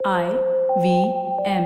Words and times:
I 0.00 0.26
V 0.80 0.98
M 1.50 1.64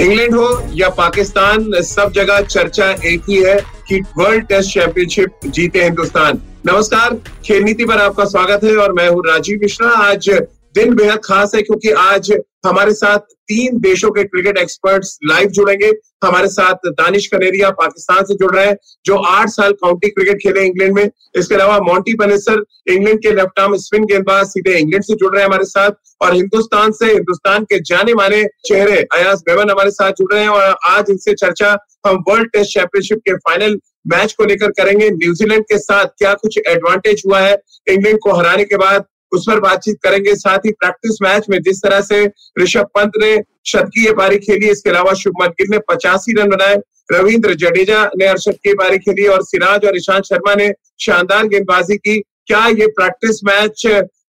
England 0.00 0.34
हो 0.34 0.46
या 0.72 0.88
पाकिस्तान, 0.90 1.70
सब 1.82 2.12
जगह 2.12 2.40
चर्चा 2.42 2.90
एक 3.04 3.22
ही 3.28 3.42
है 3.42 3.56
कि 3.88 4.00
वर्ल्ड 4.18 4.46
टेस्ट 4.46 4.72
चैंपियनशिप 4.74 5.46
जीते 5.46 5.82
हिंदुस्तान। 5.84 6.40
नमस्कार, 6.66 7.14
खेल 7.44 7.62
नीति 7.62 7.84
पर 7.84 8.02
आपका 8.02 8.24
स्वागत 8.26 8.64
है 8.64 8.76
और 8.76 8.92
मैं 8.92 9.08
हूँ 9.08 9.22
राजीव 9.26 9.58
मिश्रा। 9.62 9.90
आज 10.04 10.30
दिन 10.76 10.94
बेहद 10.94 11.20
खास 11.24 11.54
है 11.54 11.62
क्योंकि 11.62 11.90
आज 11.90 12.32
हमारे 12.66 12.92
साथ 12.94 13.18
तीन 13.48 13.78
देशों 13.80 14.10
के 14.10 14.22
क्रिकेट 14.24 14.58
एक्सपर्ट्स 14.58 15.18
लाइव 15.24 15.48
जुड़ेंगे। 15.48 15.90
हमारे 16.24 16.48
साथ 16.48 16.88
दानिश 16.90 17.26
कनेरिया 17.26 17.70
पाकिस्तान 17.70 18.24
से 18.24 18.34
जुड़ 18.34 18.54
रहे 18.54 18.66
हैं, 18.66 18.76
जो 19.06 19.16
आठ 19.16 19.48
साल 19.48 19.72
काउंटी 19.72 20.08
क्रिकेट 20.08 20.42
खेले 20.42 20.64
इंग्लैंड 20.66 20.94
में। 20.94 21.10
इसके 21.36 21.54
अलावा 21.54 21.78
मॉन्टी 21.82 22.14
पनेसर, 22.14 22.62
इंग्लैंड 22.88 23.22
के 23.22 23.32
लेफ़्ट 23.32 23.60
आर्म 23.60 23.76
स्पिन 23.76 24.04
गेंदबाज 24.04 24.46
सीधे 24.46 24.78
इंग्लैंड 24.78 25.04
से 25.04 25.14
जुड़ 25.14 25.32
रहे 25.32 25.42
हैं 25.42 25.48
हमारे 25.48 25.64
साथ, 25.64 25.90
और 26.22 26.34
हिंदुस्तान 26.34 26.92
से, 26.92 27.06
हिंदुस्तान 27.06 27.64
के 27.64 27.80
जाने 27.86 28.14
माने 28.14 28.44
चेहरे 28.66 29.00
अयास 29.14 29.42
मेमन 29.48 29.70
हमारे 29.70 29.90
साथ 29.92 30.12
जुड़ 30.12 30.32
रहे 30.34 30.42
हैं, 30.42 30.48
और 30.50 30.76
आज 30.86 31.10
इनसे 31.10 31.34
चर्चा 31.34 31.76
हम 32.06 32.22
वर्ल्ड 32.28 32.50
टेस्ट 32.52 32.72
चैंपियनशिप 32.74 33.18
के 33.18 33.34
फाइनल 33.40 33.78
मैच 34.06 34.32
को 34.32 34.44
लेकर 34.44 34.70
करेंगे। 34.72 35.10
न्यूजीलैंड 35.10 35.64
के 35.64 35.78
साथ 35.78 36.06
क्या 36.18 36.32
कुछ 36.34 36.58
एडवांटेज 36.68 37.22
हुआ 37.26 37.40
है? 37.40 37.60
इंग्लैंड 37.88 38.18
को 38.22 38.32
हराने 38.32 38.64
के 38.64 38.76
बाद 38.76 39.04
उस 39.32 39.44
पर 39.46 39.60
बातचीत 39.60 39.96
करेंगे। 40.02 40.34
साथ 40.36 40.66
ही 40.66 40.70
प्रैक्टिस 40.72 41.22
मैच 41.22 41.46
में 41.50 41.58
जिस 41.62 41.82
तरह 41.82 42.00
से 42.02 42.24
ऋषभ 42.60 42.86
पंत 42.94 43.12
ने 43.20 43.36
शतकीय 43.66 44.12
पारी 44.12 44.38
खेली, 44.38 44.68
इसके 44.68 44.90
अलावा 44.90 45.12
शुभमन 45.14 45.48
गिल 45.50 45.70
ने 45.70 45.78
पचासी 45.88 46.32
रन 46.32 46.48
बनाए, 46.48 46.76
रविंद्र 47.12 47.54
जडेजा 47.56 48.04
ने 48.16 48.26
अर्शद 48.26 48.58
पारी 48.74 48.98
खेली 48.98 49.26
और 49.26 49.42
सिराज 49.44 49.84
और 49.84 49.96
ईशांत 49.96 50.24
शर्मा 50.24 50.54
ने 50.54 50.72
शानदार 51.00 51.46
गेंदबाजी 51.48 51.96
की। 51.96 52.18
क्या 52.18 52.66
ये 52.68 52.86
प्रैक्टिस 52.92 53.40
मैच 53.44 53.86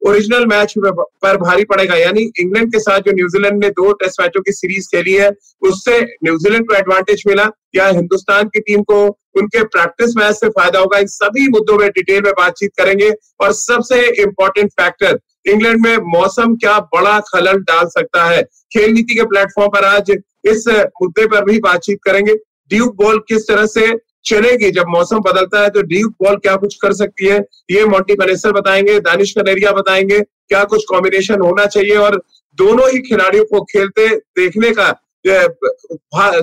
ओरिजिनल 0.07 0.45
मैच 0.45 0.73
पर 0.77 1.37
भारी 1.37 1.63
पड़ेगा? 1.65 1.95
यानी 1.95 2.21
इंग्लैंड 2.39 2.71
के 2.71 2.79
साथ 2.79 2.99
जो 2.99 3.11
न्यूजीलैंड 3.11 3.63
ने 3.63 3.69
दो 3.71 3.91
टेस्ट 3.93 4.21
मैचों 4.21 4.41
की 4.41 4.51
सीरीज़ 4.51 4.87
खेली 4.87 5.13
है, 5.13 5.29
उससे 5.61 5.99
न्यूजीलैंड 6.01 6.67
को 6.67 6.75
एडवांटेज 6.75 7.23
मिला 7.27 7.49
या 7.75 7.87
हिंदुस्तान 7.89 8.47
की 8.47 8.59
टीम 8.59 8.83
को 8.83 8.97
उनके 9.37 9.63
प्रैक्टिस 9.65 10.15
मैच 10.17 10.35
से 10.35 10.49
फ़ायदा 10.49 10.79
होगा। 10.79 10.97
इन 10.97 11.07
सभी 11.09 11.47
मुद्दों 11.49 11.77
में 11.77 11.89
डिटेल 11.89 12.21
में 12.23 12.31
बातचीत 12.33 12.71
करेंगे। 12.77 13.09
और 13.41 13.51
सबसे 13.53 14.01
इंपॉर्टेंट 14.23 14.71
फैक्टर 14.71 15.19
इंग्लैंड 15.45 15.79
में 15.81 15.97
मौसम 16.11 16.55
क्या 16.55 16.77
बड़ा 16.93 17.19
खलल 17.27 17.57
डाल 17.63 17.85
सकता 17.89 18.23
है? 18.23 18.41
खेल 18.73 18.91
नीति 18.91 19.15
के 19.15 19.23
प्लेटफॉर्म 19.25 19.69
पर 19.71 19.85
आज 19.85 20.11
इस 20.45 20.67
मुद्दे 21.01 21.25
पर 21.27 21.43
भी 21.45 21.59
बातचीत 21.61 21.99
करेंगे। 22.03 22.35
ड्यूक 22.71 22.95
बॉल 22.95 23.17
किस 23.27 23.47
तरह 23.47 23.65
से 23.67 23.93
चलेगी? 24.25 24.69
जब 24.71 24.85
मौसम 24.89 25.19
बदलता 25.21 25.61
है 25.61 25.69
तो 25.69 25.81
ड्यूक 25.83 26.13
बॉल 26.23 26.35
क्या 26.37 26.55
कुछ 26.55 26.75
कर 26.81 26.93
सकती 26.93 27.25
है? 27.25 27.37
ये 27.71 27.85
मोंटी 27.85 28.15
पनेसर 28.15 28.51
बताएँगे 28.51 28.99
दानिश 29.01 29.31
कनेरिया 29.33 29.71
बताएँगे, 29.71 30.19
क्या 30.19 30.63
कुछ 30.63 30.85
कॉम्बिनेशन 30.89 31.41
होना 31.41 31.65
चाहिए? 31.67 31.95
और 31.97 32.21
दोनों 32.57 32.89
ही 32.89 32.99
खिलाड़ियों 33.01 33.45
को 33.45 33.63
खेलते 33.65 34.07
देखने 34.37 34.71
का 34.71 34.91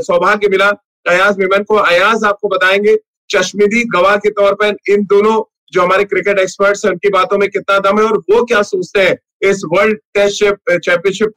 सौभाग्य 0.01 0.49
मिला। 0.49 0.71
अयाज 1.07 1.39
मेमन 1.39 1.63
को, 1.63 1.77
अयाज 1.77 2.25
आपको 2.25 2.49
बताएँगे, 2.49 2.97
चश्मिदी 3.31 3.83
गवाह 3.89 4.17
के 4.17 4.31
तौर 4.31 4.55
पर 4.55 4.77
इन 4.91 5.05
दोनों 5.07 5.43
जो 5.73 5.83
हमारे 5.83 6.05
क्रिकेट 6.05 6.39
एक्सपर्ट्स 6.39 6.85
हैं, 6.85 6.93
उनकी 6.93 7.09
बातों 7.11 7.39
में 7.39 7.49
कितना 7.49 7.79
दम 7.81 7.99
है 7.99 8.05
और 8.05 8.19
वो 8.31 8.43
क्या 8.45 8.63
सोचते 8.63 9.01
हैं 9.01 9.17
इस 9.43 9.63
वर्ल्ड 9.67 9.99
टेस्ट 10.15 10.45
चैंपियनशिप 10.45 11.33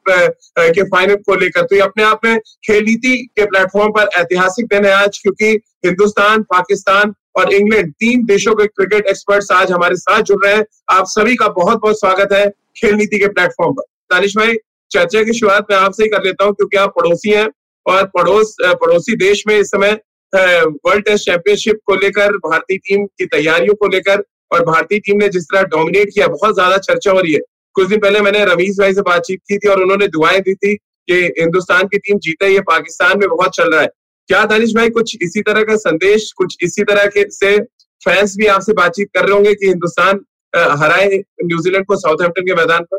के 0.60 0.84
फाइनल 0.84 1.16
को 1.18 1.36
लेकर। 1.36 1.62
तो 1.62 1.76
ये 1.76 1.82
अपने 1.82 2.04
आप 2.04 2.26
में 2.26 2.38
खेल 2.66 2.84
नीति 2.86 3.16
के 3.38 3.46
प्लेटफॉर्म 3.46 3.92
पर 3.92 4.10
ऐतिहासिक 4.18 4.66
दिन 4.66 4.86
है 4.86 4.92
आज, 4.94 5.20
क्योंकि 5.22 5.46
हिंदुस्तान, 5.86 6.44
पाकिस्तान 6.44 7.14
और 7.36 7.54
इंग्लैंड, 7.54 7.92
तीन 7.94 8.26
देशों 8.26 8.56
के 8.56 8.68
क्रिकेट 8.68 9.08
एक्सपर्ट्स 9.08 9.52
आज 9.52 9.72
हमारे 9.72 9.96
साथ 9.96 10.22
जुड़ 10.22 10.46
रहे 10.46 10.56
हैं। 10.56 10.66
आप 10.90 11.06
सभी 11.08 11.36
का 11.36 11.48
बहुत 11.48 11.82
बहुत 11.82 12.00
स्वागत 12.00 12.34
है 12.34 12.50
खेल 12.78 12.96
नीति 12.96 13.20
के 13.20 13.28
प्लेटफॉर्म 13.28 13.74
पर। 13.74 13.84
दानिश 14.14 14.38
भाई, 14.38 14.56
चर्चा 14.92 15.24
की 15.24 15.34
शुरुआत 15.34 15.72
मैं 15.72 15.78
आपसे 15.78 16.04
ही 16.04 16.10
कर 16.10 16.24
लेता 16.24 16.46
हूँ, 16.46 16.54
क्योंकि 16.54 16.78
आप 16.78 16.94
पड़ोसी 16.96 17.32
हैं। 17.32 17.48
और 17.86 18.06
पड़ोस 18.16 18.56
पड़ोसी 18.62 19.16
देश 19.18 19.44
में 19.48 19.58
इस 19.58 19.68
समय 19.68 20.00
वर्ल्ड 20.34 21.06
टेस्ट 21.06 21.26
चैंपियनशिप 21.26 21.80
को 21.86 21.96
लेकर, 21.96 22.38
भारतीय 22.40 22.78
टीम 22.80 23.06
की 23.08 23.26
तैयारियों 23.28 23.76
को 23.76 23.88
लेकर 23.88 24.24
और 24.52 24.64
भारतीय 24.66 25.00
टीम 25.00 25.18
ने 25.18 25.28
जिस 25.30 25.44
तरह 25.44 25.64
डोमिनेट 25.66 26.10
किया, 26.14 26.28
बहुत 26.28 26.54
ज़्यादा 26.56 26.78
चर्चा 26.80 27.12
हो 27.12 27.20
रही 27.20 27.34
है। 27.34 27.40
कुछ 27.76 27.88
दिन 27.90 28.00
पहले 28.00 28.20
मैंने 28.22 28.44
रवीश 28.46 28.78
भाई 28.80 28.94
से 28.94 29.02
बातचीत 29.04 29.40
की 29.50 29.58
थी 29.58 29.70
और 29.70 29.82
उन्होंने 29.84 30.08
दुआएँ 30.08 30.40
दी 30.42 30.54
थी 30.56 30.76
कि 30.76 31.16
हिंदुस्तान 31.40 31.88
की 31.88 31.98
टीम 31.98 32.20
जीते, 32.20 32.48
ये 32.48 32.60
पाकिस्तान 32.64 33.20
में 33.20 33.28
बहुत 33.30 33.56
चल 33.56 33.72
रहा 33.72 33.82
है। 33.82 33.88
क्या 34.30 34.44
दानिश 34.46 34.74
भाई, 34.76 34.90
कुछ 34.90 35.18
इसी 35.22 35.42
तरह 35.42 35.64
का 35.64 35.76
संदेश, 35.78 36.32
कुछ 36.38 36.58
इसी 36.64 36.84
तरह 36.84 37.06
के 37.08 37.30
से 37.32 37.58
फैंस 38.02 38.36
भी 38.38 38.46
आपसे 38.48 38.74
बातचीत 38.74 39.10
कर 39.16 39.26
रहे 39.26 39.34
होंगे 39.34 39.54
कि 39.54 39.68
हिंदुस्तान 39.68 40.20
हराए 40.54 41.18
न्यूजीलैंड 41.44 41.86
को 41.86 41.96
साउथहैम्पटन 41.96 42.46
के 42.46 42.56
मैदान 42.56 42.84
पर? 42.84 42.98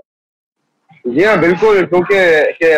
जी 1.07 1.23
हाँ 1.25 1.39
बिल्कुल 1.41 1.85
क्योंकि 1.87 2.17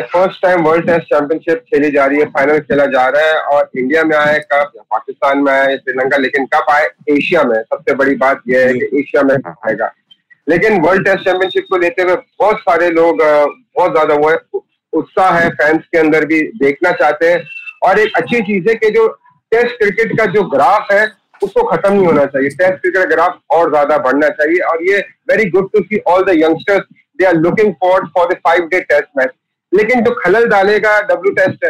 first 0.08 0.42
time 0.42 0.62
world 0.62 0.86
test 0.86 1.04
championship 1.12 1.62
खेली 1.68 1.90
जा 1.90 2.06
रही 2.06 2.18
है 2.18 2.24
फाइनल 2.32 2.58
खेला 2.60 2.84
जा 2.86 3.06
रहा 3.08 3.26
है 3.26 3.38
और 3.52 3.70
इंडिया 3.78 4.02
में 4.04 4.16
आए 4.16 4.38
कप 4.52 4.72
पाकिस्तान 4.90 5.38
में 5.44 5.52
आए 5.52 5.76
श्रीलंका 5.76 6.16
लेकिन 6.16 6.46
कप 6.54 6.66
आए 6.70 6.88
एशिया 7.10 7.42
में। 7.42 7.54
सबसे 7.54 7.94
बड़ी 7.94 8.14
बात 8.16 8.42
यह 8.48 8.66
है 8.66 8.74
कि 8.74 8.98
एशिया 9.00 9.22
में 9.22 9.34
आएगा। 9.34 9.90
लेकिन 10.46 10.80
वर्ल्ड 10.82 11.04
टेस्ट 11.04 11.24
चैंपियनशिप 11.24 11.66
को 11.70 11.78
लेते 11.78 12.02
हुए 12.02 12.16
बहुत 12.40 12.60
सारे 12.60 12.90
लोग 12.90 13.22
बहुत 13.22 13.92
ज़्यादा 13.92 14.14
वो 14.16 14.62
उत्साह 14.92 15.38
है 15.38 15.48
फैंस 15.52 15.80
के 15.92 15.98
अंदर 15.98 16.24
भी 16.26 16.42
देखना 16.60 16.92
चाहते 16.92 17.32
हैं। 17.32 17.42
और 17.82 17.98
एक 17.98 18.16
अच्छी 18.16 18.40
चीज़ 18.42 18.68
है 18.68 18.74
कि 18.74 18.90
जो 18.90 19.08
टेस्ट 19.52 19.78
क्रिकेट 19.78 20.16
का 20.18 20.26
जो 20.32 20.42
ग्राफ 20.50 20.92
है 20.92 21.04
उसको 21.42 21.62
खत्म 21.66 21.92
नहीं 21.94 22.06
होना 22.06 22.24
चाहिए। 22.26 22.48
टेस्ट 22.50 22.80
क्रिकेट 22.82 23.08
ग्राफ 23.08 23.40
और 23.50 23.70
ज़्यादा 23.70 23.98
बढ़ना 24.06 24.28
चाहिए 24.38 24.60
और 24.70 24.88
ये 24.90 24.98
very 25.30 25.50
good 25.50 25.70
to 25.72 25.82
see 25.82 26.02
all 26.08 26.24
the 26.24 26.38
youngsters 26.38 26.86
they 27.18 27.24
are 27.24 27.34
looking 27.36 27.72
for 27.74 28.06
for 28.16 28.32
the 28.32 28.36
five 28.44 28.66
day 28.66 28.80
test 28.82 29.08
match 29.18 29.30
लेकिन 29.72 30.04
जो 30.04 30.14
खलल 30.14 30.46
डालेगा 30.48 30.98
डब्ल्यू 31.08 31.32
टेस्ट 31.34 31.64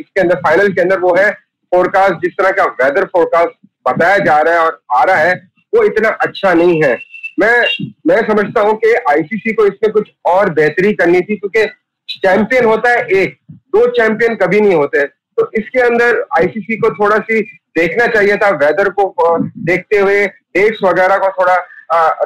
इसके 0.00 0.20
अंदर 0.20 0.40
फाइनल 0.44 0.72
के 0.72 0.80
अंदर 0.80 0.98
वो 1.00 1.14
है 1.16 1.30
फोरकास्ट 1.72 2.14
जिस 2.22 2.32
तरह 2.32 2.50
का 2.52 2.64
वेदर 2.80 3.04
फोरकास्ट 3.06 3.56
बताया 3.86 4.18
जा 4.18 4.38
रहा 4.38 4.54
है 4.54 4.60
और 4.60 4.80
आ 4.92 5.02
रहा 5.04 5.16
है, 5.16 5.34
वो 5.72 5.82
इतना 5.84 6.08
अच्छा 6.22 6.52
नहीं 6.54 6.82
है। 6.82 6.96
मैं 7.40 7.64
मैं 8.06 8.20
समझता 8.28 8.60
हूँ 8.60 8.74
कि 8.76 8.92
आईसीसी 9.10 9.52
को 9.52 9.66
इसमें 9.66 9.92
कुछ 9.92 10.10
और 10.26 10.50
बेहतरी 10.52 10.92
करनी 10.92 11.20
थी, 11.20 11.36
क्योंकि 11.36 11.64
चैंपियन 12.08 12.64
होता 12.64 12.90
है 12.90 13.04
एक, 13.12 13.36
दो 13.50 13.86
चैंपियन 13.90 14.34
कभी 14.36 14.60
नहीं 14.60 14.74
होते। 14.74 15.04
तो 15.06 15.50
इसके 15.58 15.80
अंदर 15.80 16.24
आईसीसी 16.38 16.76
को 16.76 16.90
थोड़ा 16.94 17.18
सी 17.20 17.40
देखना 17.76 18.06
चाहिए 18.06 18.36
था 18.36 18.50
वेदर 18.56 18.88
को 18.90 19.38
देखते 19.64 19.98
हुए 19.98 20.26
डेट्स 20.26 20.82
वगैरह 20.84 21.16
को 21.18 21.28
थोड़ा 21.38 21.54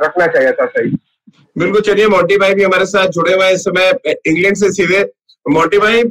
रखना 0.04 0.26
चाहिए 0.26 0.52
था 0.52 0.66
सही। 0.68 0.96
बिल्कुल, 1.58 1.80
चलिए, 1.80 2.06
मोटी 2.08 2.36
भाई 2.38 2.54
भी 2.54 2.62
हमारे 2.62 2.84
साथ 2.86 3.08
जुड़े 3.10 3.32
हुए 3.34 3.50
इस 3.52 3.64
समय 3.64 3.92
इंग्लैंड 4.06 4.56
से 4.56 4.70
सीधे। 4.72 5.00
मोटी 5.46 5.78
भाई 5.78 6.02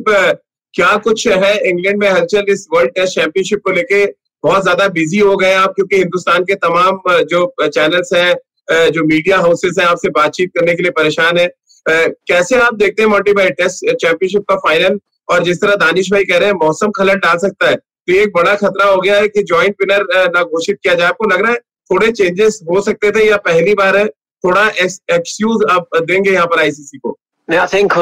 क्या 0.74 0.96
कुछ 1.04 1.28
है 1.28 1.54
इंग्लैंड 1.70 2.00
में 2.00 2.10
हलचल 2.10 2.46
इस 2.50 2.68
वर्ल्ड 2.74 2.92
टेस्ट 2.96 3.16
चैंपियनशिप 3.16 3.62
को 3.66 3.72
लेके? 3.72 4.06
बहुत 4.44 4.64
ज़्यादा 4.64 4.88
बिज़ी 4.90 5.20
हो 5.20 5.36
गए 5.38 5.54
आप, 5.54 5.74
क्योंकि 5.76 5.98
हिंदुस्तान 5.98 6.44
के 6.44 6.56
तमाम 6.58 7.00
जो 7.26 7.46
चैनल्स 7.62 8.14
हैं 8.14 8.90
जो 8.92 9.04
मीडिया 9.06 9.38
हाउसेस 9.40 9.76
हैं, 9.80 9.86
आपसे 9.88 10.10
बातचीत 10.12 10.52
करने 10.58 10.76
के 10.76 10.84
लिए 10.84 10.92
परेशान 10.94 11.38
है। 11.38 11.48
कैसे 11.88 12.56
आप 12.58 12.76
देखते 12.76 13.04
हैं 13.04 13.10
मोटी 13.10 13.34
भाई 13.34 13.50
टेस्ट 13.54 13.86
चैंपियनशिप 13.92 14.44
का 14.50 14.56
फाइनल? 14.68 15.00
और 15.30 15.44
जिस 15.44 15.62
तरह 15.62 15.76
दानिश 15.78 16.12
भाई 16.12 16.24
कह 16.24 16.38
रहे 16.38 16.50
हैं, 16.50 16.56
मौसम 16.56 16.92
खलट 16.98 17.24
डाल 17.24 17.38
सकता 17.38 17.70
है। 17.70 17.76
तो 17.76 18.14
एक 18.16 18.34
बड़ा 18.36 18.54
खतरा 18.58 18.86
हो 18.86 19.00
गया 19.02 19.16
है 19.16 19.28
कि 19.28 19.44
ज्वाइंट 19.44 19.76
विनर 19.82 20.30
ना 20.36 20.44
घोषित 20.44 20.78
किया 20.84 20.94
जाए। 20.96 21.08
आपको 21.08 21.26
लग 21.26 21.42
रहा 21.42 21.52
है 21.52 21.58
थोड़े 21.90 22.12
चेंजेस 22.12 22.60
हो 22.70 22.82
सकते 22.82 23.12
थे 23.12 23.28
या 23.28 23.38
पहली 23.46 23.74
बार 23.76 23.98
है? 23.98 24.06
थोड़ा 24.44 24.68
एक्सक्यूज 24.68 25.72
आप 25.72 25.98
देंगे 26.02 26.32
यहाँ 26.32 26.48
पर 26.48 26.60
आईसीसी 26.62 26.98
को। 26.98 27.18
आई 27.50 27.68
थिंक 27.74 27.94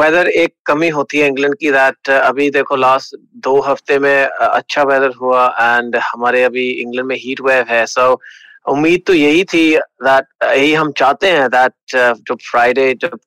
वेदर 0.00 0.28
एक 0.28 0.54
कमी 0.66 0.88
होती 0.90 1.18
है 1.18 1.26
इंग्लैंड 1.28 1.54
की 1.54 1.70
दैट 1.70 2.10
अभी 2.10 2.50
देखो 2.50 2.76
लास्ट 2.76 3.16
दो 3.44 3.58
हफ़्ते 3.60 3.98
में 3.98 4.24
अच्छा 4.24 4.82
वेदर 4.82 5.12
हुआ 5.20 5.46
एंड 5.60 5.96
हमारे 6.04 6.42
अभी 6.44 6.68
इंग्लैंड 6.72 7.08
में 7.08 7.16
हीट 7.16 7.40
वेव 7.40 7.64
है 7.70 7.84
सो 7.86 8.00
so, 8.02 8.18
उम्मीद 8.66 9.02
तो 9.06 9.12
यही 9.14 9.44
थी 9.44 9.64
दैट 9.76 10.26
यही 10.44 10.72
हम 10.74 10.90
चाहते 10.92 11.26
हैं 11.28 11.48
दैट 11.50 11.72
uh, 11.72 12.14
जब 12.28 12.36
फ्राइडे 12.50 12.92
जब 12.94 13.18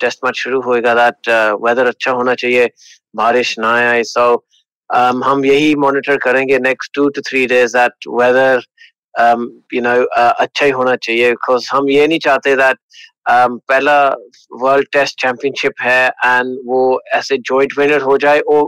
टेस्ट 0.00 0.18
मैच 0.24 0.36
शुरू 0.36 0.60
होएगा 0.62 0.94
दैट 0.94 1.28
वेदर 1.62 1.86
अच्छा 1.86 2.10
होना 2.10 2.34
चाहिए 2.34 2.68
बारिश 3.16 3.58
ना 3.58 3.74
आए 3.80 4.02
सो 4.04 4.26
um, 4.90 5.24
हम 5.24 5.44
यही 5.44 5.74
मॉनिटर 5.76 6.16
करेंगे 6.16 6.58
next 6.60 6.94
two 6.94 7.08
two 7.08 7.20
three 7.28 7.46
days 7.46 7.76
that 7.76 8.08
weather 8.14 8.62
you 9.18 9.82
know 9.82 9.94
अच्छा 10.04 10.64
ही 10.64 10.70
होना 10.72 10.96
चाहिए 10.96 11.30
बिकॉज़ 11.30 11.68
हम 11.72 11.88
ये 11.90 12.06
नहीं 12.06 12.18
चाहते 12.18 12.54
दैट 12.56 12.76
um, 13.26 13.58
पहला 13.68 13.98
वर्ल्ड 14.62 14.86
टेस्ट 14.92 15.20
चैंपियनशिप 15.20 15.80
है 15.80 16.06
एंड 16.08 16.56
वो 16.66 16.80
ऐसे 17.14 17.36
जॉइंट 17.50 17.78
विनर 17.78 18.00
हो 18.02 18.16
जाए 18.18 18.40
वो 18.48 18.62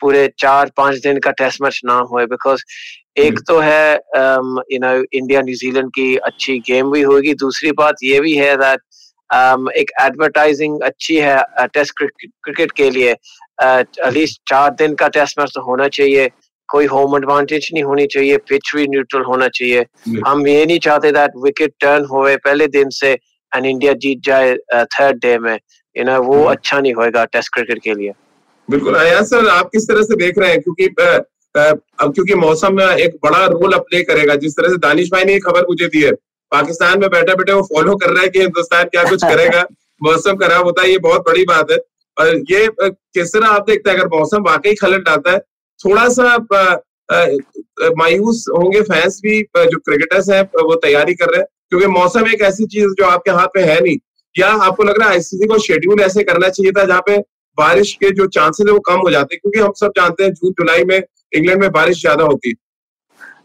पूरे 0.00 0.26
चार 0.38 0.70
पाँच 0.76 0.98
दिन 1.02 1.18
का 1.18 1.30
टेस्ट 1.38 1.62
मैच 1.62 1.80
ना 1.84 1.98
हुए 2.10 2.26
बिकॉज़ 2.26 2.62
एक 3.18 3.38
तो 3.48 3.58
है 3.58 3.94
यू 3.94 4.78
नो 4.78 4.94
इंडिया 5.12 5.40
न्यूजीलैंड 5.40 5.90
की 5.94 6.14
अच्छी 6.30 6.58
गेम 6.66 6.90
भी 6.90 7.02
होगी 7.02 7.34
दूसरी 7.34 7.72
बात 7.78 8.02
ये 8.02 8.20
भी 8.20 8.34
है 8.36 8.56
दैट 8.56 8.80
um, 9.30 9.70
एक 9.72 9.90
एडवर्टाइजिंग 10.02 10.80
अच्छी 10.82 11.16
है 11.18 11.66
टेस्ट 11.74 11.92
uh, 11.94 12.08
क्रिकेट 12.44 12.72
के 12.72 12.90
लिए 12.90 13.10
एटलीस्ट 13.10 14.40
uh, 14.40 14.48
चार 14.48 14.70
दिन 14.74 14.94
का 14.94 15.08
टेस्ट 15.16 15.38
मैच 15.38 15.52
तो 15.54 15.62
होना 15.62 15.88
चाहिए। 15.88 16.28
कोई 16.70 16.86
होम 16.86 17.16
एडवांटेज 17.16 17.68
नहीं 17.74 17.82
होनी 17.84 18.06
चाहिए 18.14 18.36
पिच 18.48 18.70
भी 18.76 18.86
न्यूट्रल 18.88 19.22
होना 19.22 19.48
चाहिए। 19.58 19.84
हम 20.26 20.46
ये 20.46 20.64
नहीं 20.66 20.78
चाहते 20.78 21.10
दैट 21.12 21.32
विकेट 21.44 21.72
टर्न 21.80 22.04
होए 22.12 22.36
पहले 22.44 22.66
दिन 22.78 22.90
से 23.00 23.12
एंड 23.52 23.66
इंडिया 23.66 23.92
जीत 24.04 24.20
जाए 24.24 24.54
थर्ड 24.96 25.16
डे 25.22 25.36
में। 25.38 25.58
यू 25.96 26.04
नो 26.04 26.20
वो। 26.22 26.42
अच्छा 26.44 26.80
नहीं 26.80 26.94
होएगा 26.94 27.24
टेस्ट 27.32 27.52
क्रिकेट 27.54 27.82
के 27.84 27.94
लिए। 27.94 28.12
बिल्कुल 28.68 28.96
आया 28.96 29.20
सर 29.32 29.48
आप 29.48 29.68
किस 29.72 29.88
तरह 29.88 30.02
से 30.02 30.16
देख 30.16 30.38
रहे 30.38 30.50
हैं? 30.50 30.60
क्योंकि 30.62 30.86
अब 31.54 32.12
क्योंकि 32.14 32.34
मौसम 32.34 32.80
एक 32.80 33.16
बड़ा 33.24 33.44
रोल 33.46 33.76
प्ले 33.88 34.02
करेगा। 34.10 34.34
जिस 34.42 34.52
तरह 34.56 34.68
से 34.68 34.76
दानिश 34.86 35.08
भाई 35.12 35.24
ने 35.24 35.38
खबर 35.46 35.66
मुझे 35.68 35.86
दी 35.86 36.02
है 36.02 36.12
पाकिस्तान 36.52 37.00
में 37.00 37.08
बैठे 37.10 37.34
बैठे 37.36 37.52
वो 37.52 37.62
फॉलो 37.74 37.94
कर 37.96 38.10
रहा 38.10 38.22
है 38.22 38.28
कि 38.28 38.40
हिंदुस्तान 38.40 38.84
क्या 38.94 39.04
कुछ 39.10 39.24
करेगा? 39.32 39.64
मौसम 40.00 40.36
खराब 40.36 40.64
होता 40.64 40.82
है 40.82 40.90
ये 40.90 40.98
बहुत 40.98 41.20
बड़ी 41.28 41.44
बात 41.44 41.70
है। 41.70 41.78
और 42.16 42.36
ये 42.50 42.66
किस 42.80 43.32
तरह 43.32 43.46
आप 43.48 43.66
देखते 43.66 43.90
हैं 43.90 43.96
अगर 43.98 44.08
मौसम 44.16 44.42
वाकई 44.42 44.74
खलट 44.74 45.04
डालता 45.04 45.32
है 45.32 45.38
थोड़ा 45.80 46.08
सा 46.10 46.36
मायूस 47.98 48.44
होंगे 48.50 48.80
फैंस 48.82 49.20
भी 49.22 49.40
जो 49.56 49.78
क्रिकेटर्स 49.80 50.28
हैं 50.30 50.42
वो 50.42 50.74
तैयारी 50.76 51.14
कर 51.14 51.30
रहे 51.30 51.40
हैं। 51.40 51.46
क्योंकि 51.70 51.86
मौसम 51.88 52.26
एक 52.28 52.40
ऐसी 52.42 52.66
चीज़ 52.66 52.94
जो 52.98 53.06
आपके 53.06 53.30
हाथ 53.30 53.56
में 53.56 53.62
है 53.64 53.80
नहीं। 53.80 53.96
या 54.34 54.48
आपको 54.64 54.82
लग 54.84 54.98
रहा 54.98 55.08
है 55.08 55.14
आईसीसी 55.14 55.46
को 55.48 55.58
शेड्यूल 55.60 56.00
ऐसे 56.02 56.22
करना 56.24 56.48
चाहिए 56.48 56.72
था 56.72 56.84
जहाँ 56.84 57.02
पे 57.06 57.18
बारिश 57.58 57.92
के 58.00 58.10
जो 58.12 58.26
चांसेस 58.28 58.66
है 58.66 58.72
वो 58.72 58.80
कम 58.80 58.98
हो 58.98 59.10
जाते 59.10 59.34
हैं? 59.34 59.40
क्योंकि 59.40 59.58
हम 59.60 59.72
सब 59.76 59.92
जानते 59.96 60.24
हैं 60.24 60.32
जून 60.32 60.52
जुलाई 60.60 60.84
में 60.84 60.96
इंग्लैंड 60.98 61.60
में 61.60 61.70
बारिश 61.72 62.00
ज़्यादा 62.00 62.24
होती 62.24 62.48
है। 62.48 62.54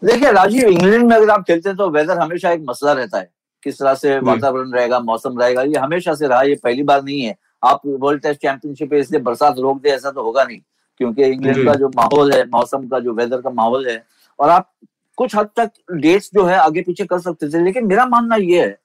देखिए 0.03 0.31
राजीव 0.31 0.67
इंग्लैंड 0.67 1.03
में 1.03 1.15
अगर 1.15 1.29
आप 1.29 1.43
खेलते 1.47 1.69
हैं 1.69 1.77
तो 1.77 1.89
वेदर 1.91 2.17
हमेशा 2.17 2.51
एक 2.51 2.61
मसला 2.69 2.93
रहता 2.93 3.17
है। 3.17 3.29
किस 3.63 3.79
तरह 3.79 3.93
से 3.95 4.17
वातावरण 4.21 4.71
रहेगा 4.73 4.99
मौसम 5.01 5.39
रहेगा 5.39 5.61
ये 5.63 5.77
हमेशा 5.77 6.13
से 6.15 6.27
रहा 6.27 6.41
ये 6.43 6.55
पहली 6.63 6.83
बार 6.83 7.03
नहीं 7.03 7.21
है। 7.21 7.35
आप 7.63 7.81
वर्ल्ड 7.85 8.21
टेस्ट 8.21 8.41
चैंपियनशिप 8.41 8.93
है 8.93 8.99
इसलिए 8.99 9.21
बरसात 9.21 9.59
रोक 9.59 9.81
दे 9.81 9.89
ऐसा 9.89 10.11
तो 10.11 10.23
होगा 10.23 10.43
नहीं। 10.43 10.59
क्योंकि 11.00 11.24
इंग्लैंड 11.24 11.65
का 11.65 11.74
जो 11.74 11.88
माहौल 11.95 12.31
है 12.33 12.44
मौसम 12.50 12.88
का 12.88 13.00
जो 13.00 13.13
वेदर 13.13 13.42
का 13.42 13.50
माहौल 13.50 13.88
है 13.89 14.03
और 14.39 14.50
आप 14.50 14.71
कुछ 15.18 15.36
हद 15.36 15.50
तक 15.56 15.71
डेट्स 15.94 16.30
जो 16.33 16.44
है 16.45 16.57
आगे 16.57 16.81
पीछे 16.81 17.06
कर 17.06 17.19
सकते 17.19 17.50
थे 17.50 17.63
लेकिन 17.63 17.86
मेरा 17.88 18.06
मानना 18.06 18.36
ये 18.36 18.62
है 18.62 18.77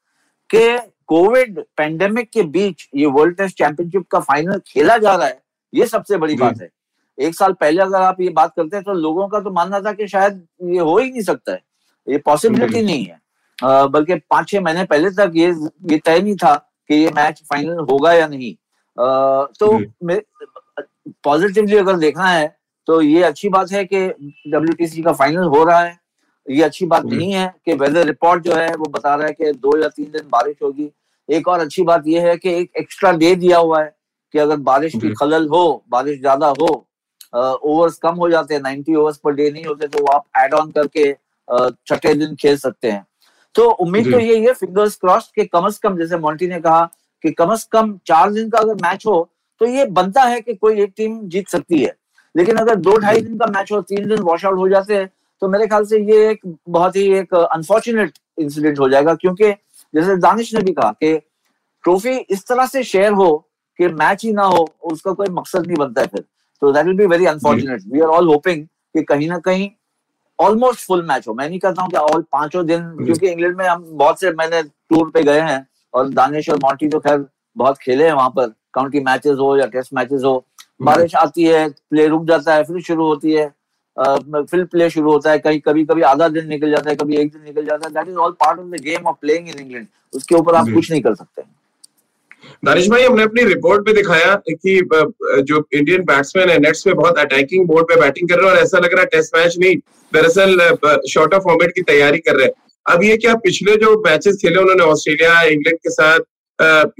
कि 0.51 0.79
कोविड 1.07 1.62
पेंडेमिक 1.77 2.31
के 2.31 2.43
बीच 2.51 2.89
ये 2.97 3.07
वर्ल्ड 3.07 3.37
टेस्ट 3.37 3.57
चैंपियनशिप 3.59 4.07
का 4.11 4.21
फाइनल 4.21 4.61
खेला 4.67 4.97
जा 4.99 5.15
रहा 5.15 5.27
है 5.27 5.41
ये 5.73 5.87
सबसे 5.87 6.17
बड़ी 6.17 6.35
बात 6.37 6.61
है। 6.61 6.69
एक 7.19 7.35
साल 7.35 7.53
पहले 7.53 7.83
अगर 7.83 8.03
आप 8.03 8.21
ये 8.21 8.29
बात 8.31 8.53
करते 8.57 8.77
हैं 8.77 8.85
तो 8.85 8.93
लोगों 8.95 9.27
का 9.29 9.41
तो 9.41 9.51
मानना 9.51 9.81
था 9.81 9.93
कि 9.93 10.07
शायद 10.09 10.43
ये 10.65 10.79
हो 10.79 10.97
ही 10.99 11.11
नहीं 11.11 11.23
सकता 11.23 11.53
है 11.53 11.62
ये 12.07 12.19
पॉसिबिलिटी 12.19 12.83
नहीं 12.83 13.05
है। 13.05 13.19
बल्कि 13.89 14.15
पाँच 14.31 14.49
छह 14.49 14.61
महीने 14.61 14.85
पहले 14.85 15.11
तक 15.11 15.33
ये 15.37 15.49
ये 15.91 15.99
तय 15.99 16.21
नहीं 16.21 16.37
था 16.37 16.55
कि 16.91 16.95
ये 16.95 17.11
मैच 17.17 17.43
फाइनल 17.51 17.79
होगा 17.91 18.12
या 18.12 18.27
नहीं। 18.29 18.53
आ, 18.53 19.45
तो 19.61 19.79
पॉजिटिवली 21.25 21.76
अगर 21.76 21.97
देखना 21.99 22.29
है 22.29 22.47
तो 22.88 23.00
ये 23.02 23.23
अच्छी 23.23 23.49
बात 23.49 23.73
है 23.73 23.85
कि 23.85 24.06
डब्ल्यू 24.49 25.02
का 25.05 25.12
फाइनल 25.14 25.44
हो 25.44 25.62
रहा 25.64 25.81
है। 25.81 25.99
ये 26.47 26.62
अच्छी 26.62 26.87
बात 26.87 27.05
नहीं 27.05 27.32
है 27.32 27.47
कि 27.64 27.75
वेदर 27.75 28.06
रिपोर्ट 28.06 28.44
जो 28.44 28.55
है 28.55 28.75
वो 28.75 28.88
बता 28.91 29.14
रहा 29.14 29.26
है 29.26 29.32
कि 29.32 29.52
दो 29.55 29.76
या 29.79 29.88
तीन 29.88 30.11
दिन 30.12 30.29
बारिश 30.31 30.56
होगी। 30.62 30.91
एक 31.29 31.49
और 31.49 31.61
अच्छी 31.61 31.82
बात 31.85 32.06
यह 32.06 32.26
है 32.26 32.37
कि 32.37 32.55
एक 32.55 32.70
एक्स्ट्रा 32.81 33.12
डे 33.14 33.35
दिया 33.37 33.58
हुआ 33.58 33.82
है 33.82 33.94
कि 34.35 34.38
अगर 34.38 34.56
बारिश 34.64 34.94
की 34.94 35.11
खलल 35.14 35.47
हो 35.49 35.62
बारिश 35.91 36.19
ज़्यादा 36.20 36.52
हो 36.61 36.69
ओवर्स 37.35 37.99
कम 37.99 38.14
हो 38.14 38.29
जाते 38.31 38.55
हैं 38.55 38.61
नाइनटी 38.62 38.94
ओवर्स 38.94 39.17
पर 39.17 39.35
डे 39.35 39.50
नहीं 39.50 39.64
होते 39.64 39.87
तो 39.87 39.99
वो 39.99 40.12
आप 40.12 40.25
एड 40.38 40.55
ऑन 40.55 40.70
करके 40.70 41.12
छठे 41.87 42.14
दिन 42.14 42.35
खेल 42.35 42.56
सकते 42.58 42.91
हैं। 42.91 43.06
तो 43.55 43.69
उम्मीद 43.82 44.11
तो 44.12 44.19
यही 44.19 44.44
है 44.44 44.52
फिंगर्स 44.55 44.97
क्रॉस 44.97 45.31
के 45.35 45.44
कम 45.47 45.67
अज 45.67 45.79
कम 45.79 45.99
जैसे 45.99 46.17
मोंटी 46.19 46.47
ने 46.49 46.61
कहा 46.61 46.82
कि 47.25 47.31
कम 47.32 47.52
अज 47.52 47.62
कम 47.73 47.97
चार 48.06 48.32
दिन 48.32 48.49
का 48.50 48.58
अगर 48.58 48.75
मैच 48.82 49.06
हो 49.06 49.29
तो 49.61 49.67
ये 49.67 49.85
बनता 49.93 50.23
है 50.23 50.41
कि 50.41 50.55
कोई 50.55 50.81
एक 50.83 50.93
टीम 50.97 51.19
जीत 51.29 51.49
सकती 51.49 51.83
है। 51.83 51.95
लेकिन 52.35 52.57
अगर 52.57 52.75
दो 52.77 52.97
ढाई 52.99 53.21
दिन 53.21 53.39
का 53.39 53.47
मैच 53.49 53.73
हो 53.73 53.81
तीन 53.83 54.09
दिन 54.09 54.19
वॉश 54.23 54.45
आउट 54.45 54.59
हो 54.59 54.69
जाते 54.69 54.95
हैं 54.95 55.09
तो 55.43 55.49
मेरे 55.49 55.67
ख्याल 55.67 55.85
से 55.85 55.99
ये 56.05 56.29
एक 56.31 56.41
बहुत 56.69 56.97
ही 56.97 57.03
एक 57.15 57.35
अनफॉर्चुनेट 57.35 58.19
इंसिडेंट 58.39 58.79
हो 58.79 58.89
जाएगा 58.89 59.15
क्योंकि 59.15 59.51
जैसे 59.95 60.17
दानिश 60.17 60.55
ने 60.55 60.61
भी 60.62 60.73
कहा 60.73 60.91
कि 60.93 61.17
ट्रॉफी 61.85 62.17
इस 62.31 62.47
तरह 62.49 62.67
से 62.67 62.83
शेयर 62.85 63.12
हो 63.12 63.31
कि 63.79 63.89
मैच 63.89 64.25
ही 64.25 64.33
ना 64.33 64.43
हो 64.45 64.67
उसका 64.93 65.12
कोई 65.12 65.29
मकसद 65.31 65.67
नहीं 65.67 65.77
बनता 65.77 66.01
है 66.01 66.07
फिर। 66.07 66.25
तो 66.62 66.73
that 66.73 66.87
will 66.87 66.97
be 66.97 67.07
very 67.07 67.27
unfortunate 67.27 67.83
we 67.93 68.01
are 68.01 68.09
all 68.09 68.29
hoping 68.29 68.65
कि 68.65 69.03
कहीं 69.03 69.29
ना 69.29 69.39
कहीं 69.39 69.71
ऑलमोस्ट 70.39 70.87
फुल 70.87 71.05
मैच 71.07 71.29
हो। 71.29 71.35
मैं 71.35 71.49
नहीं 71.49 71.59
कहता 71.59 71.83
हूँ 71.83 71.91
कि 71.91 71.97
ऑल 71.97 72.23
पाँचों 72.33 72.67
दिन 72.67 72.83
क्योंकि 72.97 73.29
इंग्लैंड 73.29 73.57
में 73.57 73.67
हम 73.67 73.85
बहुत 73.93 74.21
से 74.21 74.31
मैंने 74.33 74.62
टूर 74.62 75.11
पे 75.11 75.23
गए 75.23 75.41
हैं 75.41 75.67
और 75.95 76.09
दानिश 76.11 76.49
और 76.51 76.59
मॉन्टी 76.62 76.89
तो 76.89 76.99
खैर 77.01 77.25
बहुत 77.57 77.79
खेले 77.79 78.07
हैं 78.07 78.12
वहाँ 78.12 78.31
पर। 78.31 78.53
काउंटी 78.75 79.01
मैचेस 79.05 79.37
हो 79.39 79.57
या 79.57 79.67
टेस्ट 79.69 79.95
मैचेस 79.95 80.23
हो 80.25 80.45
बारिश 80.83 81.15
आती 81.17 81.45
है 81.45 81.69
प्ले 81.69 82.07
रुक 82.09 82.25
जाता 82.27 82.55
है 82.55 82.65
फिर 82.65 82.81
शुरू 82.83 83.07
होती 83.07 83.33
है। 83.33 83.47
फिर 83.97 84.65
प्ले 84.65 84.89
शुरू 84.91 85.13
होता 85.13 85.31
है 85.31 85.39
कहीं 85.39 85.61
कभी 85.61 85.85
कभी 85.85 86.03
आधा 86.11 86.29
दिन 86.31 86.47
निकल 86.49 86.71
जाता 86.71 86.91
है 86.91 86.97
कभी 86.97 87.17
एक 87.17 87.33
दिन 87.33 87.43
निकल 87.45 87.65
जाता 87.67 87.87
है। 87.87 87.93
That 87.95 88.09
is 88.09 88.17
all 88.17 88.33
part 88.41 88.59
of 88.61 88.67
the 88.67 88.81
game 88.83 89.07
of 89.07 89.17
playing 89.21 89.49
in 89.49 89.59
England 89.61 89.87
उसके 90.13 90.35
ऊपर 90.35 90.55
आप 90.55 90.67
कुछ 90.75 90.91
नहीं 90.91 91.01
कर 91.03 91.15
सकते। 91.15 91.43
दानिश 92.65 92.89
भाई 92.91 93.05
हमने 93.05 93.23
अपनी 93.23 93.43
रिपोर्ट 93.45 93.87
में 93.87 93.95
दिखाया 93.95 94.35
कि 94.49 94.81
जो 95.43 95.63
इंडियन 95.73 96.03
बैट्समैन 96.05 96.51
है 96.51 96.59
नेट्स 96.59 96.87
में 96.87 96.95
बहुत 96.97 97.19
अटैकिंग 97.19 97.67
बोर्ड 97.67 97.87
पे 97.89 98.01
बैटिंग 98.01 98.29
कर 98.29 98.39
रहे 98.39 98.47
हैं 98.47 98.57
और 98.57 98.63
ऐसा 98.63 98.79
लग 98.79 98.93
रहा 98.93 99.01
है 99.01 99.07
टेस्ट 99.13 99.37
मैच 99.37 99.57
नहीं 99.59 99.77
दरअसल 100.13 100.59
शॉर्ट 101.11 101.35
ऑफ़ 101.35 101.43
फॉर्मेट 101.43 101.73
की 101.75 101.83
तैयारी 101.83 102.19
कर 102.19 102.37
रहे 102.37 102.47
हैं। 102.47 102.53
अब 102.87 103.03
ये 103.05 103.17
क्या 103.17 103.35
पिछले 103.45 103.77
जो 103.77 103.95
मैचेस 104.07 104.39
खेले 104.43 104.61
उन्होंने 104.61 104.85
ऑस्ट्रेलिया 104.85 105.41
इंग्लैंड 105.45 105.79
के 105.79 105.91
साथ 105.91 106.21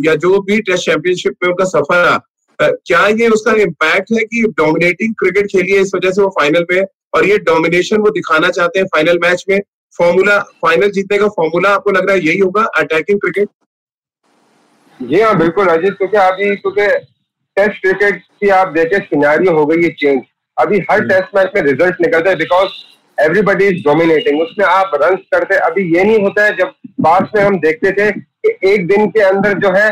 या 0.07 0.15
जो 0.15 0.41
भी 0.41 0.61
टेस्ट 0.61 0.85
चैंपियनशिप 0.85 1.35
में 1.43 1.49
उनका 1.51 1.65
सफ़र 1.65 2.05
रहा 2.05 2.19
क्या 2.59 3.07
ये 3.07 3.29
उसका 3.29 3.53
इम्पैक्ट 3.63 4.13
है 4.13 4.25
कि 4.25 4.43
डोमिनेटिंग 4.57 5.15
क्रिकेट 5.15 5.47
खेली 5.47 5.73
है 5.73 5.81
इस 5.81 5.93
वजह 5.95 6.11
से 6.11 6.23
वो 6.23 6.29
फाइनल 6.29 6.67
में 6.73 6.83
और 7.15 7.27
ये 7.27 7.39
डोमिनेशन 7.39 8.01
वो 8.01 8.11
दिखाना 8.11 8.49
चाहते 8.49 8.79
हैं 8.79 8.87
फाइनल 8.87 9.19
मैच 9.23 9.45
में? 9.49 9.61
फॉर्मूला 9.99 10.39
फाइनल 10.65 10.91
जीतने 10.91 11.19
का 11.19 11.29
फॉर्मूला 11.29 11.71
आपको 11.71 11.91
लग 11.91 12.07
रहा 12.09 12.17
है 12.17 12.27
यही 12.27 12.39
होगा 12.39 12.63
अटैकिंग 12.77 13.21
क्रिकेट 13.21 13.49
जी 15.01 15.21
हाँ 15.21 15.37
बिल्कुल 15.39 15.67
अजीत 15.67 15.95
क्योंकि 15.99 16.17
अभी 16.17 16.55
क्योंकि 16.57 16.87
टेस्ट 17.57 17.81
क्रिकेट 17.81 18.23
की 18.41 18.49
आप 18.49 18.69
देखे 18.69 18.99
सिनेरियो 18.99 19.53
हो 19.53 19.65
गई 19.67 19.83
है 19.83 19.91
चेंज 19.91 20.23
अभी 20.57 20.79
हर 20.91 21.05
टेस्ट 21.09 21.37
मैच 21.37 21.51
में 21.57 21.63
रिज़ल्ट 21.63 22.01
निकलते 22.01 22.29
हैं 22.29 22.39
बिकॉज़ 22.39 22.71
एवरीबडी 23.19 23.67
इज़ 23.67 23.83
डोमिनेटिंग 23.85 24.41
उसमें 24.43 24.65
आप 24.67 24.91
रन 25.03 25.17
करते 25.33 25.57
अभी 25.61 25.83
ये 25.97 26.05
नहीं 26.05 26.19
होता 26.23 26.45
है 26.45 26.57
जब 26.57 26.73
बाद 27.01 27.29
में 27.37 27.43
हम 27.43 27.59
देखते 27.61 27.93
थे 27.93 28.11
एक 28.45 28.87
दिन 28.87 29.09
के 29.11 29.21
अंदर 29.21 29.59
जो 29.59 29.71
है 29.73 29.91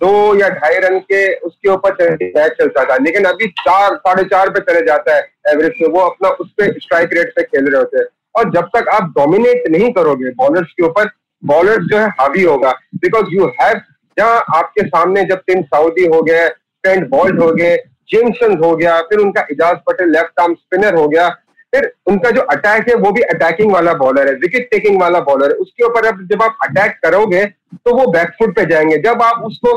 दो 0.00 0.12
या 0.36 0.48
ढाई 0.50 0.78
रन 0.80 0.98
के 1.00 1.22
उसके 1.38 1.68
ऊपर 1.70 2.14
मैच 2.14 2.52
चलता 2.52 2.84
था 2.84 2.96
लेकिन 2.96 3.24
अभी 3.24 3.46
चार, 3.48 3.94
साढ़े 3.96 4.22
चार 4.24 4.50
पे 4.50 4.60
चले 4.62 4.86
जाता 4.86 5.14
है 5.14 5.20
एवरेज 5.48 5.72
से 5.72 5.88
वो 5.88 6.00
अपना 6.00 6.28
उस 6.30 6.50
पर 6.50 6.78
स्ट्राइक 6.80 7.10
रेट 7.12 7.32
पे 7.36 7.42
खेल 7.42 7.66
रहे 7.66 7.78
होते 7.78 7.98
हैं। 7.98 8.06
और 8.34 8.50
जब 8.50 8.68
तक 8.76 8.88
आप 8.88 9.12
डोमिनेट 9.18 9.68
नहीं 9.70 9.92
करोगे 9.92 10.30
बॉलर्स 10.36 10.72
के 10.72 10.84
ऊपर 10.84 11.10
बॉलर 11.42 11.82
जो 11.82 11.98
है 11.98 12.08
हावी 12.20 12.42
होगा। 12.42 12.70
बिकॉज़ 12.94 13.34
यू 13.34 13.46
हैव 13.60 13.80
जहाँ 14.16 14.44
आपके 14.56 14.86
सामने 14.86 15.24
जब 15.24 15.42
टिम 15.46 15.62
साउदी 15.64 16.06
हो 16.06 16.22
गए 16.22 16.48
ट्रेंट 16.48 17.08
बॉल्ट 17.10 17.40
हो 17.40 17.50
गए 17.52 17.76
जेमसन 18.10 18.56
हो 18.64 18.74
गया, 18.76 19.00
फिर 19.00 19.18
उनका 19.18 19.46
Ajaz 19.50 19.76
Patel 19.86 20.10
left 20.12 20.40
arm 20.40 20.54
spinner 20.54 20.94
हो 20.94 21.06
गया 21.08 21.28
फिर 21.74 21.92
उनका 22.06 22.30
जो 22.30 22.40
अटैक 22.42 22.88
है, 22.88 22.94
वो 22.96 23.10
भी 23.12 23.22
अटैकिंग 23.24 23.72
वाला 23.72 23.92
बॉलर 23.94 24.28
है 24.28 24.34
विकेट 24.36 24.68
टेकिंग 24.70 25.00
वाला 25.00 25.20
बॉलर 25.22 25.50
है। 25.50 25.56
उसके 25.58 25.84
ऊपर 25.84 26.06
अब 26.06 26.26
जब 26.32 26.42
आप 26.42 26.58
अटैक 26.62 26.98
करोगे 27.02 27.44
तो 27.76 27.94
वो 27.96 28.06
बैकफुट 28.12 28.54
पे 28.56 28.64
जाएँगे। 28.66 28.98
जब 29.02 29.22
आप 29.22 29.42
उसको 29.46 29.72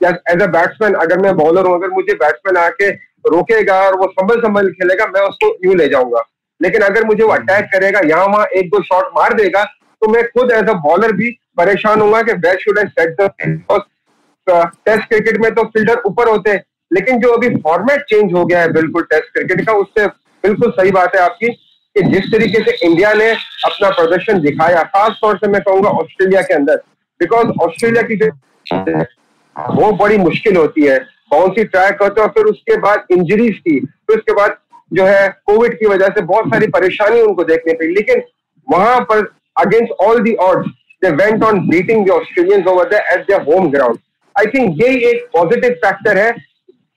एज 0.00 0.42
अ 0.42 0.46
बैट्समैन 0.48 0.94
अगर 0.96 1.18
मैं 1.20 1.34
बॉलर 1.36 1.66
हूँ, 1.66 1.74
अगर 1.74 1.90
मुझे 1.90 2.14
बैट्समैन 2.14 2.56
आके 2.58 2.90
रोकेगा 3.28 3.80
और 3.80 3.96
वो 3.98 4.06
संभल 4.08 4.40
संभल 4.40 4.70
खेलेगा, 4.72 5.06
मैं 5.06 5.20
उसको 5.22 5.54
यूँ 5.64 5.74
ले 5.76 5.88
जाऊँगा। 5.88 6.22
लेकिन 6.60 6.82
अगर 6.82 7.04
मुझे 7.04 7.22
वो 7.24 7.32
अटैक 7.32 7.64
करेगा, 7.72 8.00
यहाँ 8.06 8.26
वहाँ 8.26 8.46
एक 8.56 8.68
दो 8.70 8.82
शॉट 8.82 9.10
मार 9.16 9.32
देगा 9.34 9.64
तो 9.64 10.08
मैं 10.08 10.22
खुद 10.28 10.50
एज 10.52 10.68
अ 10.68 10.72
बॉलर 10.82 11.12
भी 11.12 11.30
परेशान 11.56 12.00
होऊँगा 12.00 12.22
कि 12.22 12.32
where 12.44 12.58
should 12.60 12.78
I 12.78 12.84
set 12.88 13.16
test 14.46 15.08
cricket 15.08 15.36
में 15.40 15.50
तो 15.54 15.64
फील्डर 15.66 16.02
ऊपर 16.06 16.28
होते 16.28 16.50
हैं, 16.50 16.62
लेकिन 16.90 17.20
जो 17.20 17.28
अभी 17.32 17.48
फॉर्मेट 17.56 18.00
चेंज 18.08 18.32
हो 18.34 18.44
गया 18.44 18.60
है, 18.60 18.72
बिल्कुल 18.72 19.02
टेस्ट 19.10 19.32
क्रिकेट 19.32 19.66
का, 19.66 19.72
उससे 19.74 20.06
बिल्कुल 20.44 20.70
सही 20.70 20.90
बात 20.90 21.16
है 21.16 21.20
आपकी 21.22 21.48
कि 21.48 22.02
जिस 22.04 22.30
तरीके 22.32 22.62
से 22.64 22.76
इंडिया 22.86 23.12
ने 23.14 23.30
अपना 23.30 23.88
प्रदर्शन 23.90 24.40
दिखाया, 24.40 24.82
खास 24.82 25.18
तौर 25.20 25.36
से 25.38 25.48
मैं 25.50 25.60
कहूँगा 25.62 25.88
ऑस्ट्रेलिया 26.02 26.42
के 26.42 26.54
अंदर 26.54 26.76
बिकॉज़ 27.20 27.48
ऑस्ट्रेलिया 27.62 28.02
की 28.02 28.16
वो 29.76 29.90
बड़ी 29.94 30.16
मुश्किल 30.18 30.56
होती 30.56 30.82
है, 30.82 30.98
कौन 31.30 31.50
सी 31.52 31.64
ट्राई 31.64 31.90
करते 31.98 32.20
हो 32.20 32.26
फिर 32.28 32.44
उसके 32.46 32.76
बाद 32.80 33.06
इंजरीज 33.12 33.58
की, 33.58 33.78
फिर 33.80 34.16
उसके 34.16 34.32
बाद 34.34 34.56
जो 34.90 35.04
है 35.04 35.28
कोविड 35.46 35.78
की 35.78 35.86
वजह 35.86 36.08
से 36.08 36.20
बहुत 36.22 36.46
सारी 36.54 36.66
परेशानी 36.68 37.20
उनको 37.22 37.44
देखने 37.44 37.72
पड़ी, 37.72 37.94
लेकिन 37.94 38.22
वहाँ 38.68 39.00
पर 39.10 39.20
against 39.56 39.92
all 40.02 40.20
the 40.22 40.34
odds 40.42 40.70
they 41.02 41.10
went 41.16 41.44
on 41.44 41.60
beating 41.68 42.06
the 42.06 42.10
Australians 42.10 42.66
over 42.66 42.88
the 42.88 43.02
at 43.12 43.26
their 43.26 43.42
home 43.44 43.70
ground 43.70 43.98
I 44.36 44.46
think 44.54 44.80
यही 44.80 44.96
एक 45.10 45.28
पॉजिटिव 45.32 45.72
फैक्टर 45.84 46.18
है 46.18 46.30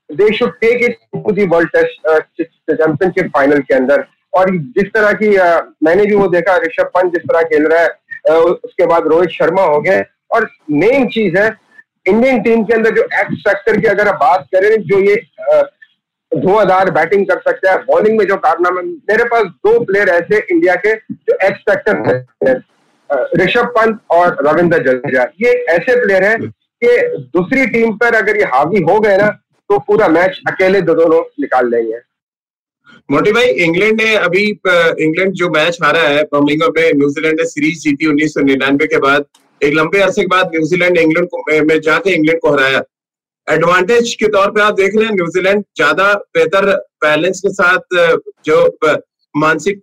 they 0.10 0.32
should 0.38 0.54
take 0.62 0.84
it 0.84 0.98
to 1.14 1.32
the 1.32 1.46
world 1.48 1.70
test 1.76 2.44
championship 2.72 3.32
final 3.36 3.60
के 3.60 3.74
अंदर। 3.76 4.06
और 4.34 4.50
जिस 4.78 4.92
तरह 4.94 5.12
की 5.14 5.36
uh, 5.36 5.62
मैंने 5.84 6.06
भी 6.06 6.16
वो 6.16 6.28
देखा 6.30 6.58
ऋषभ 6.58 6.90
पंत 6.96 7.14
जिस 7.14 7.24
तरह 7.28 7.42
खेल 7.44 7.68
रहा 7.68 7.82
है 7.82 7.90
uh, 8.30 8.36
उसके 8.36 8.86
बाद 8.86 9.08
रोहित 9.08 9.30
शर्मा 9.32 9.64
हो 9.64 9.80
गए। 9.82 10.04
और 10.32 10.50
मेन 10.72 11.08
चीज़ 11.10 11.38
है 11.38 11.48
इंडियन 12.06 12.42
टीम 12.42 12.64
के 12.64 12.74
अंदर 12.74 12.96
जो 12.96 13.04
एक्स 13.20 13.42
फैक्टर 13.48 13.80
की 13.82 13.88
अगर 13.88 14.08
आप 14.08 14.20
बात 14.20 14.48
करें 14.56 14.82
जो 14.84 15.00
ये 15.02 15.16
धुआंधार 16.32 16.90
बैटिंग 16.92 17.26
कर 17.28 17.40
सकता 17.42 17.72
है 17.72 17.78
बॉलिंग 17.84 18.18
में 18.18 18.26
जो 18.28 18.36
कारनामे 18.46 18.82
मेरे 18.82 19.24
पास 19.30 19.44
दो 19.68 19.80
प्लेयर 19.86 20.10
ऐसे 20.10 20.40
इंडिया 20.52 20.76
के 20.86 20.94
जो 20.96 21.38
एक्स 21.48 21.62
फैक्टर 21.70 22.24
है। 22.48 22.56
ऋषभ 23.38 23.66
पंत 23.78 24.00
और 24.12 24.38
रविंद्र 24.48 24.78
जडेजा। 24.84 25.24
ये 25.42 25.52
ऐसे 25.72 25.96
प्लेयर 26.02 26.24
हैं 26.24 26.38
कि 26.42 26.98
दूसरी 27.34 27.66
टीम 27.68 27.98
पर 27.98 28.16
अगर 28.16 28.38
ये 28.38 28.46
हावी 28.54 28.82
हो 28.82 29.00
गए 29.00 29.18
ना 29.18 29.28
तो 29.70 29.78
पूरा 29.82 30.08
मैच 30.10 30.42
अकेले 30.48 30.82
दो 30.82 30.94
दोनों 30.96 31.22
निकाल 31.42 31.70
लेंगे। 31.70 32.00
मोटी 33.10 33.32
भाई, 33.32 33.46
इंग्लैंड 33.46 34.02
ने 34.02 34.16
अभी 34.18 34.44
इंग्लैंड 35.06 35.34
जो 35.34 35.50
मैच 35.52 35.78
हारा 35.84 36.02
है 36.02 36.24
बर्मिंगम 36.26 36.74
में 36.78 36.92
न्यूजीलैंड 36.94 37.40
ने 37.40 37.46
सीरीज़ 37.46 37.80
जीती 37.82 38.08
उन्नीस 38.08 38.34
सौ 38.34 38.42
निन्यानवे 38.44 38.88
के 38.88 38.98
बाद। 39.00 39.26
एक 39.62 39.74
लंबे 39.74 40.00
अरसे 40.02 40.22
के 40.22 40.28
बाद 40.28 40.52
न्यूजीलैंड 40.56 40.98
इंग्लैंड 40.98 41.28
को, 41.30 41.64
में 41.64 41.80
जाके 41.82 42.14
इंग्लैंड 42.14 42.40
को 42.42 42.52
हराया। 42.54 42.82
एडवांटेज 43.48 44.14
के 44.20 44.28
तौर 44.30 44.52
पे 44.52 44.62
आप 44.62 44.74
देख 44.76 44.96
रहे 44.96 45.06
हैं 45.06 45.14
न्यूजीलैंड 45.16 45.64
ज़्यादा 45.78 46.14
बेहतर 46.36 46.72
बैलेंस 47.04 47.40
के 47.40 47.50
साथ 47.54 47.96
जो 48.46 48.58
मानसिक 49.36 49.82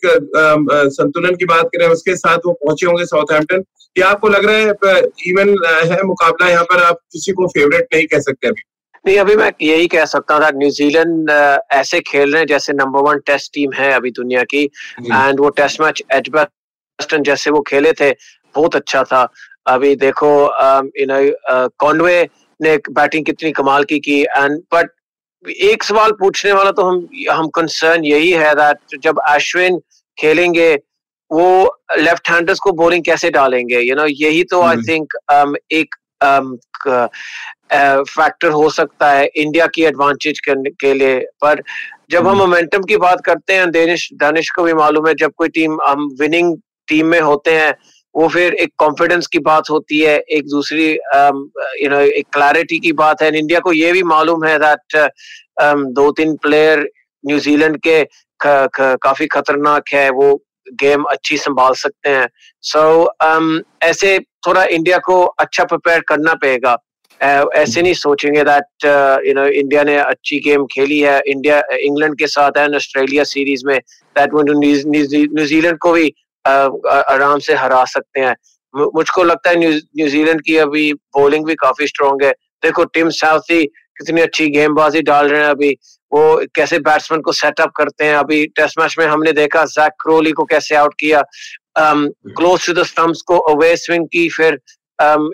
संतुलन 0.93 1.35
की 1.37 1.45
बात 1.45 1.67
करें, 1.67 1.87
उसके 1.89 2.17
साथ 2.17 2.39
वो 2.47 2.53
पहुँचे 2.55 2.87
होंगे 2.87 3.05
साउथहैम्पटन। 3.07 3.63
क्या 3.97 4.09
आपको 4.09 4.29
लग 4.29 4.45
रहा 4.45 4.57
है 4.57 5.01
इवन 5.29 5.49
है 5.91 6.03
मुकाबला 6.05 6.49
यहाँ 6.49 6.65
पर? 6.65 6.83
आप 6.83 6.99
किसी 7.13 7.33
को 7.33 7.47
फेवरेट 7.49 7.87
नहीं 7.95 8.07
कह 8.07 8.21
सकते 8.21 8.49
अभी। 8.49 8.63
नहीं 9.07 9.19
अभी 9.19 9.37
मैं 9.37 9.53
यही 9.63 9.89
कह 9.89 10.05
सकता 10.05 10.41
था 10.41 10.51
न्यूजीलैंड 10.55 11.31
ऐसे 11.73 12.01
खेल 12.01 12.33
रहे 12.33 12.41
हैं 12.41 12.47
जैसे 12.47 12.73
नंबर 12.73 13.01
वन 13.01 13.19
टेस्ट 13.19 13.55
टीम 13.55 13.73
है 13.73 13.93
अभी 13.93 14.11
दुनिया 14.11 14.45
की 14.45 14.65
एंड 15.01 15.41
वो 15.41 15.49
टेस्ट 15.49 15.81
मैच 15.81 16.03
एजबेस्टन 16.13 17.23
जैसे 17.23 17.51
वो 17.51 17.61
खेले 17.61 17.93
थे 17.93 18.11
बहुत 18.55 18.77
अच्छा 18.77 19.05
था। 19.05 19.29
अभी 19.67 19.97
देखो 19.97 20.29
यू 21.01 21.07
नो 21.07 21.33
कॉन्वे 21.79 22.29
ने 22.63 22.77
बैटिंग 22.77 23.25
कितनी 23.25 23.53
कमाल 23.53 23.85
की 23.85 23.99
की 23.99 24.23
एंड 24.23 24.63
बट 24.75 24.91
एक 25.49 25.83
सवाल 25.83 26.13
पूछने 26.13 26.53
वाला 26.53 26.71
तो 26.71 26.83
हम 26.83 27.09
हम 27.31 27.49
कंसर्न 27.49 28.05
यही 28.05 28.31
है 28.31 28.55
दैट 28.55 29.01
जब 29.01 29.19
अश्विन 29.29 29.79
खेलेंगे 30.19 30.75
वो 31.33 31.79
लेफ़्ट 31.99 32.31
हैंडर्स 32.31 32.59
को 32.59 32.73
बॉलिंग 32.73 33.05
कैसे 33.05 33.31
डालेंगे? 33.31 33.79
यू 33.79 33.87
you 33.87 33.97
नो 33.97 34.03
know, 34.03 34.15
यही 34.21 34.45
तो 34.45 34.63
आई 34.63 34.77
थिंक 34.77 35.13
um, 35.33 35.55
एक 35.73 35.95
um, 36.25 36.57
uh, 37.73 38.53
हो 38.55 38.69
सकता 38.71 39.11
है 39.11 39.27
इंडिया 39.27 39.67
की 39.67 39.83
एडवांटेज 39.85 40.41
के 40.49 40.93
लिए। 40.95 41.19
पर 41.43 41.63
जब 42.11 42.29
हम 42.29 42.37
मोमेंटम 42.37 42.77
हम्म। 42.77 42.87
की 42.87 42.97
बात 42.97 43.21
करते 43.27 43.55
हैं 43.55 43.71
दानिश 43.71 44.09
दानिश 44.15 44.51
को 44.51 44.63
भी 44.63 44.75
मालूम 44.75 45.09
है 45.09 45.15
जब 45.15 45.33
कोई 45.37 45.49
टीम 45.49 45.79
हम 45.83 46.09
विनिंग 46.21 46.57
टीम 46.89 47.07
में 47.07 47.21
होते 47.21 47.51
हैं 47.51 47.75
वो 48.15 48.29
फिर 48.29 48.55
एक 48.55 48.73
कॉन्फिडेंस 48.79 49.27
की 49.27 49.39
बात 49.39 49.71
होती 49.71 50.01
है 50.01 50.19
एक 50.31 50.49
दूसरी 50.49 50.91
यू 51.83 51.89
नो 51.91 52.01
एक 52.01 52.27
क्लैरिटी 52.33 52.79
की 52.79 52.93
बात 52.93 53.23
है। 53.23 53.37
इंडिया 53.39 53.61
को 53.61 53.73
ये 53.73 53.93
भी 53.93 54.03
मालूम 54.03 54.45
है 54.45 54.59
दैट 54.59 54.97
um, 55.63 55.85
दो 55.95 56.11
तीन 56.13 56.37
प्लेयर 56.37 56.89
न्यूजीलैंड 57.27 57.79
के 57.87 58.05
काफ़ी 58.45 59.27
खतरनाक 59.27 59.89
है 59.93 60.11
वो 60.11 60.43
गेम 60.81 61.03
अच्छी 61.03 61.37
संभाल 61.39 61.73
सकते 61.75 62.11
हैं। 62.11 62.29
सो 62.63 62.79
so, 62.79 63.29
um, 63.29 63.61
ऐसे 63.83 64.19
थोड़ा 64.19 64.65
इंडिया 64.65 64.99
को 64.99 65.23
अच्छा 65.25 65.65
प्रिपेयर 65.65 66.01
करना 66.01 66.35
पड़ेगा। 66.35 66.77
ऐसे 67.23 67.83
नहीं 67.83 67.95
सोचेंगे 67.95 68.43
दैट 68.45 68.85
यू 69.27 69.35
नो 69.35 69.47
इंडिया 69.47 69.83
ने 69.85 69.97
अच्छी 69.97 70.39
गेम 70.47 70.65
खेली 70.67 70.99
है। 71.01 71.21
इंडिया 71.27 71.63
इंग्लैंड 71.81 72.19
के 72.19 72.27
साथ 72.29 72.59
है 72.59 72.69
ऑस्ट्रेलिया 72.77 73.25
सीरीज़ 73.25 73.67
में। 73.67 73.79
दैट 73.79 74.33
वो 74.35 74.43
न्यूजीलैंड 74.43 75.79
को 75.79 75.93
भी 75.93 76.13
आराम 76.45 77.39
से 77.39 77.55
हरा 77.55 77.85
सकते 77.87 78.21
हैं। 78.21 78.35
मुझको 78.75 79.23
लगता 79.25 79.51
है 79.51 79.57
न्यूजीलैंड 79.59 80.41
की 80.43 80.57
अभी 80.59 80.93
बॉलिंग 81.17 81.47
भी 81.47 81.55
काफ़ी 81.57 81.87
स्ट्रॉन्ग 81.87 82.25
है। 82.25 82.33
देखो 82.63 82.85
टीम 82.87 83.09
साउथी 83.13 83.65
कितनी 83.99 84.21
अच्छी 84.21 84.49
गेंदबाजी 84.51 85.01
डाल 85.03 85.29
रहे 85.29 85.41
हैं 85.41 85.49
अभी। 85.49 85.71
वो 86.13 86.23
कैसे 86.57 86.79
बैट्समैन 86.81 87.21
को 87.21 87.33
सेटअप 87.33 87.71
करते 87.77 88.05
हैं 88.05 88.15
अभी। 88.17 88.45
टेस्ट 88.57 88.79
मैच 88.81 88.95
में 88.99 89.07
हमने 89.07 89.33
देखा 89.33 89.65
जैक 89.67 89.93
क्रोली 90.03 90.33
को 90.33 90.45
कैसे 90.45 90.75
आउट 90.77 90.95
किया। 91.01 91.23
क्लोज 91.79 92.67
टू 92.67 92.73
द 92.73 92.83
स्टम्प्स 92.85 93.23
को 93.23 93.39
अवे 93.53 93.77
स्विंग 93.77 94.07
की, 94.07 94.29
फिर 94.29 94.59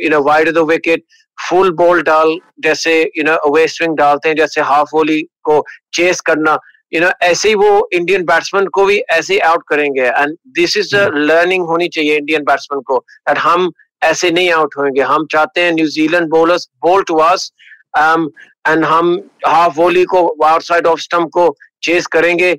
you 0.02 0.10
know 0.10 0.22
wide 0.24 0.50
the 0.50 0.58
wicket 0.68 1.04
full 1.48 1.70
ball 1.74 2.02
डाल 2.02 2.36
जैसे 2.64 3.00
यू 3.16 3.24
नो 3.24 3.34
अवे 3.48 3.66
स्विंग 3.68 3.96
डालते 3.96 4.28
हैं 4.28 4.36
जैसे 4.36 4.60
हाफ़ 4.70 4.88
वोली 4.94 5.20
को 5.44 5.64
चेस 5.94 6.20
करना 6.26 6.58
यू 6.92 7.00
नो 7.00 7.10
ऐसे 7.22 7.48
ही 7.48 7.54
वो 7.54 7.88
इंडियन 7.94 8.24
बैट्समैन 8.24 8.66
को 8.74 8.84
भी 8.84 8.98
ऐसे 9.12 9.34
ही 9.34 9.38
आउट 9.48 9.62
करेंगे। 9.68 10.04
एंड 10.04 10.36
दिस 10.56 10.76
इज़ 10.76 10.94
लर्निंग 10.96 11.64
होनी 11.66 11.88
चाहिए 11.88 12.16
इंडियन 12.16 12.42
बैट्समैन 12.44 12.80
को 12.86 13.04
एंड 13.28 13.38
हम 13.38 13.70
ऐसे 14.02 14.30
नहीं 14.30 14.50
आउट 14.52 14.74
होंगे 14.78 15.02
हम 15.02 15.26
चाहते 15.32 15.60
हैं 15.60 15.72
New Zealand 15.72 16.28
bowlers 16.30 16.68
ball 16.82 17.02
to 17.08 17.16
us 17.22 17.50
and 17.98 18.84
हम 18.84 19.14
हाफ़ 19.46 19.74
वोली 19.76 20.04
को 20.14 20.26
आउटसाइड 20.46 20.86
ऑफ़ 20.86 21.00
स्टंप 21.00 21.28
को 21.32 21.54
चेस 21.82 22.06
करेंगे। 22.12 22.50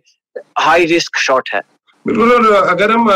हाई 0.59 0.85
रिस्क 0.85 1.17
शॉट 1.19 1.49
है। 1.53 1.61
बिल्कुल 2.05 2.55
अगर 2.55 2.91
हम 2.91 3.09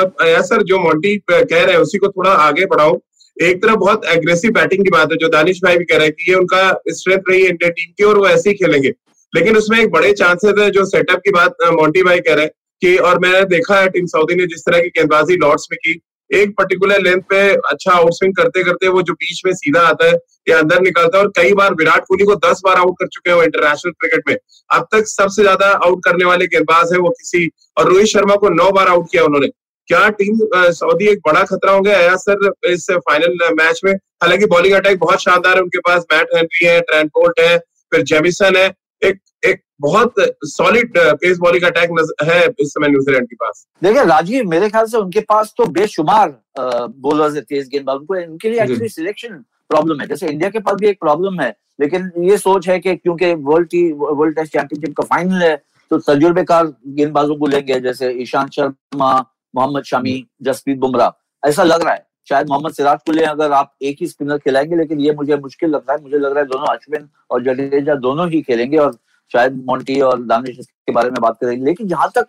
सर 0.43 0.63
जो 0.63 0.79
मोंटी 0.79 1.15
कह 1.29 1.43
रहे 1.53 1.73
हैं 1.73 1.81
उसी 1.81 1.97
को 1.97 2.07
थोड़ा 2.07 2.31
आगे 2.31 2.65
बढ़ाओ। 2.65 2.97
एक 3.37 3.61
तरफ़ 3.63 3.75
बहुत 3.75 4.05
एग्रेसिव 4.05 4.51
बैटिंग 4.51 4.83
की 4.83 4.89
बात 4.91 5.11
है, 5.11 5.17
जो 5.17 5.27
दानिश 5.29 5.59
भाई 5.63 5.77
भी 5.77 5.85
कह 5.85 5.97
रहे 5.97 6.07
हैं 6.07 6.13
कि 6.13 6.31
ये 6.31 6.37
उनका 6.37 6.81
स्ट्रेंथ 6.89 7.29
रही 7.29 7.41
है 7.41 7.49
इंडिया 7.49 7.69
टीम 7.69 7.91
की 7.91 8.03
और 8.03 8.17
वो 8.17 8.27
ऐसे 8.27 8.49
ही 8.49 8.55
खेलेंगे। 8.55 8.89
लेकिन 9.33 9.57
उसमें 9.57 9.79
एक 9.79 9.91
बड़े 9.91 10.11
चांसेस 10.13 10.53
है, 10.59 10.69
जो 10.71 10.85
सेटअप 10.85 11.19
की 11.19 11.31
बात 11.31 11.55
मोन्टी 11.71 12.03
भाई 12.03 12.19
कह 12.19 12.33
रहे 12.33 12.45
हैं 12.45 12.51
कि, 12.81 12.95
और 12.97 13.19
मैंने 13.19 13.43
देखा 13.47 13.79
है 13.79 13.89
टीम 13.89 14.05
सऊदी 14.05 14.35
ने 14.35 14.45
जिस 14.47 14.61
तरह 14.61 14.79
की 14.79 14.89
गेंदबाजी 14.89 15.35
लॉर्ड्स 15.35 15.67
में 15.71 15.77
की, 15.77 15.99
एक 16.29 16.51
पर्टिकुलर 16.57 17.01
लेंथ 17.01 17.21
पे 17.29 17.39
अच्छा 17.71 17.91
आउटस्विंग 17.91 18.33
करते 18.35 18.63
करते 18.63 18.87
वो 18.87 19.01
जो 19.01 19.13
बीच 19.13 19.41
में 19.45 19.53
सीधा 19.53 19.81
आता 19.87 20.05
है, 20.05 20.17
या 20.49 20.59
अंदर 20.59 20.81
निकलता 20.81 21.17
है, 21.17 21.23
और 21.23 21.31
कई 21.35 21.53
बार 21.53 21.73
विराट 21.73 22.05
कोहली 22.07 22.25
को 22.25 22.35
दस 22.45 22.61
बार 22.65 22.77
आउट 22.77 22.95
कर 22.99 23.07
चुके 23.07 23.29
हैं 23.29 23.37
वो 23.37 23.43
इंटरनेशनल 23.43 23.91
क्रिकेट 23.91 24.23
में। 24.27 24.35
अब 24.69 24.87
तक 24.91 25.07
सबसे 25.07 25.41
ज़्यादा 25.41 25.67
आउट 25.85 26.03
करने 26.05 26.25
वाले 26.25 26.47
गेंदबाज 26.47 26.93
है 26.93 26.99
वो 26.99 27.09
किसी, 27.09 27.49
और 27.77 27.89
रोहित 27.89 28.07
शर्मा 28.07 28.35
को 28.35 28.49
नौ 28.53 28.71
बार 28.71 28.87
आउट 28.87 29.07
किया 29.11 29.23
उन्होंने। 29.23 29.47
क्या 29.87 30.07
टीम 30.11 30.37
सऊदी 30.73 31.07
एक 31.07 31.19
बड़ा 31.25 31.43
खतरा 31.45 31.71
हो 31.71 31.81
गया 31.81 31.97
अया 31.97 32.15
सर 32.17 32.51
इस 32.69 32.85
फाइनल 33.09 33.53
मैच 33.53 33.81
में? 33.85 33.93
हालाँकि 33.93 34.45
बॉलिंग 34.47 34.75
अटैक 34.75 34.99
बहुत 34.99 35.21
शानदार 35.21 35.55
है 35.55 35.61
उनके 35.61 35.79
पास। 35.87 36.05
मैट 36.13 36.35
हेनरी 36.35 36.65
है 36.65 36.79
ट्रेंपोर्ट 36.81 37.39
है 37.39 37.57
फिर 37.57 38.01
जेमिसन 38.03 38.55
है। 38.57 38.65
एक 39.01 39.19
एक 39.45 39.61
बहुत 39.81 40.13
सॉलिड 40.47 40.97
पेस 40.97 41.37
बॉलिंग 41.37 41.63
अटैक 41.65 41.89
है 42.23 42.43
इस 42.61 42.73
समय 42.73 42.87
न्यूजीलैंड 42.89 43.25
के 43.27 43.35
पास। 43.35 43.65
देखिए 43.83 44.03
राजीव 44.05 44.47
मेरे 44.49 44.69
ख्याल 44.69 44.85
से 44.85 44.97
उनके 44.97 45.19
पास 45.29 45.53
तो 45.57 45.65
बेशुमार 45.71 46.29
बॉलर्स 46.57 47.35
है 47.35 47.41
तेज 47.41 47.67
गेंदबाज 47.69 47.97
उनको 47.97 48.15
इनके 48.15 48.49
लिए 48.49 48.61
एक्चुअली 48.61 48.89
सिलेक्शन 48.89 49.43
प्रॉब्लम 49.69 50.01
है। 50.01 50.07
जैसे 50.07 50.27
इंडिया 50.27 50.49
के 50.49 50.59
पास 50.59 50.75
भी 50.79 50.87
एक 50.87 50.99
प्रॉब्लम 50.99 51.39
है 51.41 51.49
लेकिन 51.81 52.11
ये 52.23 52.37
सोच 52.37 52.67
है 52.69 52.79
कि 52.79 52.95
क्योंकि 52.95 53.33
world 53.43 53.67
T 53.69 53.81
world 53.93 54.35
test 54.35 54.53
championship 54.53 54.95
का 54.97 55.03
फाइनल 55.05 55.43
है 55.43 55.55
तो 55.91 55.97
तजुर्बेकार 56.07 56.65
गेंदबाजों 56.87 57.35
को 57.37 57.47
लेंगे 57.47 57.79
जैसे 57.79 58.11
ईशांत 58.21 58.51
शर्मा 58.51 59.13
मोहम्मद 59.55 59.83
शमी 59.83 60.25
जसप्रीत 60.41 60.77
बुमराह। 60.79 61.48
ऐसा 61.48 61.63
लग 61.63 61.83
रहा 61.83 61.93
है। 61.93 62.05
शायद 62.29 62.50
मोहम्मद 62.50 62.74
सिराज 62.74 63.00
को 63.05 63.12
ले 63.12 63.24
अगर 63.25 63.51
आप 63.51 63.74
एक 63.81 63.98
ही 64.01 64.07
स्पिनर 64.07 64.38
खिलाएँगे 64.38 64.75
लेकिन 64.75 65.00
ये 65.00 65.13
मुझे 65.13 65.36
मुश्किल 65.38 65.69
लग 65.69 65.81
रहा 65.89 65.95
है। 65.95 66.01
मुझे 66.03 66.17
लग 66.17 66.31
रहा 66.31 66.39
है 66.39 66.45
दोनों 66.45 66.67
अश्विन 66.67 67.07
और 67.31 67.43
जडेजा 67.43 67.95
दोनों 67.95 68.29
ही 68.29 68.41
खेलेंगे 68.41 68.77
और 68.77 68.98
शायद 69.31 69.63
मोन्टी 69.65 70.00
और 70.01 70.22
दानिश 70.24 70.57
के 70.60 70.91
बारे 70.91 71.10
में 71.10 71.22
बात 71.22 71.38
करेंगे। 71.41 71.65
लेकिन 71.65 71.88
जहाँ 71.88 72.10
तक 72.15 72.27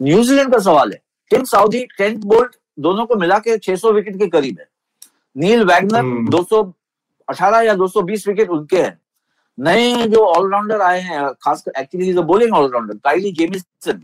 न्यूजीलैंड 0.00 0.52
का 0.52 0.58
सवाल 0.58 0.92
है 0.92 1.00
टिम 1.30 1.44
साउदी 1.44 1.84
टेंथ 1.98 2.22
बोल्ट 2.24 2.56
दोनों 2.78 3.06
को 3.06 3.16
मिला 3.16 3.38
के 3.38 3.56
600 3.58 3.92
विकेट 3.92 4.18
के 4.18 4.26
करीब 4.28 4.58
है। 4.60 4.68
नील 5.36 5.64
वैगनर 5.64 6.30
218 6.30 7.60
या 7.62 7.74
220 7.74 8.26
विकेट 8.28 8.48
उनके 8.50 8.82
हैं। 8.82 8.98
नए 9.58 10.06
जो 10.08 10.24
ऑलराउंडर 10.26 10.80
आए 10.80 11.00
हैं 11.00 11.28
खासकर 11.42 11.80
actually 11.80 12.12
bowling 12.22 12.54
allrounder 12.54 12.94
Kyle 13.04 13.32
Jamieson 13.32 14.02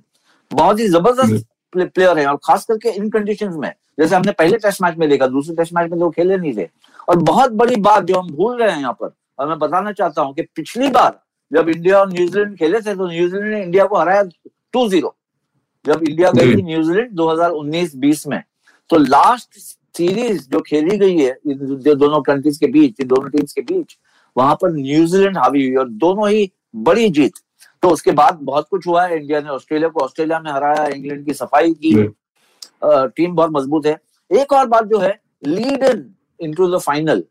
बहुत 0.50 0.80
ही 0.80 0.88
ज़बरदस्त 0.88 1.46
प्लेयर 1.72 2.18
है 2.18 2.26
और 2.26 2.36
खास 2.44 2.64
करके 2.66 2.90
इन 2.90 3.08
कंडीशन 3.10 3.52
में। 3.54 3.72
जैसे 3.98 4.14
हमने 4.14 4.32
पहले 4.32 4.58
टेस्ट 4.58 4.82
मैच 4.82 4.96
में 4.98 5.08
देखा 5.08 5.26
दूसरे 5.28 5.56
टेस्ट 5.56 5.72
मैच 5.74 5.90
में 5.90 5.98
तो 6.00 6.10
खेले 6.10 6.36
नहीं 6.36 6.52
थे। 6.56 6.68
और 7.08 7.16
बहुत 7.22 7.52
बड़ी 7.52 7.76
बात 7.80 8.04
जो 8.04 8.18
हम 8.20 8.30
भूल 8.32 8.56
रहे 8.62 8.70
हैं 8.70 8.80
यहाँ 8.80 8.92
पर 9.00 9.12
और 9.38 9.48
मैं 9.48 9.58
बताना 9.58 9.92
चाहता 9.92 10.22
हूँ 10.22 10.34
कि 10.34 10.42
पिछली 10.56 10.88
बार 10.90 11.18
जब 11.50 11.68
इंडिया 11.68 11.98
और 12.00 12.12
न्यूजीलैंड 12.12 12.56
खेले 12.58 12.80
थे 12.80 12.94
तो 12.94 13.06
न्यूजीलैंड 13.08 13.52
ने 13.52 13.62
इंडिया 13.62 13.84
को 13.84 13.98
हराया 13.98 14.22
टू 14.72 14.88
ज़ीरो 14.88 15.14
जब 15.84 16.02
इंडिया 16.08 16.30
गई 16.30 16.54
थी 16.56 16.62
न्यूजीलैंड 16.62 17.10
2019-20 17.18 18.26
में 18.28 18.42
तो 18.90 18.98
लास्ट 18.98 19.58
सीरीज़ 19.96 20.48
जो 20.50 20.60
खेली 20.60 20.96
गई 20.98 21.16
है 21.18 21.36
जो 21.46 21.94
दोनों 21.94 22.20
कंट्रीज़ 22.22 22.58
के 22.60 22.66
बीच 22.72 23.00
दोनों 23.02 23.30
टीम्स 23.30 23.52
के 23.52 23.60
बीच 23.62 23.96
वहाँ 24.36 24.54
पर 24.62 24.72
न्यूजीलैंड 24.72 25.38
हावी 25.38 25.66
हुई 25.66 25.76
और 25.76 25.88
दोनों 25.88 26.28
ही 26.30 26.50
बड़ी 26.76 27.08
जीत। 27.10 27.32
तो 27.82 27.88
उसके 27.88 28.12
बाद 28.12 28.38
बहुत 28.42 28.66
कुछ 28.70 28.86
हुआ 28.86 29.04
है। 29.06 29.16
इंडिया 29.16 29.40
ने 29.40 29.48
ऑस्ट्रेलिया 29.48 29.88
को 29.88 30.00
ऑस्ट्रेलिया 30.00 30.40
में 30.40 30.50
हराया 30.52 30.86
इंग्लैंड 30.86 31.24
की 31.26 31.34
सफ़ाई 31.34 31.72
की। 31.74 31.92
टीम 32.84 33.34
बहुत 33.34 33.50
मज़बूत 33.52 33.86
है। 33.86 33.98
एक 34.30 34.52
और 34.52 34.66
बात 34.66 34.84
जो 34.84 34.98
है 34.98 35.18
lead 35.42 35.82
in 35.84 36.14
into 36.40 36.66
the 36.70 36.78
final 36.80 37.22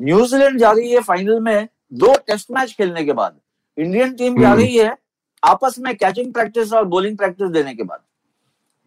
New Zealand 0.00 0.58
जा 0.58 0.70
रही 0.72 0.90
है 0.92 1.00
फाइनल 1.02 1.40
में 1.40 1.68
दो 1.94 2.14
टेस्ट 2.26 2.50
मैच 2.50 2.72
खेलने 2.72 3.04
के 3.04 3.12
बाद। 3.12 3.38
इंडियन 3.78 4.14
टीम 4.14 4.40
जा 4.40 4.48
हम्म। 4.48 4.60
रही 4.60 4.76
है 4.76 4.96
आपस 5.42 5.78
में 5.78 5.94
कैचिंग 5.96 6.32
प्रैक्टिस 6.32 6.72
और 6.72 6.84
बॉलिंग 6.84 7.16
प्रैक्टिस 7.18 7.50
देने 7.50 7.74
के 7.74 7.82
बाद। 7.82 8.00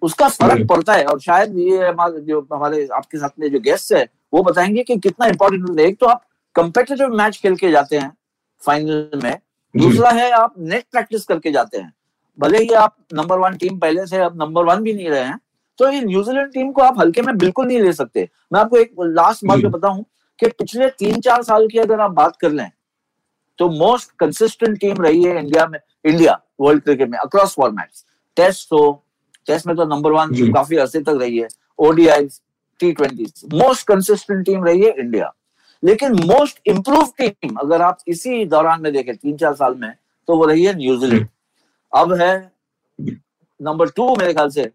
उसका 0.01 0.27
फ़र्क। 0.29 0.67
पड़ता 0.67 0.93
है 0.93 1.05
और 1.05 1.19
शायद 1.19 1.57
ये 1.57 1.87
हमारे 1.87 2.19
जो 2.21 2.39
हमारे 2.53 2.87
आपके 2.93 3.17
साथ 3.17 3.29
में 3.39 3.49
जो 3.51 3.59
गेस्ट 3.59 3.93
है 3.93 4.07
वो 4.33 4.43
बताएँगे 4.43 4.83
कि 4.83 4.97
कितना 4.97 5.27
इंपॉर्टेंट 5.27 5.79
है। 5.79 5.85
एक 5.85 5.99
तो 5.99 6.05
आप 6.05 6.23
कंपेटिटिव 6.55 7.15
मैच 7.15 7.37
खेल 7.37 7.55
के 7.55 7.71
जाते 7.71 7.97
हैं 7.97 8.11
फाइनल 8.61 9.21
में। 9.23 9.37
दूसरा 9.75 10.09
है 10.11 10.29
आप 10.31 10.53
नेट 10.59 10.85
प्रैक्टिस 10.91 11.25
करके 11.25 11.51
जाते 11.51 11.77
हैं। 11.77 11.93
भले 12.39 12.57
ही 12.57 12.73
आप 12.75 12.95
नंबर 13.13 13.39
वन 13.39 13.55
टीम 13.57 13.77
पहले 13.79 14.05
से 14.07 14.17
अब 14.17 14.41
नंबर 14.41 14.65
वन 14.65 14.83
भी 14.83 14.93
नहीं 14.93 15.09
रहे 15.09 15.23
हैं 15.23 15.39
तो 15.79 15.89
ये 15.91 16.01
न्यूजीलैंड 16.01 16.51
टीम 16.53 16.71
को 16.71 16.81
आप 16.81 16.99
हल्के 16.99 17.21
में 17.21 17.37
बिल्कुल 17.37 17.65
नहीं 17.67 17.81
ले 17.81 17.93
सकते। 17.93 18.27
मैं 18.53 18.59
आपको 18.59 18.77
एक 18.77 18.93
लास्ट 18.99 19.45
बात। 19.45 19.59
बताऊँ 19.59 20.03
कि 20.39 20.47
पिछले 20.49 20.89
तीन 20.89 21.19
चार 21.21 21.43
साल 21.43 21.67
की 21.67 21.79
अगर 21.79 21.99
आप 21.99 22.11
बात 22.11 22.35
कर 22.41 22.51
लें 22.51 22.69
तो 23.59 23.69
मोस्ट 23.69 24.11
कंसिस्टेंट 24.19 24.77
टीम 24.79 25.01
रही 25.01 25.23
है 25.23 25.37
इंडिया 25.39 25.65
में 25.67 25.79
इंडिया 26.05 26.39
वर्ल्ड 26.61 26.83
क्रिकेट 26.83 27.09
में 27.09 27.17
अक्रॉस 27.19 27.53
फॉर्मेट्स 27.53 28.05
टेस्ट 28.37 28.71
हो 28.73 28.81
टेस्ट 29.47 29.67
में 29.67 29.75
तो 29.75 29.85
नंबर 29.85 30.11
वन 30.11 30.51
काफ़ी 30.53 30.77
अरसे 30.77 31.01
तक 31.01 31.17
रही 31.21 31.37
है 31.37 31.47
ODI 31.79 32.27
T 32.79 32.91
twenty 32.91 33.25
most 33.53 33.87
consistent 33.87 34.45
team 34.45 34.63
रही 34.65 34.81
है 34.81 34.93
इंडिया 34.99 35.33
लेकिन 35.83 36.13
मोस्ट 36.13 36.59
इम्प्रूव 36.65 37.11
टीम 37.21 37.55
अगर 37.55 37.81
आप 37.81 37.97
इसी 38.07 38.45
दौरान 38.45 38.81
में 38.81 38.93
देखें 38.93 39.15
तीन 39.17 39.37
चार 39.37 39.53
साल 39.53 39.75
में 39.75 39.93
तो 40.27 40.37
वो 40.37 40.45
रही 40.45 40.63
है 40.63 40.75
न्यूजीलैंड 40.77 41.27
अब 41.95 42.13
है 42.13 42.51
नंबर 43.61 43.89
टू 43.89 44.15
मेरे 44.15 44.33
ख्याल 44.33 44.49
से 44.49 44.71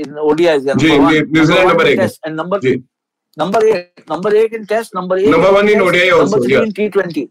in 0.00 0.18
ODI 0.18 0.58
number 0.58 2.08
number 2.30 2.60
number 3.38 3.64
एक 3.64 4.04
नंबर 4.10 4.34
एक 4.34 4.54
in 4.54 4.64
test 4.64 4.96
number 4.96 5.18
number 5.20 6.44
three 6.44 6.54
in 6.54 6.72
T 6.72 6.88
twenty 6.88 7.28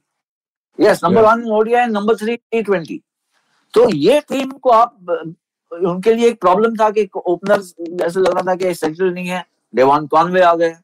yes 0.80 1.04
number 1.04 1.22
one 1.22 1.42
in 1.42 1.52
ODI 1.52 1.86
number 1.86 2.16
three 2.16 2.36
T 2.36 2.62
twenty 2.62 3.02
तो 3.74 3.90
ये 3.90 4.20
टीम 4.20 4.52
को 4.52 4.70
आप 4.70 4.98
उनके 5.72 6.14
लिए 6.14 6.28
एक 6.28 6.40
प्रॉब्लम 6.40 6.76
था 6.76 6.90
कि 6.90 7.10
ओपनर 7.16 7.62
ऐसे 8.06 8.20
लग 8.20 8.34
रहा 8.34 8.42
था 8.42 8.56
कि 8.56 8.74
सेंट्रल 8.74 9.14
नहीं 9.14 9.28
है। 9.28 9.46
डेवान 9.76 10.08
कॉनवे 10.08 10.42
आ 10.42 10.54
गए। 10.56 10.76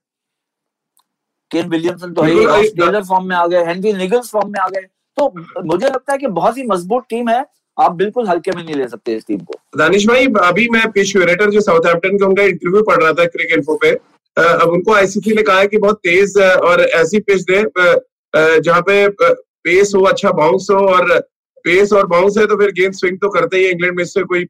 केन 1.51 1.69
विलियमसन 1.69 2.13
तो 2.13 2.21
है 2.21 2.31
ही, 2.31 2.67
टेलर 2.69 3.03
फॉर्म 3.03 3.27
में 3.29 3.35
आ 3.35 3.45
गए 3.47 3.65
हेनरी 3.65 3.93
निगल्स 3.93 4.29
फॉर्म 4.31 4.51
में 4.51 4.59
आ 4.59 4.67
गए। 4.67 4.81
तो 5.17 5.33
मुझे 5.65 5.85
लगता 5.85 6.11
है 6.11 6.17
कि 6.17 6.27
बहुत 6.29 6.57
ही 6.57 6.63
मज़बूत 6.67 7.05
टीम 7.09 7.29
है 7.29 7.43
आप 7.77 7.91
बिल्कुल 7.95 8.27
हल्के 8.27 8.51
में 8.55 8.63
नहीं 8.63 8.75
ले 8.75 8.87
सकते 8.87 9.15
इस 9.15 9.23
टीम 9.27 9.39
को। 9.39 9.53
दानिश 9.77 10.07
भाई 10.07 10.25
अभी 10.43 10.67
मैं 10.69 10.89
पिच 10.91 11.11
क्यूरेटर 11.11 11.49
जो 11.49 11.61
साउथहैम्पटन 11.61 12.17
के 12.17 12.25
उनका 12.25 12.43
इंटरव्यू 12.43 12.83
पढ़ 12.83 13.01
रहा 13.03 13.13
था 13.13 13.25
क्रिक 13.27 13.53
इन्फो 13.57 13.75
पे 13.81 13.91
अब 14.37 14.69
उनको 14.69 14.93
आईसीसी 14.93 15.33
ने 15.35 15.43
कहा 15.43 15.59
है 15.59 15.67
कि 15.67 15.77
बहुत 15.77 15.99
तेज 16.03 16.37
और 16.39 16.81
ऐसी 16.81 17.19
पिच 17.19 17.41
दे 17.51 17.63
जहाँ 18.59 18.81
पे 18.81 19.07
पेस 19.09 19.91
हो 19.95 20.03
अच्छा 20.05 20.31
बाउंस 20.31 20.67
हो 20.71 20.77
और 20.87 21.17
पेस 21.65 21.93
और 21.93 22.05
बाउंस 22.07 22.37
है 22.37 22.45
तो 22.47 22.55
फिर 22.57 22.71
गेंद 22.71 22.93
स्विंग 22.93 23.17
तो 23.17 23.29
करते 23.29 23.57
ही 23.57 23.65
इंग्लैंड 23.69 23.95
में 23.95 24.03
इससे 24.03 24.23
कोई 24.23 24.43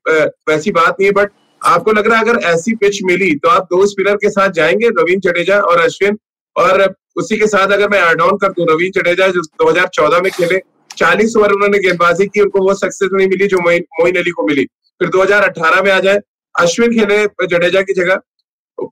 वैसी 0.50 0.72
बात 0.72 0.90
नहीं 0.90 1.06
है 1.06 1.12
बट 1.14 1.32
आपको 1.62 1.92
लग 1.92 2.08
रहा 2.08 2.18
है 2.18 2.24
अगर 2.24 2.40
ऐसी 2.48 2.76
पिच 2.76 3.00
मिली 3.04 3.34
तो 3.36 3.50
आप 3.50 3.64
दो 3.72 3.86
स्पिनर 3.86 4.16
के 4.16 4.30
साथ 4.30 4.52
जाएँगे 4.52 4.90
रविंद्र 4.90 5.30
जडेजा 5.30 5.60
और 5.62 5.80
अश्विन 5.80 6.18
और 6.56 6.94
उसी 7.16 7.38
के 7.38 7.48
साथ 7.48 7.72
अगर 7.72 7.90
मैं 7.90 8.02
एड 8.02 8.22
ऑन 8.22 8.38
कर 8.38 8.50
दूँ, 8.50 8.66
रवि 8.70 8.90
जडेजा, 8.90 9.28
जो 9.28 9.42
2014 9.42 10.22
में 10.22 10.32
खेले 10.32 10.60
40 10.98 11.36
ओवर 11.38 11.52
उन्होंने 11.52 11.80
गेंदबाजी 11.80 12.26
की, 12.26 12.42
उनको 12.42 12.60
वो 12.60 12.74
सक्सेस 12.74 13.10
नहीं 13.14 13.28
मिली 13.28 13.48
जो 13.48 13.58
मोइन 13.60 14.18
अली 14.18 14.32
को 14.32 14.46
मिली। 14.48 14.66
फिर 15.02 15.10
2018 15.10 15.82
में 15.82 15.92
आ 15.92 16.00
जाए, 16.00 16.20
अश्विन 16.56 16.94
खेले 16.94 17.26
जडेजा 17.48 17.82
की 17.82 17.94
जगह, 17.94 18.20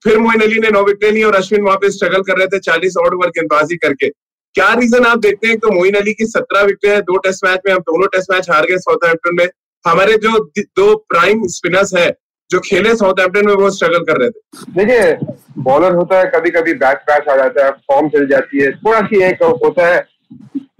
फिर 0.03 0.17
मोइन 0.17 0.41
अली 0.41 0.59
ने 0.59 0.69
नौ 0.69 0.83
विकेट 0.83 1.13
ली 1.13 1.23
और 1.23 1.35
अश्विन 1.35 1.61
वहाँ 1.61 1.77
पे 1.77 1.89
स्ट्रगल 1.89 2.21
कर 2.21 2.37
रहे 2.37 2.47
थे 2.47 2.59
40 2.61 2.97
ऑड 2.97 3.13
ओवर 3.13 3.29
गेंदबाजी 3.29 3.77
करके। 3.77 4.09
क्या 4.55 4.73
रीजन 4.73 5.05
आप 5.05 5.17
देखते 5.17 5.47
हैं 5.47 5.57
तो 5.57 5.71
मोइन 5.71 5.95
अली 5.95 6.13
की 6.13 6.25
17 6.25 6.63
विकेट 6.63 6.91
है, 6.91 7.01
दो 7.01 7.17
टेस्ट 7.17 7.45
मैच 7.45 7.59
में, 7.65 7.73
हम 7.73 7.79
दोनों 7.79 8.07
टेस्ट 8.07 8.31
मैच 8.31 8.49
हार 8.49 8.65
गए 8.65 8.77
साउथहैम्पटन 8.77 9.35
में। 9.35 9.47
हमारे 9.85 10.17
जो 10.17 10.39
दो 10.57 10.95
प्राइम 11.09 11.45
स्पिनर्स 11.47 11.93
है 11.93 12.09
जो 12.51 12.59
खेले 12.59 12.93
साउथहैम्पटन 12.95 13.47
में 13.47 13.53
वो 13.53 13.69
स्ट्रगल 13.69 14.03
कर 14.03 14.19
रहे 14.19 14.29
थे। 14.29 14.71
देखिए 14.75 15.33
बॉलर 15.63 15.95
होता 15.95 16.19
है 16.19 16.31
कभी 16.35 16.49
कभी 16.49 16.73
बैक 16.75 16.97
क्रैश 16.99 17.27
आ 17.29 17.35
जाता 17.35 17.65
है 17.65 17.71
फॉर्म 17.91 18.07
चल 18.09 18.27
जाती 18.27 18.61
है, 18.61 18.71
थोड़ा 18.71 19.01
सी 19.01 19.23
एक 19.23 19.43
होता 19.63 19.87
है 19.87 20.03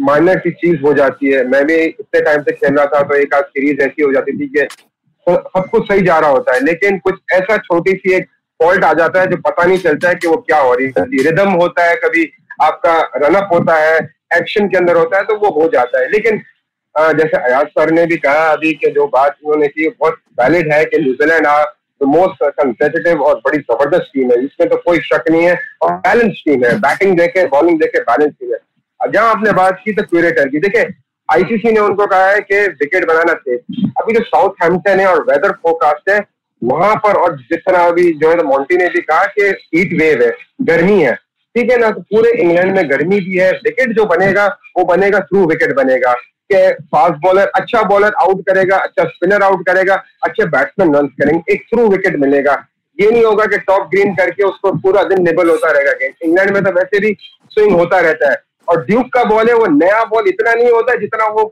माइनर 0.02 0.38
की 0.40 0.52
चीज़ 0.52 0.82
हो 0.82 0.94
जाती 0.94 1.32
है। 1.32 1.44
मैं 1.48 1.66
भी 1.68 1.76
इतने 1.76 2.22
टाइम 2.22 2.42
से 2.42 2.52
खेल 2.52 2.76
रहा 2.76 2.86
था 2.86 3.02
तो 3.04 3.16
एक 3.16 3.34
आध 3.36 3.44
सीरीज़ 3.46 3.82
ऐसी 3.82 4.04
हो 4.04 4.12
जाती 4.14 4.38
थी 4.40 4.48
कि 4.48 4.68
सब 5.28 5.66
कुछ 5.72 5.88
सही 5.88 6.02
जा 6.02 6.18
रहा 6.20 6.30
होता 6.30 6.54
है। 6.54 6.64
लेकिन 6.66 6.98
कुछ 7.00 7.16
ऐसा 7.34 7.58
छोटी 7.58 7.92
सी 7.94 8.14
एक 8.16 8.28
फॉल्ट 8.60 8.84
आ 8.84 8.94
जाता 8.94 9.22
है, 9.22 9.28
जो 9.28 9.38
पता 9.38 9.64
नहीं 9.64 9.78
चलता 9.80 10.10
है 10.10 10.16
कि 10.16 10.28
वो 10.28 10.38
क्या 10.38 10.60
हो 10.60 10.74
रही 10.74 10.88
है। 10.88 11.04
रिदम 11.24 11.50
होता 11.52 11.84
है, 11.84 11.96
कभी 11.96 12.30
आपका 12.62 13.00
रनअप 13.18 13.50
होता 13.54 13.76
है 13.76 13.98
एक्शन 14.36 14.68
के 14.68 14.78
अंदर 14.78 14.98
होता 14.98 15.18
है 15.18 15.24
तो 15.24 15.36
वो 15.36 15.50
हो 15.62 15.68
जाता 15.74 16.00
है। 16.00 16.10
लेकिन 16.12 16.42
जैसे 16.96 17.38
अयाज 17.38 17.68
सर 17.68 17.92
ने 17.92 18.06
भी 18.06 18.18
कहा 18.18 18.46
अभी 18.52 18.74
कि 18.74 18.90
जो 18.92 19.06
बात 19.08 19.36
उन्होंने 19.46 19.68
की, 19.68 19.88
बहुत 19.90 20.14
वैलिड 20.40 20.72
है 20.74 20.84
कि 20.86 20.98
न्यूजीलैंड 20.98 21.46
द 21.46 22.08
मोस्ट 22.08 22.44
कंपेटिटिव 22.52 23.22
और 23.22 23.36
बड़ी 23.46 23.58
ज़बरदस्त 23.58 24.10
टीम 24.14 24.32
है। 24.32 24.38
इसमें 24.46 24.70
तो 24.70 24.78
कोई 24.78 25.00
शक 25.00 25.30
नहीं 25.32 25.44
है। 25.44 25.58
और 25.82 25.92
बैलेंस 25.98 26.42
टीम 26.46 26.64
है। 26.66 26.74
बैटिंग 26.80 27.18
देखे 27.18 27.46
बॉलिंग 27.48 27.80
देखे 27.80 28.02
बैलेंस 28.02 28.34
टीम 28.34 28.54
है। 28.54 29.12
जहाँ 29.12 29.30
आपने 29.30 29.52
बात 29.52 29.82
की 29.86 29.94
तो 29.94 30.04
क्यूरेटर 30.04 30.48
की 30.48 30.60
देखिए 30.60 30.88
आईसीसी 31.30 31.72
ने 31.72 31.80
उनको 31.80 32.06
कहा 32.08 32.30
है 32.30 32.40
कि 32.42 32.62
विकेट 32.74 33.06
बनाना 33.08 33.34
सेफ़ 33.34 33.88
अभी 34.02 34.14
जो 34.14 34.24
साउथ 34.24 34.64
हैम्पटन 34.64 35.00
है 35.00 35.06
और 35.08 35.22
वेदर 35.24 35.52
फोरकास्ट 35.54 36.10
है, 36.10 36.20
वहाँ 36.62 36.96
पर 36.96 37.14
और 37.14 37.36
जिस 37.38 37.60
तरह 37.60 37.88
अभी 37.88 38.12
जो 38.14 38.30
है 38.30 38.44
मॉन्टी 38.44 38.78
ने 38.78 38.88
भी 38.90 39.02
कहा 39.02 39.26
कि 39.38 39.50
हीट 39.76 39.94
वेव 40.02 40.24
है। 40.24 40.32
गर्मी 40.66 41.02
है। 41.02 41.14
ठीक 41.56 41.72
है 41.72 41.78
ना? 41.78 41.90
तो 41.92 42.02
पूरे 42.02 42.32
इंग्लैंड 42.32 42.76
में 42.76 42.90
गर्मी 42.90 43.20
भी 43.20 43.38
है। 43.38 43.52
विकेट 43.54 43.92
जो 43.92 44.06
बनेगा, 44.06 44.48
वो 44.78 44.84
बनेगा 44.86 45.20
थ्रू 45.20 45.46
विकेट 45.46 45.76
बनेगा। 45.76 46.14
कि 46.50 46.72
फास्ट 46.92 47.22
बॉलर 47.22 47.52
अच्छा 47.56 47.82
बॉलर 47.86 48.14
आउट 48.22 48.42
करेगा 48.48 48.78
अच्छा 48.78 49.04
स्पिनर 49.06 49.44
आउट 49.44 49.66
करेगा 49.66 49.96
अच्छे 50.24 50.46
बैट्समैन 50.48 50.96
रन 50.96 51.08
करेंगे 51.22 51.54
एक 51.54 51.64
थ्रू 51.64 51.88
विकेट 51.88 52.16
मिलेगा। 52.20 52.54
ये 52.98 53.10
नहीं 53.12 53.24
होगा 53.26 53.46
कि 53.46 53.58
टॉप 53.60 53.90
ग्रीन 53.90 54.14
करके 54.16 54.44
उसको 54.44 54.72
पूरा 54.82 55.04
दिन 55.06 55.24
निबल 55.24 55.50
होता 55.50 55.72
रहेगा 55.72 55.92
गेंद 56.00 56.14
इंग्लैंड 56.24 56.52
में 56.52 56.64
तो 56.64 56.72
वैसे 56.72 57.00
भी 57.00 57.16
स्विंग 57.52 57.72
होता 57.74 58.00
रहता 58.02 58.32
है। 58.32 58.38
और 58.68 58.84
ड्यूक 58.86 59.14
का 59.14 59.24
बॉल 59.26 59.50
है 59.50 59.54
वो 59.56 59.66
नया 59.76 60.04
बॉल 60.06 60.28
इतना 60.28 60.54
नहीं 60.54 60.72
होता 60.72 60.96
जितना 61.00 61.28
वो 61.30 61.44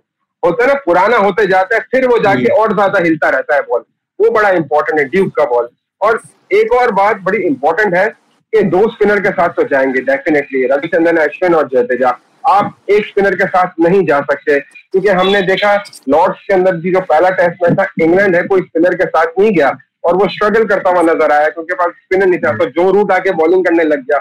होता 0.43 0.63
है 0.63 0.67
ना 0.67 0.79
पुराना 0.85 1.17
होते 1.17 1.45
जाता 1.47 1.75
है 1.75 1.81
फिर 1.91 2.07
वो 2.07 2.17
जाके 2.23 2.53
और 2.55 2.73
ज़्यादा 2.73 2.99
हिलता 3.03 3.29
रहता 3.29 3.55
है 3.55 3.61
बॉल 3.63 3.83
वो 4.19 4.29
बड़ा 4.31 4.49
इंपॉर्टेंट 4.51 4.99
है 4.99 5.05
ड्यूक 5.05 5.35
का 5.35 5.45
बॉल 5.45 5.69
और 6.01 6.21
एक 6.53 6.73
और 6.73 6.91
बात 6.93 7.17
बड़ी 7.21 7.37
इंपॉर्टेंट 7.45 7.95
है 7.95 8.07
कि 8.53 8.61
दो 8.65 8.81
स्पिनर 8.91 9.19
के 9.19 9.29
साथ 9.31 9.49
तो 9.51 9.63
जाएँगे 9.69 10.01
डेफिनेटली 10.03 10.65
रविचंद्रन 10.67 11.17
अश्विन 11.19 11.55
और 11.55 11.67
जडेजा। 11.67 12.11
आप 12.47 12.77
एक 12.89 13.05
स्पिनर 13.05 13.35
के 13.35 13.45
साथ 13.47 13.79
नहीं 13.79 14.05
जा 14.05 14.19
सकते। 14.21 14.59
क्योंकि 14.59 15.09
हमने 15.09 15.41
देखा 15.41 15.73
लॉर्ड्स 16.09 16.39
के 16.39 16.53
अंदर 16.53 16.75
भी 16.75 16.91
जो 16.93 16.99
पहला 17.01 17.29
टेस्ट 17.29 17.63
मैच 17.63 17.79
था 17.79 17.87
इंग्लैंड 18.03 18.35
है, 18.35 18.43
कोई 18.43 18.61
स्पिनर 18.61 18.95
के 18.95 19.05
साथ 19.05 19.39
नहीं 19.39 19.51
गया। 19.51 19.75
और 20.05 20.15
वो 20.15 20.27
स्ट्रगल 20.27 20.63
करता 20.65 20.89
हुआ 20.89 21.01
नज़र 21.03 21.31
आया, 21.31 21.49
क्योंकि 21.49 21.73
पास 21.73 21.89
स्पिनर 21.89 22.25
नहीं 22.25 22.39
था 22.39 22.51
तो 22.57 22.65
जो 22.65 22.89
रूट 22.91 23.11
आके 23.11 23.31
बॉलिंग 23.33 23.65
करने 23.65 23.83
लग 23.83 24.01
गया। 24.01 24.17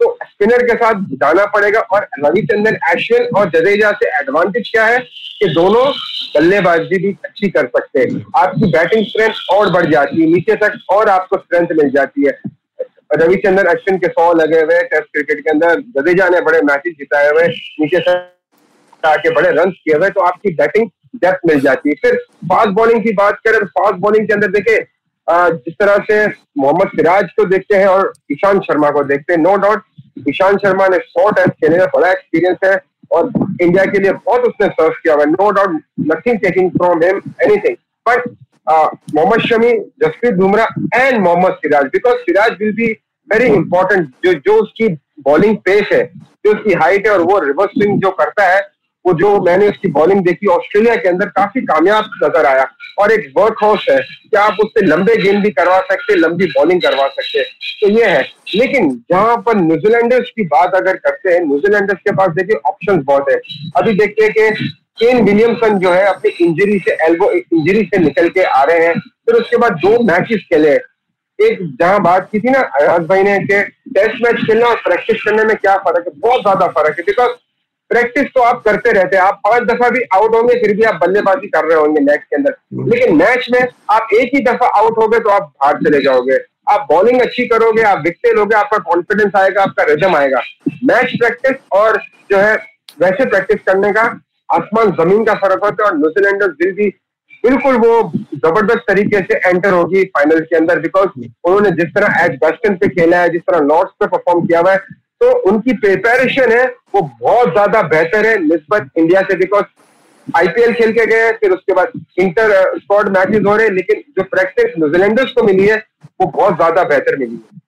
तो 0.00 0.18
स्पिनर 0.24 0.62
के 0.62 0.74
साथ 0.74 1.04
जाना 1.12 1.44
पड़ेगा, 1.46 1.80
और 1.80 2.06
रविचंद्रन 2.24 2.76
अश्विन 2.90 3.28
और 3.36 3.50
जडेजा 3.50 3.90
से 3.92 4.08
एडवांटेज 4.18 4.70
क्या 4.70 4.84
है? 4.84 4.98
कि 5.40 5.48
दोनों 5.54 5.84
बल्लेबाजी 6.34 6.98
भी 6.98 7.16
अच्छी 7.24 7.48
कर 7.48 7.66
सकते 7.66 8.00
हैं। 8.00 8.24
आपकी 8.36 8.70
बैटिंग 8.70 9.04
स्ट्रेंथ 9.06 9.34
और 9.52 9.70
बढ़ 9.72 9.86
जाती 9.86 10.20
है, 10.20 10.26
नीचे 10.26 10.54
तक 10.56 10.78
और 10.90 11.08
आपको 11.08 11.38
स्ट्रेंथ 11.38 11.68
मिल 11.72 11.90
जाती 11.90 12.26
है। 12.26 12.38
रविचंद्रन 13.10 13.66
अश्विन 13.66 13.98
के 13.98 14.08
सौ 14.08 14.32
लगे 14.34 14.60
हुए 14.60 14.82
टेस्ट 14.84 15.06
क्रिकेट 15.06 15.40
के 15.40 15.50
अंदर 15.50 15.80
जडेजा 15.96 16.28
ने 16.28 16.40
बड़े 16.42 16.60
मैचेस 16.62 16.94
जिताए 16.98 17.30
हुए, 17.30 17.46
नीचे 17.80 18.00
से 18.00 18.16
आके 19.02 19.30
बड़े 19.34 19.50
रन 19.52 19.70
किए 19.72 19.94
हुए 19.94 20.08
तो 20.10 20.20
आपकी 20.22 20.54
बैटिंग 20.54 20.88
डेप्थ 21.16 21.46
मिल 21.46 21.60
जाती 21.60 21.88
है। 21.88 21.94
फिर 21.96 22.16
फास्ट 22.44 22.70
बॉलिंग 22.74 23.02
की 23.02 23.12
बात 23.14 23.38
करें 23.46 23.58
फास्ट 23.68 23.98
बॉलिंग 24.00 24.26
के 24.26 24.32
अंदर 24.34 24.50
देखे 24.52 24.76
जिस 25.26 25.74
तरह 25.74 26.04
से 26.04 26.26
मोहम्मद 26.58 26.88
सिराज 26.88 27.32
को 27.36 27.44
देखते 27.46 27.76
हैं 27.76 27.86
और 27.86 28.12
ईशांत 28.32 28.62
शर्मा 28.64 28.90
को 28.90 29.02
देखते 29.04 29.32
हैं 29.32 29.40
नो 29.40 29.56
डाउट 29.64 29.82
ईशांत 30.28 30.58
शर्मा 30.58 30.86
ने 30.88 30.98
सौ 30.98 31.30
टेस्ट 31.30 31.50
खेले 31.64 31.78
में 31.78 31.86
बड़ा 31.94 32.10
एक्सपीरियंस 32.10 32.58
है 32.64 32.76
और 33.10 33.30
इंडिया 33.62 33.84
के 33.84 33.98
लिए 33.98 34.12
बहुत 34.12 34.44
उसने 34.48 34.68
सर्व 34.68 34.94
किया 35.02 35.14
हुआ 35.14 35.24
है। 35.24 35.30
No 35.30 35.50
doubt 35.50 35.80
nothing 36.08 36.38
taking 36.40 36.70
from 36.72 37.02
him 37.04 37.20
anything 37.42 37.76
but 38.06 38.28
Mohammed 38.70 39.40
Shami 39.40 39.72
Jasprit 40.02 40.34
Bumrah 40.34 41.00
and 41.00 41.20
Mohammed 41.20 41.52
Siraj 41.52 41.84
because 41.84 42.16
Siraj 42.16 42.56
will 42.60 42.72
be 42.72 42.86
very 43.28 43.46
important 43.46 44.08
जो 44.24 44.32
जो 44.32 44.62
उसकी 44.62 44.88
बॉलिंग 45.20 45.56
पेस 45.56 45.88
है, 45.92 46.04
जो 46.46 46.52
उसकी 46.52 46.72
हाइट 46.72 47.06
है 47.06 47.12
और 47.12 47.20
वो 47.20 47.38
रिवर्स 47.38 47.70
स्विंग 47.70 48.00
जो 48.00 48.10
करता 48.10 48.46
है, 48.46 48.60
वो 49.06 49.12
जो 49.14 49.40
मैंने 49.40 49.68
उसकी 49.68 49.88
बॉलिंग 49.88 50.24
देखी 50.24 50.46
ऑस्ट्रेलिया 50.46 50.96
के 50.96 51.08
अंदर 51.08 51.26
काफ़ी 51.26 51.60
कामयाब 51.60 52.10
नज़र 52.24 52.46
आया। 52.46 52.66
और 52.98 53.12
एक 53.12 53.32
वर्क 53.36 53.56
हाउस 53.62 53.86
है 53.90 53.98
कि 54.00 54.36
आप 54.36 54.56
उससे 54.64 54.86
लंबे 54.86 55.16
गेंद 55.16 55.42
भी 55.42 55.50
करवा 55.50 55.78
सकते, 55.80 56.14
लंबी 56.14 56.46
बॉलिंग 56.46 56.82
करवा 56.82 57.06
सकते। 57.08 57.42
तो 57.80 57.88
ये 57.88 58.04
है। 58.04 58.22
लेकिन 58.54 58.90
जहाँ 59.12 59.36
पर 59.36 59.56
न्यूजीलैंडर्स 59.56 60.30
की 60.30 60.44
बात 60.46 60.74
अगर 60.74 60.96
करते 60.96 61.30
हैं 61.30 61.40
न्यूजीलैंडर्स 61.40 61.98
के 61.98 62.12
पास 62.12 62.30
देखिए 62.30 62.56
ऑप्शंस 62.56 63.04
बहुत 63.04 63.30
है। 63.30 63.36
अभी 63.76 63.92
देखते 63.92 64.24
हैं 64.24 64.32
कि 64.32 64.68
केन 65.00 65.24
विलियमसन 65.24 65.78
जो 65.78 65.92
है 65.92 66.04
अपनी 66.06 66.30
इंजरी 66.44 66.78
से 66.78 66.96
एल्बो 67.06 67.30
इंजरी 67.32 67.82
से 67.84 67.98
निकल 67.98 68.28
के 68.28 68.42
आ 68.42 68.62
रहे 68.62 68.86
हैं। 68.86 68.94
फिर 68.98 69.34
उसके 69.34 69.56
बाद 69.56 69.72
दो 69.84 69.98
मैचेस 70.04 70.46
खेले 70.48 70.78
एक 71.38 71.58
जहाँ 71.80 72.00
बात 72.02 72.28
की 72.32 72.40
थी 72.40 72.50
ना 72.50 72.60
अयाज 72.80 73.02
भाई 73.06 73.22
ने 73.22 73.38
कि 73.40 73.62
टेस्ट 73.90 74.22
मैच 74.22 74.46
खेलना 74.46 74.66
और 74.66 74.76
प्रैक्टिस 74.84 75.22
करने 75.22 75.44
में 75.44 75.56
क्या 75.56 75.76
फ़र्क 75.78 76.04
है? 76.06 76.12
बहुत 76.16 76.40
ज़्यादा 76.42 76.66
फ़र्क 76.68 76.98
है। 76.98 77.04
बिकॉज़ 77.04 77.36
प्रैक्टिस 77.90 78.24
तो 78.34 78.40
आप 78.42 78.62
करते 78.64 78.92
रहते 78.92 79.16
हैं। 79.16 79.22
आप 79.24 79.40
पाँच 79.44 79.62
दफ़ा 79.64 79.88
भी 79.90 80.00
आउट 80.14 80.34
होंगे, 80.34 80.54
फिर 80.60 80.74
भी 80.76 80.82
आप 80.84 80.94
बल्लेबाजी 81.00 81.48
कर 81.48 81.64
रहे 81.64 81.78
होंगे 81.78 82.00
मैच 82.02 82.20
के 82.20 82.36
अंदर। 82.36 82.56
लेकिन 82.88 83.14
मैच 83.16 83.46
में 83.52 83.60
आप 83.90 84.08
एक 84.14 84.34
ही 84.34 84.40
दफ़ा 84.44 84.66
आउट 84.78 84.98
हो 84.98 85.08
गए 85.08 85.18
तो 85.18 85.30
आप 85.30 85.42
बाहर 85.42 85.76
चले 85.84 86.00
जाओगे। 86.02 86.38
आप 86.70 86.86
बॉलिंग 86.90 87.20
अच्छी 87.20 87.46
करोगे, 87.48 87.82
आप 87.82 88.02
विकटे 88.04 88.32
लोगे, 88.32 88.56
आपका 88.56 88.78
कॉन्फिडेंस 88.80 89.36
आएगा, 89.36 89.62
आपका 89.62 89.82
रिजम 89.84 90.16
आएगा। 90.16 90.40
मैच 90.84 91.14
प्रैक्टिस 91.14 91.56
और 91.72 92.00
जो 92.30 92.38
है, 92.38 92.54
वैसे 93.00 93.24
प्रैक्टिस 93.26 93.60
करने 93.66 93.92
का 93.92 94.08
आसमान 94.50 94.90
ज़मीन 94.96 95.24
का 95.24 95.34
फ़र्क 95.36 95.64
होता 95.64 95.84
है 95.84 95.90
और 95.90 95.96
न्यूजीलैंडर्स 95.98 96.52
दिल 96.62 96.72
भी 96.74 96.88
बिल्कुल 97.44 97.76
वो 97.78 97.90
ज़बरदस्त 98.34 98.84
तरीके 98.88 99.18
से 99.22 99.36
एंटर 99.48 99.72
होगी 99.72 100.04
फाइनल 100.16 100.40
के 100.42 100.56
अंदर 100.56 100.78
बिकॉज़ 100.80 101.08
उन्होंने 101.18 101.70
जिस 101.76 101.90
तरह 101.94 102.24
एज 102.24 102.38
वेस्टर्न 102.44 102.76
पे 102.76 102.88
खेला 102.90 103.20
है, 103.20 103.28
जिस 103.30 103.42
तरह 103.42 103.60
लॉर्ड्स 103.66 103.92
पे 104.00 104.06
परफॉर्म 104.06 104.46
किया 104.46 104.60
हुआ 104.60 104.72
है 104.72 104.78
तो 105.20 105.30
उनकी 105.50 105.72
प्रिपेरेशन 105.78 106.52
है, 106.52 106.64
वो 106.94 107.00
बहुत 107.20 107.52
ज़्यादा 107.52 107.82
बेहतर 107.88 108.26
है 108.26 108.36
निस्बत 108.42 108.90
इंडिया 108.98 109.22
से 109.22 109.36
बिकॉज़ 109.36 109.64
आईपीएल 110.26 110.72
खेल 110.74 110.92
के 110.92 111.06
गए, 111.06 111.30
फिर 111.32 111.50
उसके 111.52 111.74
बाद 111.74 111.92
इंटर 112.20 112.50
स्क्वाड 112.78 113.08
मैचेस 113.08 113.42
हो 113.46 113.54
रहे 113.56 113.66
हैं, 113.66 113.74
लेकिन 113.74 114.02
जो 114.18 114.22
प्रैक्टिस 114.26 114.78
न्यूजीलैंडर्स 114.78 115.32
को 115.32 115.42
मिली 115.44 115.66
है, 115.66 115.76
वो 116.20 116.26
बहुत 116.28 116.56
ज़्यादा 116.56 116.84
बेहतर 116.86 117.16
मिली 117.18 117.34
है। 117.34 117.58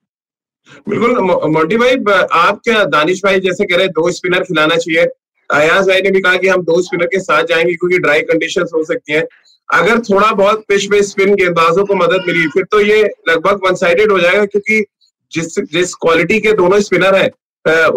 बिल्कुल 0.88 1.50
मोटी 1.52 1.76
भाई 1.76 1.96
आप 2.40 2.60
क्या 2.64 2.84
दानिश 2.90 3.20
भाई 3.24 3.40
जैसे 3.40 3.64
कह 3.64 3.76
रहे 3.76 3.84
हैं, 3.84 3.92
दो 3.92 4.10
स्पिनर 4.12 4.44
खिलाना 4.44 4.76
चाहिए 4.76 5.06
अयाज 5.52 5.88
भाई 5.88 6.00
ने 6.02 6.10
भी 6.10 6.20
कहा 6.20 6.36
कि 6.36 6.48
हम 6.48 6.62
दो 6.64 6.80
स्पिनर 6.82 7.06
के 7.06 7.20
साथ 7.20 7.44
जाएँगे 7.44 7.74
क्योंकि 7.74 7.98
ड्राई 7.98 8.20
कंडीशन 8.30 8.66
हो 8.74 8.84
सकती 8.84 9.12
हैं। 9.12 9.24
अगर 9.68 9.98
थोड़ा 10.00 10.30
बहुत 10.34 10.64
पिच 10.68 10.88
में 10.90 11.00
स्पिन 11.02 11.34
गेंदबाजों 11.34 11.84
को 11.86 11.94
मदद 11.96 12.24
मिली 12.26 12.46
फिर 12.48 12.64
तो 12.70 12.80
ये 12.80 13.02
लगभग 13.28 13.60
वन 13.66 13.74
साइडेड 13.76 14.12
हो 14.12 14.18
जाएगा 14.20 14.44
क्योंकि 14.46 14.84
जिस 15.32 15.58
जिस 15.72 15.94
क्वालिटी 16.02 16.40
के 16.40 16.52
दोनों 16.56 16.80
स्पिनर 16.80 17.14
है 17.14 17.28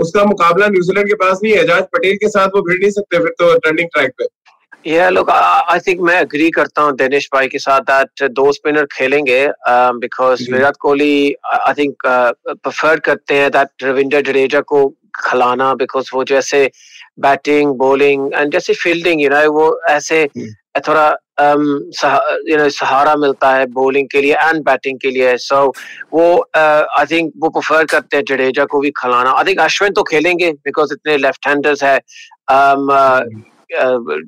उसका 0.03 0.23
मुकाबला 0.25 0.67
न्यूजीलैंड 0.67 1.07
के 1.07 1.15
पास 1.15 1.39
नहीं 1.43 1.53
है। 1.53 1.61
एजाज 1.63 1.83
पटेल 1.93 2.15
के 2.17 2.29
साथ 2.29 2.47
वो 2.55 2.61
भिड़ 2.61 2.79
नहीं 2.79 2.91
सकते 2.91 3.19
फिर 3.19 3.29
तो 3.39 3.53
टर्निंग 3.59 3.89
ट्रैक 3.93 4.11
पे। 4.17 4.27
Yeah, 4.85 5.09
look, 5.09 5.29
I, 5.29 5.61
I 5.71 5.79
think 5.79 6.01
मैं 6.05 6.17
अग्री 6.19 6.49
करता 6.51 6.81
हूँ 6.81 6.95
दिनेश 6.97 7.27
भाई 7.33 7.47
के 7.47 7.59
साथ 7.59 7.81
दैट 7.89 8.23
दो 8.31 8.51
स्पिनर 8.51 8.85
खेलेंगे 8.91 9.45
because 9.99 10.41
Virat 10.53 10.77
Kohli 10.79 11.33
I 11.53 11.73
think 11.73 12.05
prefer 12.05 12.99
करते 13.05 13.35
हैं 13.35 13.49
दैट 13.51 13.83
रविंद्र 13.83 14.21
जडेजा 14.21 14.61
को 14.71 14.83
खिलाना 15.15 15.73
बिकॉज़ 15.75 16.09
वो 16.13 16.23
जैसे 16.23 16.69
बैटिंग 17.19 17.73
बॉलिंग 17.77 18.33
एंड 18.33 18.51
जैसे 18.51 18.73
फील्डिंग 18.83 19.21
यू 19.21 19.29
नो 19.29 19.51
वो 19.51 19.67
ऐसे 19.89 20.25
थोड़ा 20.87 21.07
यू 21.39 22.57
नो 22.57 22.67
सहारा 22.69 23.15
मिलता 23.15 23.49
है 23.55 23.65
बॉलिंग 23.73 24.07
के 24.11 24.21
लिए 24.21 24.33
एंड 24.33 24.63
बैटिंग 24.65 24.99
के 24.99 25.11
लिए। 25.11 25.35
सो 25.37 25.55
so, 25.55 25.75
वो 26.13 26.25
आई 26.55 27.05
uh, 27.05 27.11
थिंक 27.11 27.31
वो 27.37 27.49
प्रेफर 27.49 27.85
करते 27.85 28.17
हैं 28.17 28.23
जडेजा 28.27 28.65
को 28.65 28.79
भी 28.79 28.89
खिलाना। 29.01 29.31
आई 29.31 29.43
थिंक 29.43 29.59
अश्विन 29.59 29.93
तो 29.93 30.03
खेलेंगे 30.03 30.51
बिकॉज़ 30.51 30.93
इतने 30.93 31.17
लेफ़्ट 31.17 31.47
हैंडर्स 31.47 31.83
है 31.83 31.97
um, 32.51 32.91
uh, 32.91 33.21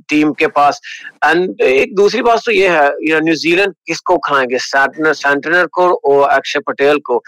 टीम 0.10 0.32
के 0.34 0.48
पास। 0.48 0.82
एंड 1.26 1.62
एक 1.62 1.96
दूसरी 1.96 2.22
बात 2.22 2.42
तो 2.46 2.52
ये 2.52 2.68
है 2.68 2.88
यू 3.08 3.16
नो 3.16 3.26
न्यूजीलैंड 3.26 3.74
किसको 3.88 4.18
खाएँगे 4.28 4.58
सैंटनर 4.60 5.14
सैंटनर 5.14 5.66
को 5.74 5.90
और 6.06 6.30
अक्षय 6.30 6.60
पटेल 6.68 7.00
को। 7.06 7.24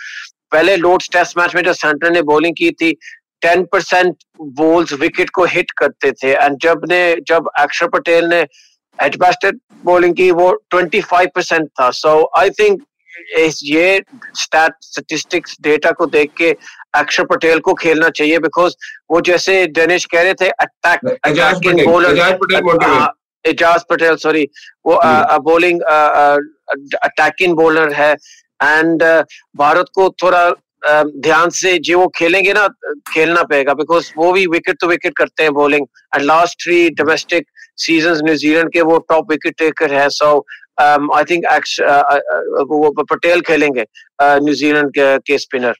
पहले 0.52 0.76
लोड्स 0.78 1.10
टेस्ट 1.14 1.38
मैच 1.38 1.56
में 1.56 1.62
जब 1.64 1.74
सेंटर 1.74 2.12
ने 2.12 2.22
बॉलिंग 2.22 2.56
की 2.58 2.72
थी 2.72 2.96
टेन 3.42 3.64
परसेंट 3.72 4.16
बॉल्स 4.60 4.94
विकेट 5.02 5.30
को 5.30 5.46
हिट 5.46 5.72
करते 5.78 6.12
थे। 6.12 6.34
एंड 6.34 6.58
जब 6.62 6.86
ने 6.90 7.00
जब 7.28 7.50
अक्षर 7.60 7.88
पटेल 7.90 8.26
ने 8.30 8.46
एडबेस्टेड 9.00 9.60
बॉलिंग 9.86 10.16
की 10.16 10.30
वो 10.32 10.52
ट्वेंटी 10.70 11.02
फाइव 11.02 11.30
परसेंट 11.36 11.68
था 11.80 11.90
सो 11.94 12.14
आई 12.38 12.50
थिंक 12.60 12.82
ये 13.40 14.02
स्टैट 14.38 14.74
स्टेटिस्टिक्स 14.82 15.56
डेटा 15.64 15.92
को 15.92 16.06
देख 16.08 16.32
के 16.38 16.56
अक्षर 16.96 17.26
पटेल 17.26 17.60
को 17.60 17.74
खेलना 17.74 18.10
चाहिए 18.10 18.40
बिकॉज़ 18.40 18.74
वो 19.12 19.22
जैसे 19.30 19.66
डेनिश 19.78 20.06
कह 20.12 20.22
रहे 20.22 20.34
थे 20.42 20.50
attack 20.66 21.06
attacking 21.06 21.86
bowler 21.86 22.20
Ajaz 23.46 23.84
Patel 23.90 24.16
sorry 24.18 24.44
वो 24.86 25.00
बॉलिंग 25.44 25.82
अटैकिंग 25.82 27.56
बॉलर 27.56 27.94
है। 27.94 28.12
एंड 28.62 29.04
भारत 29.58 29.86
को 29.96 30.10
थोड़ा 30.24 30.48
ध्यान 30.86 31.50
से 31.50 31.78
जो 31.80 32.00
वो 32.00 32.08
खेलेंगे 32.16 32.54
ना 32.54 32.68
खेलना 33.08 33.44
पड़ेगा 33.44 33.74
बिकॉज़ 33.74 34.12
वो 34.18 34.32
भी 34.34 34.46
विकेट 34.48 34.78
टू 34.82 34.88
विकेट 34.88 35.18
करते 35.18 35.44
हैं 35.44 35.54
bowling 35.54 35.86
and 36.16 36.24
last 36.24 36.62
three 36.64 36.90
domestic 37.00 37.48
season 37.86 38.22
New Zealand 38.26 38.72
के 38.74 38.82
वो 38.82 38.98
टॉप 39.10 39.32
विकेट 39.32 39.58
टेकर 39.60 39.94
है 39.94 40.08
सो 40.12 40.30
आई 40.80 41.24
थिंक 41.32 41.46
वो 42.70 42.92
पटेल 43.04 43.42
खेलेंगे 43.42 43.86
न्यूजीलैंड 44.22 44.90
के, 44.90 45.18
के 45.18 45.38
स्पिनर 45.38 45.76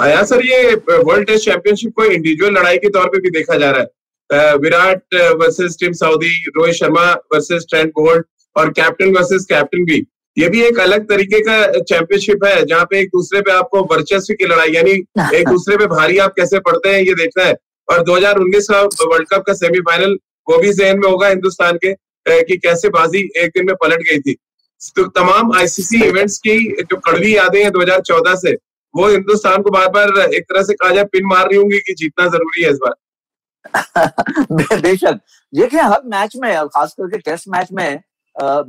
आया 0.00 0.22
सर 0.24 0.44
ये 0.46 0.74
वर्ल्ड 0.88 1.26
टेस्ट 1.26 1.44
चैंपियनशिप 1.44 1.92
को 1.96 2.04
इंडिविजुअल 2.04 2.52
लड़ाई 2.58 2.78
के 2.78 2.88
तौर 2.90 3.08
पे 3.08 3.18
भी 3.20 3.30
देखा 3.30 3.56
जा 3.58 3.70
रहा 3.70 3.80
है। 3.80 4.56
Virat 4.58 5.14
versus 5.40 5.76
Tim 5.80 5.92
Southee 5.92 6.30
Rohit 6.56 6.74
Sharma 6.74 7.02
versus 7.32 7.66
Trent 7.70 7.90
Boult 7.96 8.26
और 8.56 8.70
कैप्टन 8.78 9.12
वर्सेस 9.16 9.46
कैप्टन 9.50 9.84
भी। 9.84 10.00
ये 10.36 10.48
भी 10.48 10.62
एक 10.62 10.78
अलग 10.78 11.08
तरीके 11.08 11.40
का 11.40 11.80
चैंपियनशिप 11.80 12.44
है 12.44 12.64
जहाँ 12.64 12.84
पे 12.84 13.00
एक 13.00 13.08
दूसरे 13.08 13.40
पे 13.40 13.52
आपको 13.52 13.82
वर्चस्व 13.94 14.34
की 14.34 14.46
लड़ाई 14.46 14.72
यानी 14.72 14.90
एक 15.34 15.48
दूसरे 15.48 15.76
पे 15.76 15.86
भारी 15.86 16.18
आप 16.18 16.32
कैसे 16.36 16.58
पड़ते 16.60 16.88
हैं 16.88 17.02
ये 17.02 17.14
देखना 17.14 17.44
है। 17.44 17.54
और 17.88 18.02
2019 18.02 18.66
का 18.70 18.80
वर्ल्ड 18.82 19.28
कप 19.28 19.44
का 19.46 19.52
सेमीफाइनल 19.52 20.18
वो 20.48 20.58
भी 20.58 20.72
जहन 20.72 20.98
में 20.98 21.08
होगा 21.08 21.28
हिंदुस्तान 21.28 21.78
के 21.84 21.92
कि 22.26 22.56
कैसे 22.56 22.88
बाजी 22.88 23.18
एक 23.36 23.50
दिन 23.50 23.66
में 23.66 23.74
पलट 23.76 24.00
गई 24.00 24.18
थी। 24.18 24.36
तो 24.96 25.04
तमाम 25.18 25.52
आईसीसी 25.56 26.02
इवेंट्स 26.04 26.38
की 26.38 26.58
जो 26.82 26.96
कड़वी 26.96 27.36
यादें 27.36 27.62
हैं 27.62 27.70
2014 27.70 28.34
से 28.36 28.52
वो 28.94 29.08
हिंदुस्तान 29.08 29.62
को 29.62 29.70
बार 29.70 29.88
बार 29.90 30.18
एक 30.34 30.42
तरह 30.42 30.62
से 30.62 30.74
कहा 30.74 30.90
जाए 30.90 31.04
पिन 31.04 31.26
मार 31.26 31.48
रही 31.48 31.58
होंगी 31.58 31.78
कि 31.78 31.94
जीतना 31.94 32.26
ज़रूरी 32.26 32.62
है 32.62 32.70
इस 32.70 32.78
बार। 32.82 32.94
बेशक। 34.80 35.20
देखिए 35.54 35.80
हर 35.80 36.02
मैच 36.04 36.36
में 36.36 36.66
खास 36.66 36.92
करके 36.92 37.18
टेस्ट 37.18 37.48
मैच 37.48 37.68
में 37.72 38.00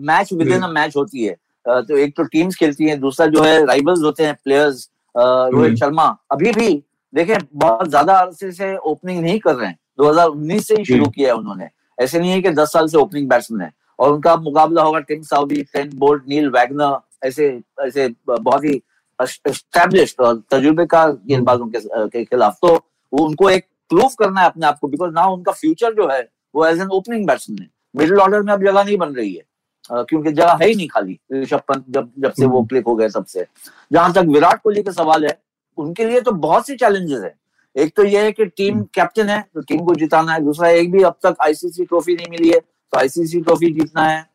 मैच 0.08 0.34
विद 0.34 0.48
इन 0.48 0.66
मैच 0.70 0.96
होती 0.96 1.24
है। 1.24 1.36
तो 1.68 1.98
एक 1.98 2.16
तो 2.18 2.24
टीम्स 2.24 2.56
खेलती 2.56 2.86
हैं 2.86 3.00
दूसरा 3.00 3.26
जो 3.28 3.44
है 3.44 3.66
राइवल्स 3.66 4.04
होते 4.04 4.26
हैं 4.26 4.36
प्लेयर्स 4.44 4.90
रोहित 5.16 5.66
हम्म। 5.66 5.76
शर्मा। 5.76 6.06
अभी 6.32 6.52
भी 6.52 6.84
देखें 7.14 7.36
बहुत 7.54 7.90
ज़्यादा 7.90 8.14
अरसे 8.14 8.52
से 8.52 8.76
ओपनिंग 8.78 9.22
नहीं 9.22 9.40
कर 9.40 9.56
रहे 9.56 9.68
हैं। 9.68 9.78
2019 10.00 10.68
से 10.68 10.76
ही 10.76 10.86
शुरू 10.86 11.06
किया 11.06 11.30
है 11.30 11.36
उन्होंने। 11.36 11.70
ऐसे 11.98 12.20
नहीं 12.20 12.32
है 12.32 12.42
कि 12.42 12.50
10 12.52 12.74
साल 12.74 12.88
से 12.88 12.98
ओपनिंग 12.98 13.30
बैट्समैन 13.30 13.62
है। 13.62 13.72
और 14.00 14.14
उनका 14.14 14.36
मुकाबला 14.38 14.82
होगा 14.82 15.00
Tim 15.00 15.22
Southee 15.22 15.62
Trent 15.74 15.94
Boult 15.96 16.24
Neil 16.30 16.50
Wagner 16.50 16.98
ऐसे 17.28 17.48
ऐसे 17.82 18.08
बहुत 18.30 18.64
ही 18.64 18.82
एस्टेब्लिश्ड 19.20 20.22
और 20.22 20.42
तजुर्बे 20.52 20.86
का 20.86 21.06
गेंदबाजों 21.08 21.68
के, 21.68 21.80
के 22.08 22.24
खिलाफ। 22.26 22.58
तो 22.62 22.76
उनको 23.14 23.50
एक 23.50 23.66
प्रूफ 23.90 24.16
करना 24.20 24.42
है 24.42 24.48
अपने 24.48 24.66
आप 24.68 24.80
को 24.80 24.88
बिकॉज़ 24.88 25.12
ना 25.14 25.26
उनका 25.28 25.52
फ्यूचर 25.52 25.94
जो 25.94 26.08
है 26.10 26.22
वो 26.56 26.66
एज 26.66 26.80
एन 26.82 26.90
ओपनिंग 26.92 27.28
बैट्समैन 27.28 27.62
है। 27.62 27.70
मिडिल 27.96 28.20
ऑर्डर 28.20 28.42
में 28.42 28.54
अब 28.54 28.64
जगह 28.64 28.84
नहीं 28.84 28.98
बन 28.98 29.14
रही 29.16 29.34
है। 29.34 29.44
क्योंकि 29.90 30.32
जगह 30.32 30.58
है 30.62 30.68
ही 30.68 30.76
नहीं 30.76 30.88
खाली 30.88 31.18
ऋषभ 31.34 31.62
पंत 31.68 31.86
जब 31.90 32.10
जब 32.20 32.32
से 32.32 32.46
वो 32.46 32.64
क्लिक 32.64 32.82
हम्म। 32.82 32.92
हो 32.92 32.96
गए 32.96 33.10
सबसे 33.10 33.46
जहाँ 33.92 34.14
तक 34.14 34.26
विराट 34.28 34.62
कोहली 34.62 34.84
का 34.84 34.92
सवाल 34.92 35.26
है 35.26 35.38
उनके 35.78 36.06
लिए 36.06 36.22
तो 36.22 36.32
बहुत 36.32 36.68
सी 36.68 36.76
चैलेंजेस 36.76 37.22
है। 37.24 37.34
एक 37.76 37.96
तो 37.96 38.04
ये 38.04 38.24
है 38.24 38.32
कि 38.32 38.46
टीम 38.48 38.82
कैप्टन 38.94 39.22
हम्म। 39.22 39.32
है 39.32 39.46
तो 39.54 39.62
टीम 39.62 39.86
को 39.86 39.96
जिताना 39.96 40.34
है। 40.34 40.44
दूसरा 40.44 40.70
एक 40.70 40.92
भी 40.92 41.04
अब 41.04 41.16
तक 41.24 41.36
आईसीसी 41.44 41.86
ट्रॉफी 41.86 42.16
नहीं 42.16 42.28
मिली 42.32 42.50
है 42.50 42.60
तो 42.60 42.98
आईसीसी 43.00 43.42
ट्रॉफी 43.42 43.72
जीतना 43.74 44.04
है। 44.04 44.26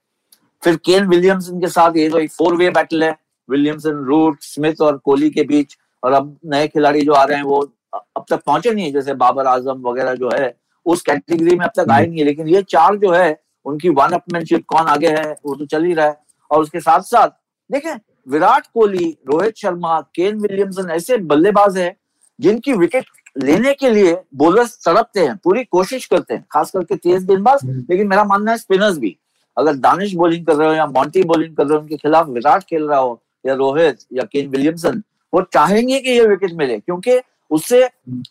फिर 0.62 0.76
केन 0.84 1.06
विलियमसन 1.08 1.60
के 1.60 1.68
साथ 1.68 1.96
ये 1.96 2.08
तो 2.10 2.18
एक 2.18 2.32
फोर 2.32 2.56
वे 2.56 2.70
बैटल 2.70 3.04
है। 3.04 3.16
विलियमसन 3.48 4.04
रूट 4.06 4.42
स्मिथ 4.42 4.80
और 4.80 4.96
कोहली 4.98 5.30
के 5.30 5.42
बीच। 5.44 5.76
और 6.02 6.12
अब 6.12 6.36
नए 6.46 6.68
खिलाड़ी 6.68 7.00
जो 7.00 7.12
आ 7.12 7.22
रहे 7.24 7.36
हैं 7.36 7.44
वो 7.44 7.60
अब 7.94 8.24
तक 8.30 8.42
पहुँचे 8.46 8.70
नहीं 8.70 8.84
है। 8.84 8.92
जैसे 8.92 9.14
बाबर 9.14 9.46
आज़म 9.46 9.82
वगैरह 9.82 10.14
जो 10.14 10.30
है 10.32 10.54
उस 10.86 11.02
कैटेगरी 11.02 11.56
में 11.56 11.64
अब 11.66 11.72
तक 11.76 11.90
आए 11.90 12.00
हम्म। 12.00 12.10
नहीं 12.10 12.20
है। 12.20 12.24
लेकिन 12.26 12.48
ये 12.48 12.62
चार 12.62 12.96
जो 12.96 13.10
है 13.12 13.30
उनकी 13.66 13.88
वन 13.90 14.12
अपमैनशिप 14.12 14.64
कौन 14.68 14.86
आगे 14.88 15.08
है 15.08 15.30
वो 15.46 15.54
तो 15.54 15.66
चल 15.66 15.84
ही 15.84 15.94
रहा 15.94 16.06
है। 16.06 16.16
और 16.50 16.62
उसके 16.62 16.80
साथ 16.80 17.00
साथ 17.02 17.28
देखें 17.70 17.94
विराट 18.28 18.66
कोहली 18.74 19.16
रोहित 19.28 19.56
शर्मा 19.56 20.00
केन 20.14 20.38
विलियमसन 20.40 20.90
ऐसे 20.90 21.16
बल्लेबाज 21.30 21.76
है 21.78 21.94
जिनकी 22.38 22.72
विकेट 22.74 23.04
लेने 23.36 23.72
के 23.74 23.90
लिए 23.90 24.16
बोलर्स 24.34 24.78
तड़पते 24.84 25.20
हैं 25.20 25.36
पूरी 25.44 25.64
कोशिश 25.64 26.06
करते 26.06 26.34
हैं 26.34 26.44
खास 26.52 26.70
करके 26.70 26.96
तेज 26.96 27.24
गेंदबाज 27.26 27.64
हम्म। 27.64 27.84
लेकिन 27.90 28.08
मेरा 28.08 28.24
मानना 28.24 28.50
है 28.50 28.56
स्पिनर्स 28.58 28.98
भी। 28.98 29.16
अगर 29.56 29.76
दानिश 29.76 30.14
बॉलिंग 30.14 30.46
कर 30.46 30.56
रहे 30.56 30.68
हो 30.68 30.74
या 30.74 30.86
मॉन्टी 30.86 31.22
बॉलिंग 31.24 31.56
कर 31.56 31.66
रहे 31.66 31.76
हो 31.76 31.80
उनके 31.82 31.96
खिलाफ 31.96 32.28
विराट 32.28 32.62
खेल 32.62 32.88
रहा 32.88 32.98
हो 32.98 33.20
या 33.46 33.54
रोहित 33.54 33.98
या 34.12 34.24
केन 34.24 34.48
विलियमसन 34.48 35.02
वो 35.32 35.42
चाहेंगे 35.52 36.00
कि 36.00 36.10
ये 36.10 36.26
विकेट 36.26 36.52
मिले 36.52 36.78
क्योंकि 36.78 37.20
उससे 37.50 37.88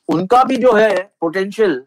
उनका 0.10 0.44
भी 0.44 0.58
जो 0.58 0.74
है 0.74 1.02
पोटेंशियल 1.22 1.82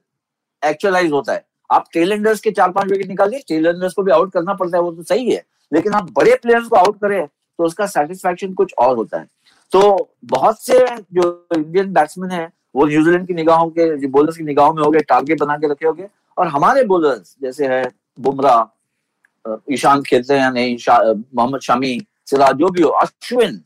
एक्चुअलाइज 0.63 1.13
होता 1.13 1.33
है। 1.33 1.45
आप 1.75 1.85
टेलेंडर्स 1.93 2.41
के 2.41 2.51
चार 2.51 2.71
पाँच 2.73 2.91
विकेट 2.91 3.09
निकालिए 3.09 3.43
टेलेंडर्स 3.49 3.93
को 3.95 4.03
भी 4.03 4.13
आउट 4.13 4.33
करना 4.33 4.55
पड़ता 4.55 4.77
है, 4.77 4.83
वो 4.83 4.93
तो 4.93 5.03
सही 5.05 5.31
है। 5.31 5.43
लेकिन 5.73 5.93
आप 5.95 6.11
बड़े 6.17 6.35
प्लेयर्स 6.43 6.69
को 6.69 6.77
आउट 6.77 7.01
करें 7.01 7.27
तो 7.27 7.65
उसका 7.65 7.87
सेटिस्फैक्शन 7.89 8.53
कुछ 8.55 8.75
और 8.79 8.97
होता 8.97 9.19
है। 9.19 9.27
तो 9.73 10.11
बहुत 10.27 10.61
से 10.63 10.79
जो 11.15 11.47
इंडियन 11.57 11.93
बैट्समैन 11.93 12.31
है, 12.31 12.49
वो 12.77 12.87
न्यूजीलैंड 12.87 13.27
की 13.27 13.35
निगाहों 13.35 13.69
के 13.71 14.07
बोलर्स 14.09 14.37
की 14.37 14.45
निगाहों 14.45 14.75
में 14.75 14.83
हो 14.83 14.91
गए 14.91 15.01
टारगेट 15.09 15.41
बना 15.41 15.57
के 15.57 15.71
रखे 15.71 15.87
हो 15.87 15.93
गए 15.93 16.09
और 16.37 16.49
हमारे 16.49 16.85
बोलर्स 16.85 17.37
जैसे 17.43 17.67
है 17.69 17.85
बुमराह 18.19 19.53
ईशांत 19.73 20.05
खेलते 20.07 20.35
हैं, 20.35 20.51
नहीं 20.53 20.77
मोहम्मद 20.89 21.61
शमी, 21.61 22.01
सिराज, 22.27 22.55
जो 22.57 22.69
भी 22.69 22.83
हो, 22.83 22.89
अश्विन 22.91 23.61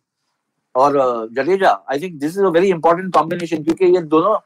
और 0.75 1.29
Jadeja 1.33 1.71
I 1.91 2.01
think 2.01 2.19
this 2.21 2.33
is 2.33 2.45
a 2.45 2.49
very 2.51 2.69
important 2.71 3.13
combination 3.15 3.63
क्योंकि 3.65 3.85
ये 3.87 4.03
दोनों 4.05 4.37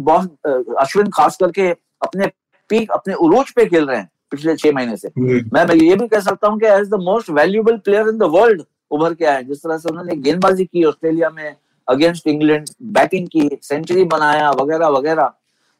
बहुत 0.00 0.76
अश्विन 0.80 1.10
खास 1.14 1.36
करके 1.36 1.68
अपने 2.02 2.30
पीक 2.70 2.90
अपने 2.90 3.14
उरूज 3.14 3.50
पे 3.50 3.66
खेल 3.66 3.86
रहे 3.86 3.98
हैं 3.98 4.08
पिछले 4.30 4.56
छह 4.56 4.72
महीने 4.72 4.96
से। 4.96 5.08
हम्म। 5.08 5.40
मैं 5.54 5.64
मैं 5.66 5.74
ये 5.74 5.96
भी 5.96 6.06
कह 6.08 6.20
सकता 6.20 6.48
हूँ 6.48 6.58
कि 6.60 6.66
as 6.66 6.88
the 6.88 7.00
most 7.00 7.30
valuable 7.30 7.76
player 7.78 8.08
in 8.08 8.18
the 8.18 8.30
world 8.32 8.62
उभर 8.90 9.14
के 9.14 9.24
आए 9.24 9.42
जिस 9.44 9.62
तरह 9.62 9.78
से 9.78 9.88
उन्होंने 9.88 10.16
गेंदबाजी 10.16 10.64
की 10.64 10.84
ऑस्ट्रेलिया 10.84 11.30
में 11.30 11.56
अगेंस्ट 11.88 12.26
इंग्लैंड 12.26 12.68
बैटिंग 12.92 13.28
की 13.28 13.48
सेंचुरी 13.62 14.04
बनाया 14.04 14.50
वगैरह 14.50 14.88
वगैरह। 14.88 15.32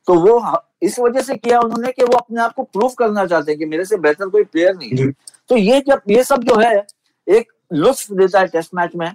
तो 0.09 0.15
वो 0.15 0.59
इस 0.83 0.99
वजह 0.99 1.21
से 1.21 1.35
किया 1.37 1.61
उन्होंने 1.61 1.93
कि 1.93 2.05
वो 2.05 2.17
अपने 2.17 2.41
आप 2.43 2.53
को 2.55 2.63
प्रूव 2.63 2.93
करना 2.99 3.25
चाहते 3.27 3.53
हैं 3.53 3.59
कि 3.59 3.65
मेरे 3.65 3.85
से 3.85 3.97
बेहतर 3.97 4.29
कोई 4.29 4.45
प्लेयर 4.45 4.75
नहीं 4.77 4.91
है। 4.91 5.11
तो 5.51 5.57
ये 5.57 5.81
जब 5.81 6.01
ये 6.11 6.25
सब 6.25 6.43
जो 6.45 6.59
है 6.61 6.87
एक 7.27 7.53
लुत्फ 7.73 8.13
देता 8.13 8.41
है 8.41 8.47
टेस्ट 8.47 8.75
मैच 8.75 8.91
में 8.97 9.07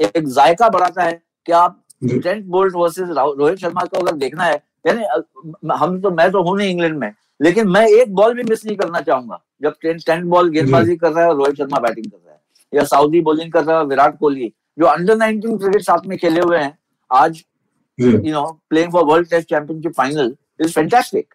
एक 0.00 0.28
जायका 0.28 0.68
बढ़ाता 0.68 1.02
है 1.02 1.20
कि 1.46 1.52
आप 1.52 1.78
Trent 2.04 2.44
Boult 2.46 2.74
versus 2.76 3.08
Rohit 3.08 3.58
Sharma 3.58 3.84
को 3.84 3.98
अगर 3.98 4.16
देखना 4.16 4.44
है 4.44 4.62
यानी 4.84 5.74
हम 5.78 6.00
तो 6.00 6.10
मैं 6.10 6.30
तो 6.32 6.42
हूँ 6.42 6.56
नहीं 6.58 6.70
इंग्लैंड 6.70 6.98
में 6.98 7.12
लेकिन 7.40 7.68
मैं 7.68 7.86
एक 7.90 8.14
बॉल 8.14 8.34
भी 8.34 8.42
मिस 8.48 8.64
नहीं 8.66 8.76
करना 8.76 9.00
चाहूँगा। 9.00 9.40
जब 9.62 9.74
ट्रेंट 9.80 10.00
टेंट 10.06 10.24
बॉल 10.26 10.50
गेंदबाजी 10.50 10.96
कर 10.96 11.12
रहा 11.12 11.24
है 11.24 11.30
और 11.30 11.36
रोहित 11.36 11.56
शर्मा 11.56 11.78
बैटिंग 11.80 12.06
कर 12.06 12.16
रहा 12.16 12.32
है 12.32 12.40
या 12.72 12.84
साउदी 12.86 13.20
बॉलिंग 13.20 13.52
कर 13.52 13.64
रहा 13.64 13.78
है 13.78 13.84
विराट 13.86 14.18
कोहली 14.18 14.52
जो 14.78 14.86
अंडर 14.86 15.16
नाइनटीन 15.16 15.58
क्रिकेट 15.58 15.82
साथ 15.82 16.06
में 16.06 16.16
खेले 16.18 16.40
हुए 16.40 16.58
हैं 16.58 16.76
आज 17.10 17.42
you 17.98 18.18
know 18.22 18.44
playing 18.70 18.92
for 18.92 19.04
World 19.04 19.28
Test 19.30 19.48
Championship 19.48 19.92
final 19.96 20.34
is 20.60 20.72
fantastic 20.72 21.34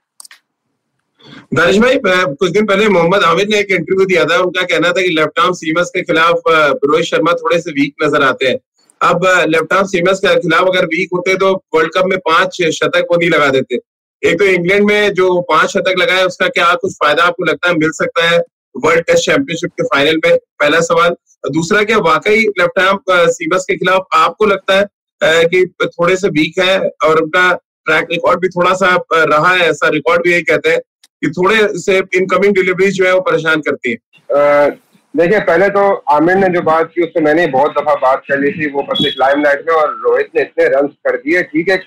Danish 1.53 1.77
भाई 1.79 1.99
कुछ 2.05 2.51
दिन 2.51 2.65
पहले 2.65 2.87
मोहम्मद 2.89 3.23
आमिर 3.23 3.47
ने 3.47 3.57
एक 3.59 3.71
इंटरव्यू 3.71 4.05
दिया 4.05 4.25
था 4.25 4.37
उनका 4.41 4.61
कहना 4.63 4.89
था 4.89 5.01
कि 5.01 5.09
लेफ़्ट 5.09 5.39
आर्म 5.39 5.53
सीमस 5.55 5.91
के 5.95 6.01
खिलाफ 6.03 6.41
रोहित 6.47 7.05
शर्मा 7.05 7.33
थोड़े 7.41 7.59
से 7.61 7.71
वीक 7.71 7.93
नज़र 8.03 8.23
आते 8.23 8.47
हैं। 8.47 8.57
अब 9.01 9.25
लेफ़्ट 9.49 9.85
सीमस 9.85 10.19
के 10.19 10.35
खिलाफ 10.39 10.67
अगर 10.67 10.85
वीक 10.85 11.09
होते 11.13 11.35
तो 11.37 11.53
वर्ल्ड 11.75 11.91
कप 11.97 12.05
में 12.05 12.17
पाँच 12.19 12.61
शतक 12.73 13.07
वो 13.11 13.17
नहीं 13.17 13.29
लगा 13.29 13.49
देते। 13.49 13.79
एक 14.23 14.37
तो 14.39 14.45
इंग्लैंड 14.45 14.85
में 14.85 15.13
जो 15.13 15.29
पाँच 15.49 15.69
शतक 15.69 15.99
लगाए, 15.99 16.23
उसका 16.23 16.47
क्या 16.47 16.73
कुछ 16.75 16.93
फ़ायदा 16.93 17.23
आपको 17.23 17.45
लगता 17.45 17.69
है? 17.69 17.75
मिल 17.75 17.91
सकता 17.93 18.29
है 18.29 18.37
वर्ल्ड 18.75 19.03
टेस्ट 19.05 19.25
चैंपियनशिप 19.25 19.71
के 19.71 19.83
फाइनल 19.85 20.19
में? 20.25 20.37
पहला 20.59 20.79
सवाल। 20.81 21.15
दूसरा, 21.51 21.83
क्या 21.83 21.97
वाकई 21.99 22.39
लेफ़्ट 22.59 23.11
सीमस 23.31 23.65
के 23.69 23.75
खिलाफ 23.77 24.05
आपको 24.15 24.45
लगता 24.45 24.77
है 25.21 25.45
कि 25.45 25.65
थोड़े 25.83 26.15
से 26.17 26.29
वीक 26.29 26.59
है 26.59 26.77
और 27.05 27.21
उनका 27.21 27.51
ट्रैक 27.53 28.07
रिकॉर्ड 28.11 28.39
भी 28.41 28.47
थोड़ा 28.49 28.73
सा 28.75 28.95
रहा 29.13 29.53
है? 29.53 29.69
ऐसा 29.69 29.89
रिकॉर्ड 29.89 30.23
भी 30.23 30.31
यही 30.31 30.41
कहते 30.43 30.69
हैं 30.69 30.79
कि 31.23 31.29
थोड़े 31.31 31.67
से 31.79 31.97
इनकमिंग 32.17 32.53
डिलीवरी 32.55 32.91
जो 32.91 33.05
है 33.05 33.13
वो 33.13 33.21
परेशान 33.21 33.61
करती 33.61 33.91
है। 33.91 34.69
देखिए 35.17 35.39
पहले 35.41 35.67
तो 35.69 35.81
आमिर 36.13 36.35
ने 36.35 36.47
जो 36.49 36.61
बात 36.61 36.89
की 36.95 37.03
उससे 37.03 37.21
मैंने 37.21 37.45
बहुत 37.53 37.71
दफ़ा 37.77 37.93
बात 38.01 38.23
कर 38.27 38.39
ली 38.39 38.51
थी 38.53 38.69
वो 38.71 38.81
पब्लिक 38.89 39.13
लाइमलाइट 39.19 39.63
में 39.67 39.73
और 39.75 39.93
रोहित 40.01 40.29
ने 40.35 40.41
इतने 40.41 40.65
रन 40.69 40.87
कर 40.87 41.15
दिए। 41.17 41.41
ठीक 41.43 41.69
है 41.69 41.77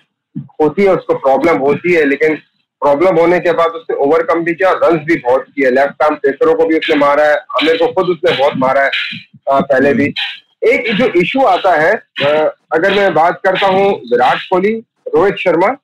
होती 0.62 0.84
है 0.84 0.94
उसको 0.94 1.14
प्रॉब्लम 1.18 1.58
होती 1.58 1.92
है 1.92 2.04
लेकिन 2.04 2.34
प्रॉब्लम 2.82 3.18
होने 3.18 3.38
के 3.40 3.52
बाद 3.52 3.72
उसने 3.72 3.96
ओवरकम 4.04 4.42
भी 4.44 4.54
किया 4.54 4.70
रन 4.84 4.98
भी 5.06 5.16
बहुत 5.18 5.44
किए। 5.48 5.70
लेफ़्ट 5.70 6.02
आर्म 6.02 6.14
पेसरों 6.16 6.54
को 6.54 6.66
भी 6.66 6.78
उसने 6.78 6.96
मारा 6.96 7.24
है 7.24 7.36
आमिर 7.60 7.76
को 7.76 7.92
खुद 7.92 8.08
उसने 8.08 8.36
बहुत 8.36 8.56
मारा 8.58 8.82
है 8.82 8.90
आ, 9.50 9.60
पहले 9.60 9.92
भी। 9.94 10.12
एक 10.68 10.92
जो 10.96 11.06
इशू 11.20 11.44
आता 11.46 11.74
है 11.74 11.92
आ, 11.92 12.48
अगर 12.72 12.94
मैं 12.94 13.12
बात 13.14 13.40
करता 13.44 13.66
हूँ 13.66 13.90
विराट 14.04 14.48
कोहली 14.50 14.72
रोहित 15.14 15.36
शर्मा 15.38 15.76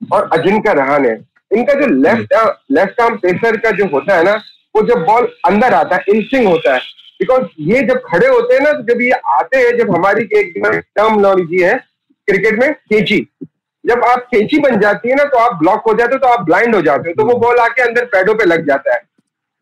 और 0.00 0.28
अजिंक्य 0.32 0.74
रहाने 0.74 1.10
इनका 1.50 1.74
जो 1.74 1.86
लेफ़्ट 1.94 2.34
लेफ़्ट 2.72 3.00
आर्म 3.00 3.16
पेसर 3.18 3.56
का 3.58 3.70
जो 3.72 3.86
होता 3.88 4.16
है 4.16 4.24
ना 4.24 4.40
वो 4.74 4.82
जब 4.88 5.04
बॉल 5.04 5.28
अंदर 5.46 5.74
आता 5.74 5.96
है 5.96 6.02
इंसिंग 6.08 6.46
होता 6.46 6.74
है। 6.74 6.80
बिकॉज़ 7.20 7.42
ये 7.62 7.82
जब 7.88 8.00
खड़े 8.06 8.26
होते 8.26 8.54
हैं 8.54 8.60
ना 8.62 8.72
तो 8.72 8.82
जब 8.84 9.00
ये 9.02 9.10
आते 9.10 9.56
हैं, 9.56 9.76
जब 9.78 9.94
हमारी 9.94 10.28
एक 10.38 10.52
टर्मोलॉजी 10.96 11.62
है 11.62 11.74
क्रिकेट 12.28 12.58
में, 12.60 12.72
केची। 12.72 13.26
जब 13.84 14.04
आप 14.04 14.26
केची 14.26 14.58
बन 14.60 14.78
जाती 14.80 15.08
है 15.08 15.14
ना 15.14 15.24
तो 15.24 15.38
आप 15.38 15.58
ब्लॉक 15.58 15.82
हो 15.86 15.94
जाते 15.94 16.14
हो 16.14 16.18
तो 16.18 16.26
आप 16.28 16.44
ब्लाइंड 16.46 16.74
हो 16.74 16.82
जाते 16.82 17.08
हो। 17.08 17.14
तो 17.14 17.24
वो 17.28 17.38
बॉल 17.38 17.58
आके 17.60 17.82
अंदर 17.82 18.04
पैडों 18.06 18.34
पे 18.34 18.44
लग 18.44 18.66
जाता 18.66 18.94
है। 18.94 19.00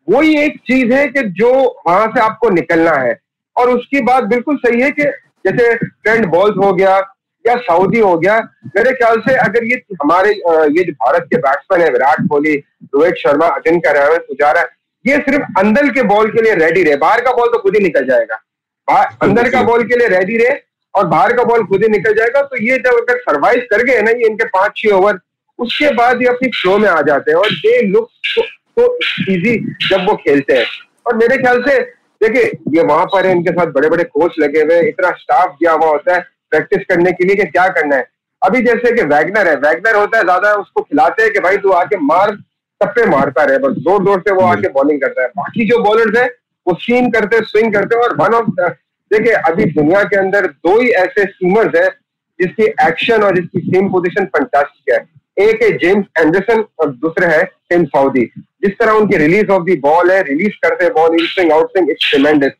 वही 0.07 0.37
एक 0.41 0.57
चीज़ 0.67 0.93
है 0.93 1.07
कि 1.07 1.21
जो 1.39 1.51
वहाँ 1.87 2.07
से 2.07 2.19
आपको 2.19 2.49
निकलना 2.49 2.91
है। 2.97 3.17
और 3.55 3.69
उसकी 3.69 4.01
बात 4.01 4.23
बिल्कुल 4.25 4.57
सही 4.57 4.81
है 4.81 4.91
कि 4.91 5.03
जैसे 5.47 5.73
ट्रेंड 5.75 6.25
बॉल्स 6.25 6.57
हो 6.57 6.73
गया, 6.73 6.97
या 7.45 7.55
सऊदी 7.59 7.99
हो 7.99 8.17
गया, 8.17 8.37
मेरे 8.67 8.91
ख्याल 8.93 9.19
से 9.19 9.35
अगर 9.35 9.63
ये 9.63 9.81
हमारे 10.03 10.29
ये 10.29 10.83
जो 10.83 10.91
भारत 10.95 11.23
के 11.23 11.37
बैट्समैन 11.37 11.81
है, 11.81 11.89
विराट 11.89 12.27
कोहली, 12.29 12.55
रोहित 12.95 13.15
शर्मा 13.15 13.47
अजिंक्य 13.49 13.93
रहाणे 13.93 14.17
पुजारा 14.19 14.61
ये 15.05 15.17
सिर्फ़ 15.19 15.59
अंदर 15.59 15.89
के 15.89 16.01
बॉल 16.05 16.29
के 16.31 16.41
लिए 16.41 16.53
रेडी 16.55 16.83
रहे। 16.83 16.95
बाहर 16.97 17.21
का 17.21 17.31
बॉल 17.33 17.47
तो 17.47 17.61
खुद 17.61 17.75
ही 17.75 17.81
निकल 17.83 18.05
जाएगा। 18.07 18.41
अंदर 19.21 19.49
का 19.49 19.61
बॉल 19.63 19.83
के 19.83 19.97
लिए 19.97 20.07
रेडी 20.09 20.37
रहे 20.37 20.57
और 20.93 21.05
बाहर 21.07 21.33
का 21.33 21.43
बॉल 21.43 21.63
खुद 21.65 21.83
ही 21.83 21.87
निकल 21.89 22.13
जाएगा। 22.13 22.41
तो 22.43 22.57
ये 22.59 22.77
जब 22.77 22.97
अगर 22.97 23.19
सर्वाइव 23.19 23.65
कर 23.71 23.83
गए 23.83 24.01
ना, 24.01 24.11
ये 24.11 24.27
इनके 24.27 24.45
पाँच 24.47 24.71
छह 24.77 24.95
ओवर 24.95 25.19
उसके 25.59 25.91
बाद 25.93 26.21
ये 26.21 26.27
अपनी 26.27 26.49
फ्लो 26.51 26.77
में 26.77 26.87
आ 26.89 27.01
जाते 27.03 27.31
हैं 27.31 27.37
और 27.37 27.49
दे 27.55 27.81
लुक 27.87 28.09
तो 28.77 28.85
इजी 29.29 29.57
जब 29.89 30.05
वो 30.09 30.15
खेलते 30.17 30.53
हैं। 30.53 30.65
और 31.07 31.15
मेरे 31.15 31.37
ख्याल 31.37 31.61
से, 31.63 31.79
देखिए, 32.21 32.43
ये 32.75 32.83
वहाँ 32.83 33.05
पर 33.05 33.25
है, 33.25 33.31
इनके 33.31 33.51
साथ 33.51 33.71
बड़े 33.73 33.89
बड़े 33.89 34.03
कोच 34.05 34.35
लगे 34.39 34.61
हुए 34.61 34.75
हैं। 34.75 34.87
इतना 34.87 35.11
स्टाफ 35.13 35.49
दिया 35.51 35.71
हुआ 35.73 35.87
होता 35.87 36.15
है 36.15 36.21
प्रैक्टिस 36.51 36.83
करने 36.89 37.11
के 37.11 37.25
लिए 37.25 37.35
कि 37.35 37.45
क्या 37.47 37.67
करना 37.69 37.95
है। 37.95 38.07
अभी 38.41 38.61
जैसे 38.61 38.91
कि 38.95 39.03
वैगनर 39.05 39.47
है। 39.47 39.55
वैगनर 39.57 39.95
होता 39.95 40.17
है, 40.17 40.23
ज़्यादा 40.23 40.53
उसको 40.55 40.81
खिलाते 40.81 41.23
हैं 41.23 41.31
कि 41.33 41.39
भाई 41.39 41.57
तू 41.57 41.71
आके 41.73 41.97
मार 42.03 42.31
टप्पे 42.81 43.05
मारता 43.09 43.43
रहे 43.43 43.57
बस 43.59 43.75
ज़ोर 43.79 44.03
ज़ोर 44.03 44.19
से 44.19 44.33
वो 44.33 44.45
आके 44.47 44.69
बॉलिंग 44.71 45.01
करता 45.01 45.21
है। 45.21 45.27
बाकी 45.37 45.65
जो 45.67 45.79
बॉलर्स 45.83 46.17
है 46.17 46.25
वो 46.67 46.73
सीम 46.79 47.09
करते 47.11 47.39
स्विंग 47.45 47.73
करते 47.73 47.99
और 47.99 48.15
वन 48.17 48.33
ऑफ़ 48.35 48.49
देखिए 49.11 49.33
अभी 49.45 49.65
दुनिया 49.71 50.03
के 50.03 50.17
अंदर 50.17 50.45
दो 50.65 50.79
ही 50.81 50.89
ऐसे 50.97 51.25
सीमर्स 51.27 51.75
है 51.75 51.87
जिसकी 52.39 52.63
एक्शन 52.87 53.23
और 53.23 53.35
जिसकी 53.35 53.59
सेम 53.61 53.89
पोजिशन 53.91 54.25
फंटास्टिक 54.27 54.93
है। 54.93 54.99
एक 55.39 55.61
है 55.63 55.69
जेम्स 55.77 56.05
एंडरसन 56.19 56.63
और 56.79 56.89
दूसरे 56.97 57.27
है 57.27 57.43
टिम 57.43 57.83
साउदी 57.87 58.21
जिस 58.63 58.71
तरह 58.79 58.91
उनकी 58.93 59.17
रिलीज़ 59.17 59.51
ऑफ़ 59.51 59.63
दी 59.63 59.75
बॉल 59.79 60.11
है 60.11 60.21
रिलीज़ 60.23 60.57
करते 60.63 60.85
हैं 60.85 60.93
ball 60.93 61.13
in 61.13 61.25
swing 61.27 61.51
out 61.51 61.69
swing 61.71 61.89
it's 61.89 62.09
tremendous 62.09 62.51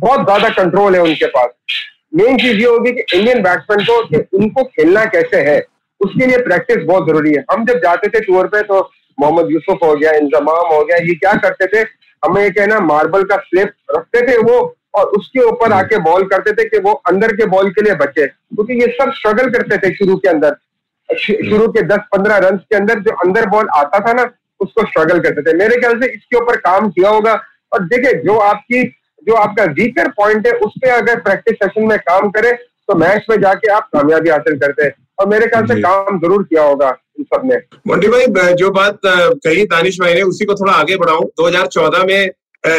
बहुत 0.00 0.24
ज़्यादा 0.24 0.48
कंट्रोल 0.54 0.94
है 0.94 1.00
उनके 1.02 1.26
पास। 1.28 1.50
मेन 2.14 2.36
चीज़ 2.38 2.58
ये 2.58 2.66
होगी 2.66 2.92
कि 2.92 3.04
इंडियन 3.16 3.42
बैट्समैन 3.42 3.84
को 3.84 4.02
कि 4.06 4.18
उनको 4.36 4.64
खेलना 4.66 5.04
कैसे 5.14 5.40
है 5.50 5.58
उसके 6.00 6.26
लिए 6.26 6.38
प्रैक्टिस 6.42 6.84
बहुत 6.84 7.06
ज़रूरी 7.08 7.32
है। 7.32 7.44
हम 7.52 7.64
जब 7.66 7.78
जाते 7.80 8.08
थे 8.08 8.20
टूर 8.22 8.46
पे 8.46 8.62
तो 8.62 8.80
मोहम्मद 9.20 9.50
यूसुफ 9.50 9.78
हो 9.84 9.94
गया, 9.94 10.12
इंजमाम 10.12 10.74
हो 10.74 10.84
गया, 10.84 10.96
ये 10.96 11.14
क्या 11.14 11.32
करते 11.34 11.66
थे? 11.66 11.86
हमें 12.24 12.44
एक 12.44 12.58
है 12.58 12.66
ना, 12.66 12.80
मार्बल 12.80 13.22
का 13.22 13.36
स्लिप 13.36 13.72
रखते 13.96 14.26
थे 14.26 14.36
वो, 14.38 14.76
और 14.94 15.06
उसके 15.06 15.40
ऊपर 15.40 15.72
आके 15.72 15.98
बॉल 15.98 16.24
करते 16.24 16.52
थे 16.52 16.68
कि 16.68 16.78
वो 16.78 16.92
अंदर 16.92 17.32
के 17.32 17.46
बॉल 17.46 17.70
के 17.70 17.82
लिए 17.82 17.94
बचे। 17.94 18.26
क्योंकि 18.26 18.74
ये 18.74 18.86
सब 18.86 19.12
स्ट्रगल 19.12 19.50
करते 19.50 19.76
थे 19.76 19.94
शुरू 19.94 20.16
के 20.16 20.28
अंदर। 20.28 20.56
शुरू 21.10 21.68
के 21.68 21.82
दस 21.82 21.98
पंद्रह 22.16 22.36
रन 22.36 22.56
के 22.56 22.76
अंदर 22.76 22.98
जो 22.98 23.10
अंदर 23.16 23.46
बॉल 23.46 23.68
आता 23.74 24.00
था 24.00 24.12
ना, 24.12 24.30
उसको 24.60 24.82
स्ट्रगल 24.82 25.20
करते 25.20 25.42
थे। 25.42 25.56
मेरे 25.56 25.80
ख्याल 25.80 26.00
से 26.00 26.06
इसके 26.06 26.36
ऊपर 26.36 26.56
काम 26.56 26.90
किया 26.90 27.10
होगा। 27.10 27.42
और 27.72 27.84
देखिए, 27.84 28.12
जो 28.14 28.36
आपकी, 28.38 28.82
जो 29.28 29.34
आपका 29.34 29.64
वीकर 29.64 30.08
पॉइंट 30.08 30.46
है, 30.46 30.52
उस 30.52 30.72
पर 30.78 30.88
अगर 30.88 31.20
प्रैक्टिस 31.20 31.54
सेशन 31.54 31.86
में 31.86 31.98
काम 31.98 32.30
करे 32.30 32.52
तो 32.88 32.94
मैच 32.94 33.26
में 33.30 33.40
जाके 33.40 33.68
आप 33.68 33.88
कामयाबी 33.92 34.30
हासिल 34.30 34.58
करते 34.58 34.84
हैं। 34.84 34.92
और 35.18 35.28
मेरे 35.28 35.46
ख्याल 35.46 35.66
से 35.66 35.80
काम 35.82 36.18
ज़रूर 36.20 36.42
किया 36.42 36.62
होगा 36.62 36.88
इन 37.18 37.24
सबने। 37.24 37.56
मोटी 37.86 38.08
भाई 38.08 38.52
जो 38.54 38.70
बात 38.72 38.98
कही 39.06 39.64
दानिश 39.66 40.00
भाई 40.00 40.14
ने 40.14 40.22
उसी 40.24 40.44
को 40.44 40.54
थोड़ा 40.54 40.72
आगे 40.72 40.96
बढ़ाऊं। 40.96 41.24
2014 41.40 42.04
में 42.06 42.30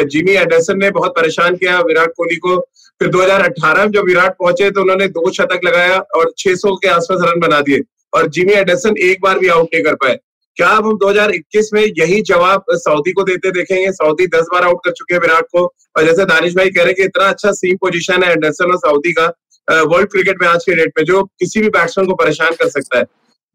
जिमी 0.07 0.31
एंडरसन 0.33 0.77
ने 0.77 0.89
बहुत 0.91 1.11
परेशान 1.15 1.55
किया 1.57 1.79
विराट 1.81 2.13
कोहली 2.17 2.35
को। 2.37 2.57
फिर 3.01 3.09
2018 3.09 3.85
में 3.85 3.91
जब 3.91 4.05
विराट 4.05 4.35
पहुँचे 4.39 4.69
तो 4.71 4.81
उन्होंने 4.81 5.07
दो 5.09 5.31
शतक 5.33 5.59
लगाया 5.65 5.99
और 6.15 6.31
600 6.37 6.75
के 6.77 6.87
आसपास 6.89 7.19
रन 7.23 7.39
बना 7.39 7.59
दिए। 7.61 7.81
और 8.13 8.27
जिमी 8.29 8.53
एंडरसन 8.53 8.97
एक 9.03 9.21
बार 9.23 9.39
भी 9.39 9.47
आउट 9.49 9.67
नहीं 9.73 9.83
कर 9.83 9.95
पाए। 9.95 10.17
क्या 10.57 10.67
अब 10.67 10.85
हम 10.85 10.97
2021 10.97 11.69
में 11.73 11.81
यही 11.81 12.21
जवाब 12.23 12.63
सऊदी 12.75 13.11
को 13.11 13.23
देते 13.23 13.51
देखेंगे? 13.51 13.91
सऊदी 13.91 14.25
दस 14.29 14.47
बार 14.53 14.63
आउट 14.63 14.79
कर 14.85 14.91
चुके 14.91 15.13
हैं 15.13 15.21
विराट 15.21 15.45
को। 15.51 15.63
और 15.97 16.05
जैसे 16.05 16.25
दानिश 16.25 16.55
भाई 16.55 16.69
कह 16.69 16.81
रहे 16.81 16.87
हैं 16.87 16.95
कि 16.95 17.03
इतना 17.03 17.27
अच्छा 17.27 17.51
सीम 17.53 17.75
पोजीशन 17.81 18.23
है 18.23 18.31
एंडरसन 18.31 18.71
और 18.71 18.77
सऊदी 18.79 19.11
का 19.11 19.27
वर्ल्ड 19.69 20.09
क्रिकेट 20.11 20.41
में 20.41 20.47
आज 20.47 20.63
के 20.63 20.75
डेट 20.75 20.91
में, 20.97 21.03
जो 21.05 21.23
किसी 21.23 21.61
भी 21.61 21.69
बैट्समैन 21.69 22.07
को 22.07 22.13
परेशान 22.15 22.53
कर 22.53 22.69
सकता 22.69 22.97
है। 22.97 23.03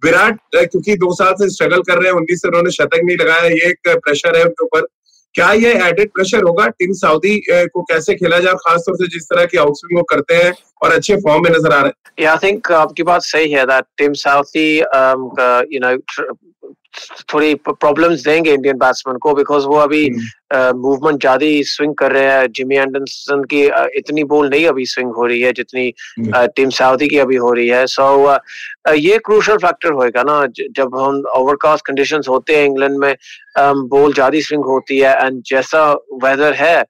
विराट 0.02 0.38
क्योंकि 0.54 0.94
दो 0.96 1.14
साल 1.14 1.32
से 1.34 1.48
स्ट्रगल 1.50 1.82
कर 1.82 1.98
रहे 1.98 2.08
हैं, 2.08 2.16
उन्नीस 2.16 2.42
से 2.42 2.48
उन्होंने 2.48 2.70
शतक 2.72 3.00
नहीं 3.04 3.16
लगाया, 3.16 3.42
ये 3.44 3.68
एक 3.68 3.88
प्रेशर 3.88 4.36
है 4.36 4.44
उनके 4.44 4.64
ऊपर। 4.64 4.86
क्या 5.34 5.50
ये 5.52 5.72
एडेड 5.84 6.10
प्रेशर 6.14 6.42
होगा? 6.44 6.66
टीम 6.68 6.92
सऊदी 6.94 7.36
को 7.50 7.82
कैसे 7.84 8.14
खेला 8.14 8.38
जाए? 8.40 8.54
खासतौर 8.58 8.96
से 8.96 9.06
जिस 9.08 9.24
तरह 9.24 9.44
की 9.44 9.58
आउटस्विंग 9.58 9.98
वो 9.98 10.02
करते 10.10 10.34
हैं 10.34 10.52
और 10.82 10.92
अच्छे 10.92 11.16
फॉर्म 11.16 11.42
में 11.44 11.50
नज़र 11.50 11.72
आ 11.72 11.80
रहे 11.80 11.86
हैं। 11.86 12.26
आई 12.26 12.36
थिंक 12.42 12.70
आपकी 12.72 13.02
बात 13.02 13.22
सही 13.24 13.50
है 13.52 13.64
that 13.66 13.84
Tim 13.98 14.12
Southee 14.20 14.68
you 14.76 15.80
know 15.80 15.96
थोड़ी 17.32 17.54
प्रॉब्लम्स 17.68 18.24
देंगे 18.24 18.52
इंडियन 18.52 18.76
बैट्समैन 18.78 19.18
को 19.18 19.34
बिकॉज़ 19.34 19.66
वो 19.66 19.76
अभी 19.78 20.08
मूवमेंट 20.54 21.06
हम्म। 21.06 21.18
ज़्यादा 21.18 21.46
स्विंग 21.66 21.94
कर 21.94 22.12
रहे 22.12 22.24
हैं। 22.24 22.46
जिमी 22.52 22.76
एंडरसन 22.76 23.42
की 23.52 23.62
इतनी 23.98 24.24
बॉल 24.24 24.48
नहीं 24.48 24.66
अभी 24.68 24.86
स्विंग 24.86 25.12
हो 25.14 25.26
रही 25.26 25.40
है 25.40 25.52
जितनी 25.52 25.92
टीम 26.56 26.70
सऊदी 26.70 27.08
की 27.08 27.18
अभी 27.18 27.36
हो 27.36 27.52
रही 27.52 27.68
है। 27.68 27.86
सो 27.86 28.02
so, 28.26 28.94
ये 28.96 29.18
क्रूशल 29.26 29.56
फैक्टर 29.58 29.92
होएगा 29.92 30.22
ना 30.22 30.44
जब 30.76 30.96
हम 30.96 31.22
ओवरकास्ट 31.36 31.86
कंडीशंस 31.86 32.28
होते 32.28 32.56
हैं 32.56 32.64
इंग्लैंड 32.66 32.98
में 32.98 33.14
बॉल 33.58 34.12
ज़्यादा 34.12 34.40
स्विंग 34.40 34.64
होती 34.64 34.98
है 34.98 35.14
एंड 35.26 35.42
जैसा 35.46 35.92
वेदर 36.24 36.52
है 36.54 36.84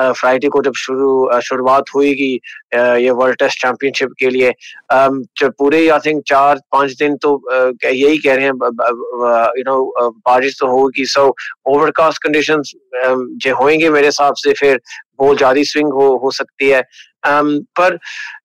फ्राइडे 0.00 0.48
को 0.48 0.62
जब 0.62 0.72
शुरू 0.76 1.40
शुरुआत 1.40 1.94
हुईगी 1.94 2.32
ये 2.74 3.10
वर्ल्ड 3.10 3.38
टेस्ट 3.38 3.60
चैंपियनशिप 3.62 4.12
के 4.18 4.30
लिए 4.30 4.54
पूरे 5.42 5.88
आई 5.88 5.98
थिंक 6.06 6.22
चार 6.26 6.60
पाँच 6.72 6.92
दिन 6.98 7.16
तो 7.16 7.40
यही 7.84 8.18
कह 8.18 8.34
रहे 8.34 8.44
हैं 8.44 8.52
यू 9.58 9.64
नो 9.68 10.10
बारिश 10.10 10.56
तो 10.60 10.66
होगी 10.66 11.04
सो 11.06 11.26
ओवरकास्ट 11.66 12.22
कंडीशंस 12.22 12.72
जो 12.96 13.54
होंगे 13.56 13.90
मेरे 13.90 14.06
हिसाब 14.06 14.34
से 14.36 14.52
फिर 14.52 14.80
बहुत 15.20 15.36
ज़्यादा 15.36 15.62
स्विंग 15.62 15.92
हो 15.92 16.06
हो 16.16 16.30
सकती 16.30 16.68
है। 16.68 16.82
um, 17.26 17.48
पर 17.78 17.98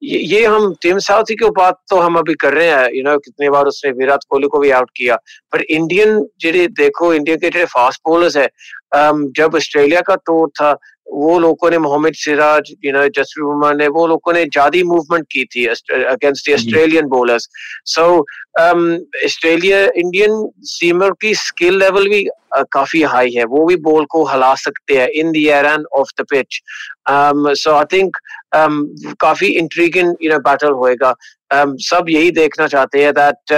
ये, 0.04 0.20
ये 0.20 0.46
हम 0.46 0.74
टीम 0.82 0.98
साउथ 1.00 1.32
के 1.32 1.50
बात 1.50 1.80
तो 1.90 2.00
हम 2.00 2.18
अभी 2.20 2.34
कर 2.34 2.54
रहे 2.54 2.68
हैं 2.68 2.84
यू 2.84 2.96
you 2.96 3.04
नो 3.04 3.12
know, 3.12 3.22
कितने 3.26 3.50
बार 3.50 3.66
उसने 3.66 3.92
विराट 3.92 4.24
कोहली 4.30 4.48
को 4.48 4.60
भी 4.60 4.70
आउट 4.70 4.90
किया 4.98 5.16
पर 5.52 5.62
इंडियन 5.62 6.20
जेडे 6.42 6.66
देखो 6.80 7.14
इंडिया 7.14 7.36
के 7.36 7.50
जो 7.50 7.66
फास्ट 7.66 8.02
बॉलर्स 8.08 8.38
है 8.38 8.48
um, 8.96 9.24
जब 9.38 9.56
ऑस्ट्रेलिया 9.56 10.02
का 10.02 10.16
तोड़ 10.16 10.50
था 10.50 10.78
वो 11.08 11.38
लोगों 11.40 11.70
ने 11.70 11.78
मोहम्मद 11.78 12.14
सिराज 12.14 12.72
यू 12.86 12.92
नो 12.94 13.08
जसवी 13.10 13.44
वर्मा 13.44 13.72
ने 13.74 13.88
वो 13.88 14.06
लोगों 14.08 14.34
ने 14.34 14.44
ज़्यादा 14.46 14.84
मूवमेंट 14.86 15.26
की 15.32 15.44
थी 15.46 15.66
against 15.66 16.50
Australian 16.54 17.08
bowlers 17.08 17.50
so 17.88 18.06
Australia 18.60 19.84
Indian 19.96 20.50
seamer 20.68 21.12
की 21.22 21.34
स्किल 21.36 21.80
लेवल 21.80 22.10
भी 22.10 22.26
काफ़ी 22.72 23.02
हाई 23.04 23.32
है। 23.32 23.44
वो 23.46 23.66
भी 23.66 23.76
बॉल 23.88 24.06
को 24.10 24.26
हिला 24.28 24.54
सकते 24.56 24.98
हैं 24.98 25.08
in 25.22 25.32
the 25.32 25.38
air 25.38 25.66
and 25.66 25.86
off 26.00 26.12
the 26.22 26.26
pitch 26.30 26.62
so 27.62 27.72
I 27.72 27.86
think 27.94 28.18
काफ़ी 29.22 29.48
इंट्रीगिंग 29.48 30.14
यू 30.24 30.32
नो 30.34 30.40
बैटल 30.50 30.72
होएगा। 30.84 31.16
Um, 31.52 31.74
सब 31.80 32.06
यही 32.10 32.30
देखना 32.32 32.66
चाहते 32.68 33.04
हैं 33.04 33.12
दैट 33.14 33.52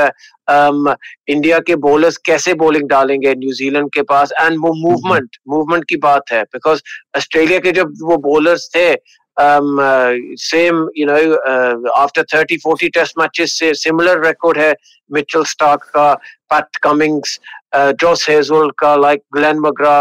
इंडिया 1.29 1.57
um, 1.57 1.65
के 1.65 1.75
बॉलर्स 1.75 2.17
कैसे 2.25 2.53
बॉलिंग 2.53 2.87
डालेंगे 2.89 3.33
न्यूजीलैंड 3.35 3.89
के 3.93 4.01
पास 4.09 4.31
एंड 4.41 4.57
वो 4.63 4.73
मूवमेंट 4.81 5.37
मूवमेंट 5.49 5.83
की 5.89 5.97
बात 5.97 6.31
है। 6.31 6.41
बिकॉज़ 6.43 6.81
ऑस्ट्रेलिया 7.17 7.59
के 7.59 7.71
जब 7.71 7.93
वो 8.01 8.17
बॉलर्स 8.27 8.69
थे 8.75 8.91
um, 8.93 9.71
uh, 9.85 10.13
same 10.43 10.87
you 10.97 11.05
know 11.09 11.91
after 11.93 12.23
thirty 12.33 12.57
forty 12.63 12.89
Test 12.99 13.19
matches 13.19 13.57
से 13.59 13.73
सिमिलर 13.83 14.25
रिकॉर्ड 14.25 14.57
है 14.57 14.73
मिचेल 15.09 15.43
स्टार्क 15.53 15.83
का 15.95 16.13
पैट 16.51 16.77
कमिंग्स 16.83 17.39
जॉस 17.73 18.25
हेजल 18.29 18.69
का 18.79 18.95
like 18.95 19.21
Glenn 19.35 19.59
McGrath 19.59 19.95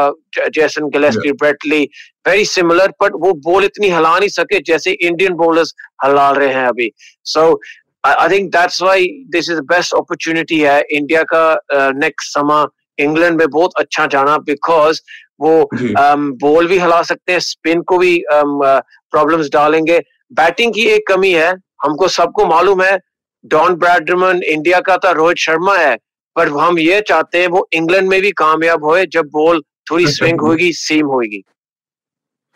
Jason 0.54 0.88
Gillespie 0.88 1.32
Brett Lee 1.32 1.82
very 2.28 2.44
similar 2.44 2.92
but 3.02 3.12
वो 3.20 3.32
ball 3.46 3.64
इतनी 3.64 3.90
हिला 3.90 4.18
नहीं 4.18 4.28
सके 4.28 4.60
जैसे 4.66 4.92
इंडियन 4.92 5.34
बॉलर्स 5.34 5.74
हिला 6.04 6.30
रहे 6.30 6.52
हैं 6.54 6.66
अभी। 6.68 6.90
So 7.24 7.60
I 8.06 8.28
think 8.28 8.50
that's 8.52 8.82
why 8.82 9.06
this 9.30 9.50
is 9.50 9.60
best 9.72 9.94
opportunity 9.94 10.60
है 10.60 10.80
इंडिया 10.90 11.22
का 11.22 11.44
नेक्स्ट 11.72 12.38
uh, 12.38 12.42
समा 12.42 12.66
इंग्लैंड 12.98 13.38
में 13.38 13.48
बहुत 13.48 13.70
अच्छा 13.78 14.06
जाना 14.06 14.36
बिकॉज़ 14.38 15.00
वो 15.40 15.68
बॉल 15.72 16.64
um, 16.64 16.70
भी 16.70 16.78
हिला 16.78 17.02
सकते 17.02 17.32
हैं 17.32 17.40
स्पिन 17.40 17.82
को 17.82 17.98
भी 17.98 18.22
प्रॉब्लम्स 18.30 19.40
um, 19.40 19.46
uh, 19.46 19.52
डालेंगे। 19.52 19.98
बैटिंग 20.32 20.74
की 20.74 20.84
एक 20.88 21.06
कमी 21.08 21.32
है 21.32 21.50
हमको 21.84 22.08
सबको 22.08 22.46
मालूम 22.46 22.82
है 22.82 22.98
डॉन 23.44 23.74
ब्रैडमन 23.74 24.42
इंडिया 24.42 24.80
का 24.80 24.96
था 24.96 25.10
रोहित 25.10 25.36
शर्मा 25.36 25.76
है। 25.78 25.96
पर 26.36 26.48
हम 26.48 26.78
ये 26.78 27.00
चाहते 27.00 27.38
हैं 27.38 27.48
वो 27.48 27.68
इंग्लैंड 27.72 28.08
में 28.08 28.20
भी 28.20 28.30
कामयाब 28.30 28.84
होए 28.84 29.06
जब 29.06 29.26
बॉल 29.32 29.62
थोड़ी 29.90 30.06
स्विंग 30.06 30.40
होगी 30.40 30.72
सीम 30.72 31.06
होगी 31.06 31.42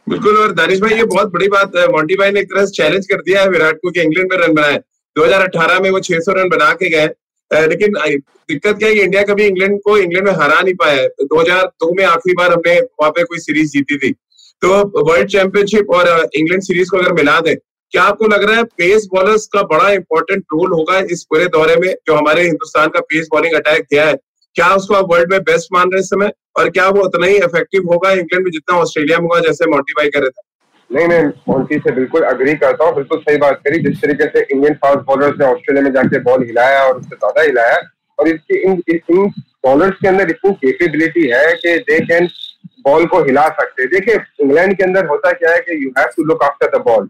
बिल्कुल 0.07 0.39
और 0.39 0.53
दानिश 0.53 0.81
भाई 0.81 0.95
ये 0.95 1.05
बहुत 1.05 1.33
बड़ी 1.33 1.49
बात 1.49 1.77
है 1.77 1.87
मोंटी 1.89 2.15
भाई 2.15 2.31
ने 2.31 2.41
एक 2.41 2.47
तरह 2.47 2.65
से 2.67 2.73
चैलेंज 2.73 3.07
कर 3.07 3.21
दिया 3.23 3.41
है 3.41 3.49
विराट 3.49 3.77
को 3.77 3.91
कि 3.91 4.01
इंग्लैंड 4.01 4.33
में 4.33 4.39
रन 4.39 4.55
बनाए। 4.55 4.79
2018 5.17 5.81
में 5.81 5.91
वो 5.91 6.01
600 6.01 6.33
रन 6.33 6.49
बना 6.49 6.73
के 6.73 6.89
गए। 6.91 7.07
लेकिन 7.51 7.93
दिक्कत 8.49 8.79
क्या 8.79 8.89
है 8.89 8.95
कि 8.95 9.01
इंडिया 9.01 9.23
कभी 9.23 9.45
इंग्लैंड 9.45 9.79
को 9.85 9.97
इंग्लैंड 9.99 10.27
में 10.27 10.33
हरा 10.35 10.61
नहीं 10.61 10.75
पाया 10.75 11.03
है। 11.03 11.09
2002 11.25 11.93
में 11.95 12.05
आखिरी 12.05 12.35
बार 12.35 12.53
हमने 12.53 12.81
वहाँ 12.81 13.11
पे 13.11 13.25
कोई 13.25 13.39
सीरीज़ 13.39 13.71
जीती 13.71 13.99
थी। 13.99 14.13
तो 14.63 14.69
वर्ल्ड 15.11 15.29
चैंपियनशिप 15.29 15.91
और 15.91 16.09
इंग्लैंड 16.35 16.63
सीरीज़ 16.63 16.91
को 16.91 16.99
अगर 16.99 17.13
मिला 17.13 17.41
दे 17.41 17.55
क्या 17.93 18.03
आपको 18.03 18.27
लग 18.27 18.43
रहा 18.43 18.57
है 18.57 18.65
पेस 18.79 19.07
बॉलर्स 19.13 19.47
का 19.53 19.63
बड़ा 19.69 19.89
इंपॉर्टेंट 19.91 20.43
रोल 20.53 20.73
होगा 20.73 20.99
इस 21.13 21.25
पूरे 21.31 21.47
दौरे 21.55 21.77
में 21.77 21.89
जो 22.07 22.15
हमारे 22.15 22.43
हिंदुस्तान 22.43 22.89
का 22.89 23.01
पेस 23.03 23.29
बॉलिंग 23.33 23.55
अटैक 23.55 23.85
किया 23.85 24.05
है? 24.07 24.15
क्या 24.57 24.69
उसको 24.75 24.95
आप 24.95 25.11
वर्ल्ड 25.11 25.33
में 25.33 25.41
बेस्ट 25.43 25.69
मान 25.73 25.91
रहे 25.93 26.03
समय? 26.03 26.31
और 26.59 26.69
क्या 26.71 26.89
वो 26.89 27.03
उतना 27.05 27.27
ही 27.27 27.37
इफ़ेक्टिव 27.39 27.91
होगा 27.93 28.11
इंग्लैंड 28.13 28.45
में 28.45 28.51
जितना 28.51 28.79
ऑस्ट्रेलिया 28.79 29.19
में 29.19 29.27
हुआ 29.27 29.41
जैसे 29.41 29.71
मोटी 29.71 29.93
भाई 29.99 30.09
कर 30.09 30.21
रहे 30.21 30.31
थे? 30.31 30.49
नहीं 30.91 31.07
मैं 31.09 31.23
मोन्टी 31.49 31.79
से 31.79 31.93
बिल्कुल 31.95 32.23
अग्री 32.25 32.55
करता 32.57 32.85
हूँ। 32.85 32.95
बिल्कुल 32.95 33.19
सही 33.19 33.37
बात 33.39 33.61
करी। 33.67 33.79
जिस 33.83 34.01
तरीके 34.03 34.27
से 34.29 34.47
इंडियन 34.53 34.75
फास्ट 34.85 35.05
बॉलर्स 35.07 35.39
ने 35.41 35.47
ऑस्ट्रेलिया 35.47 35.85
में 35.85 35.93
जाके 35.93 36.21
बॉल 36.23 36.45
हिलाया 36.47 36.83
और 36.85 36.97
उससे 36.99 37.17
ज़्यादा 37.17 37.43
हिलाया 37.43 37.77
और 38.19 38.29
इसकी 38.29 38.63
इन 38.63 38.83
इन 38.91 39.29
बॉलर्स 39.67 39.97
के 40.03 40.09
अंदर 40.09 40.31
इतनी 40.31 40.53
केपेबिलिटी 40.57 41.29
है 41.29 41.47
कि 41.55 41.79
दे 41.89 41.99
कैन 42.07 42.29
बॉल 42.85 43.07
को 43.07 43.23
हिला 43.25 43.49
सकते 43.51 43.83
हैं। 43.83 43.91
देखिए 43.93 44.15
इंग्लैंड 44.43 44.77
के 44.77 44.85
अंदर 44.85 45.07
होता 45.07 45.33
क्या 45.33 45.51
है 45.51 45.61
कि 45.61 45.85
you 45.85 45.91
have 45.99 46.09
to 46.17 46.25
look 46.25 46.43
after 46.45 46.79
the 46.79 46.83
ball 46.83 47.09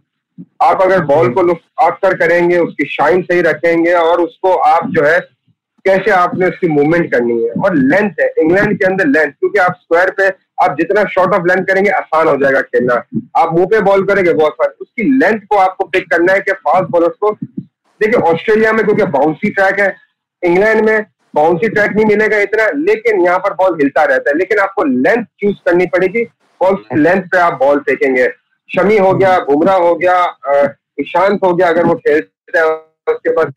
आप 0.61 0.83
अगर 0.83 1.05
बॉल 1.05 1.29
को 1.29 1.53
आफ्टर 1.85 2.15
करेंगे, 2.15 2.59
उसकी 2.59 2.85
शाइन 2.87 3.23
सही 3.23 3.41
रखेंगे 3.41 3.93
और 3.93 4.21
उसको 4.21 4.55
आप 4.55 4.89
जो 4.91 5.05
है, 5.05 5.19
कैसे 5.85 6.11
आपने 6.11 6.47
उसकी 6.47 6.69
मूवमेंट 6.69 7.11
करनी 7.13 7.43
है? 7.43 7.51
और 7.51 7.75
लेंथ 7.75 8.21
है 8.21 8.27
इंग्लैंड 8.39 8.79
के 8.79 8.85
अंदर 8.85 9.07
लेंथ 9.07 9.31
क्योंकि 9.31 9.59
आप 9.59 9.75
स्क्वायर 9.75 10.11
पे, 10.11 10.29
आप 10.65 10.77
जितना 10.81 11.05
शॉर्ट 11.05 11.35
ऑफ़ 11.35 11.47
लेंथ 11.47 11.65
करेंगे, 11.67 11.91
आसान 11.91 12.29
हो 12.29 12.37
जाएगा 12.37 12.61
खेलना। 12.61 12.95
आप 13.37 13.55
मुँह 13.55 13.67
पे 13.67 13.81
बॉल 13.81 14.05
करेंगे, 14.05 14.33
बहुत 14.33 14.53
सारे 14.53 14.75
उसकी 14.81 15.03
लेंथ 15.19 15.41
को 15.41 15.57
आपको 15.57 15.85
पिक 15.85 16.11
करना 16.11 16.33
है 16.33 16.41
कि 16.41 16.53
फास्ट 16.53 16.91
बॉलर्स 16.91 17.17
को, 17.21 17.31
देखिए 18.01 18.21
ऑस्ट्रेलिया 18.33 18.73
में 18.73 18.85
क्योंकि 18.85 19.05
बाउंसी 19.05 19.51
ट्रैक 19.51 19.81
है 19.81 19.95
इंग्लैंड 20.43 20.85
में 20.85 21.07
बाउंसी 21.35 21.69
ट्रैक 21.69 21.91
नहीं 21.91 22.05
मिलेगा 22.07 22.39
इतना, 22.39 22.67
लेकिन 22.77 23.21
यहाँ 23.21 23.39
पर 23.39 23.55
बॉल 23.55 23.75
हिलता 23.75 24.05
रहता 24.05 24.31
है। 24.31 24.37
लेकिन 24.37 24.59
आपको 24.59 24.85
लेंथ 24.85 25.25
चूज़ 25.41 25.57
करनी 25.67 25.87
पड़ेगी 25.87 26.25
सी 26.63 27.01
लेंथ 27.01 27.23
पे 27.23 27.39
आप 27.39 27.53
बॉल 27.53 27.79
फेंकेंगे। 27.79 28.29
शमी 28.71 28.99
हो 28.99 29.13
गया 29.13 29.39
बुमराह 29.41 29.77
हो 29.79 29.95
गया 29.97 30.17
ईशांत 31.01 31.39
हो 31.45 31.53
गया 31.55 31.69
अगर 31.69 31.85
वो 31.85 31.95
खेलते 31.97 32.59
हैं 32.59 32.65
उसके 32.65 33.31
पास 33.33 33.53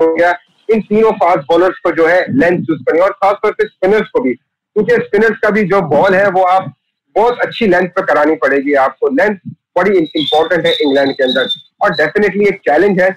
हो। 0.00 0.14
गया। 0.14 0.34
इन 0.68 0.80
तीनों 0.80 1.10
फास्ट 1.12 1.40
बॉलर्स 1.48 1.78
को 1.78 1.90
जो 1.92 2.06
है 2.06 2.20
लेंथ 2.30 2.62
चूज़ 2.66 2.82
करनी 2.82 3.00
और 3.00 3.10
खासतौर 3.12 3.52
पर 3.52 3.66
स्पिनर्स 3.66 4.08
को 4.08 4.20
भी 4.20 4.32
क्योंकि 4.34 4.94
स्पिनर्स 4.96 5.38
का 5.38 5.50
भी 5.50 5.62
जो 5.64 5.80
बॉल 5.88 6.14
है 6.14 6.28
वो 6.30 6.42
आप 6.44 6.72
बहुत 7.16 7.40
अच्छी 7.40 7.66
लेंथ 7.66 7.88
पर 7.88 8.04
करानी 8.06 8.34
पड़ेगी 8.42 8.74
आपको। 8.82 9.08
लेंथ 9.08 9.36
बड़ी 9.78 9.98
इंपॉर्टेंट 9.98 10.66
है 10.66 10.72
इंग्लैंड 10.74 11.12
के 11.12 11.24
अंदर। 11.24 11.48
और 11.82 11.90
डेफिनेटली 11.96 12.46
एक 12.48 12.60
चैलेंज 12.68 13.00
है 13.00 13.08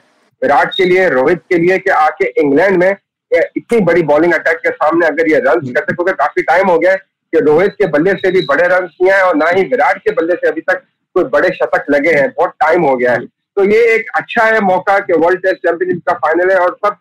विराट 0.41 0.73
के 0.75 0.85
लिए 0.85 1.07
रोहित 1.09 1.41
के 1.49 1.57
लिए 1.57 1.77
कि 1.79 1.89
आके 1.91 2.25
इंग्लैंड 2.41 2.77
में 2.77 2.89
इतनी 3.31 3.79
बड़ी 3.81 4.01
बॉलिंग 4.03 4.33
अटैक 4.33 4.57
के 4.57 4.71
सामने 4.71 5.05
अगर 5.07 5.29
ये 5.29 5.39
रन 5.45 5.71
करते 5.73 5.93
क्योंकि 5.93 6.11
काफ़ी 6.13 6.43
टाइम 6.43 6.69
हो 6.69 6.77
गया 6.79 6.95
कि 6.95 7.39
रोहित 7.39 7.71
के 7.71 7.87
बल्ले 7.87 8.13
से 8.15 8.31
भी 8.31 8.41
बड़े 8.45 8.67
रन 8.67 8.87
किए 8.87 9.11
हैं 9.11 9.21
और 9.21 9.35
ना 9.35 9.49
ही 9.49 9.63
विराट 9.63 9.97
के 9.97 10.11
बल्ले 10.11 10.35
से 10.35 10.47
अभी 10.47 10.61
तक 10.61 10.81
कोई 11.15 11.23
बड़े 11.25 11.49
शतक 11.51 11.85
लगे 11.89 12.11
हैं, 12.11 12.29
बहुत 12.29 12.53
टाइम 12.59 12.83
हो 12.83 12.95
गया 12.95 13.11
है। 13.13 13.25
तो 13.57 13.63
ये 13.65 13.79
एक 13.93 14.09
अच्छा 14.15 14.43
है 14.45 14.59
मौका 14.61 14.97
कि 14.99 15.13
वर्ल्ड 15.15 15.41
टेस्ट 15.41 15.57
चैंपियनशिप 15.57 16.01
का 16.07 16.13
फाइनल 16.17 16.51
है 16.51 16.57
और 16.59 16.77
सब 16.85 16.97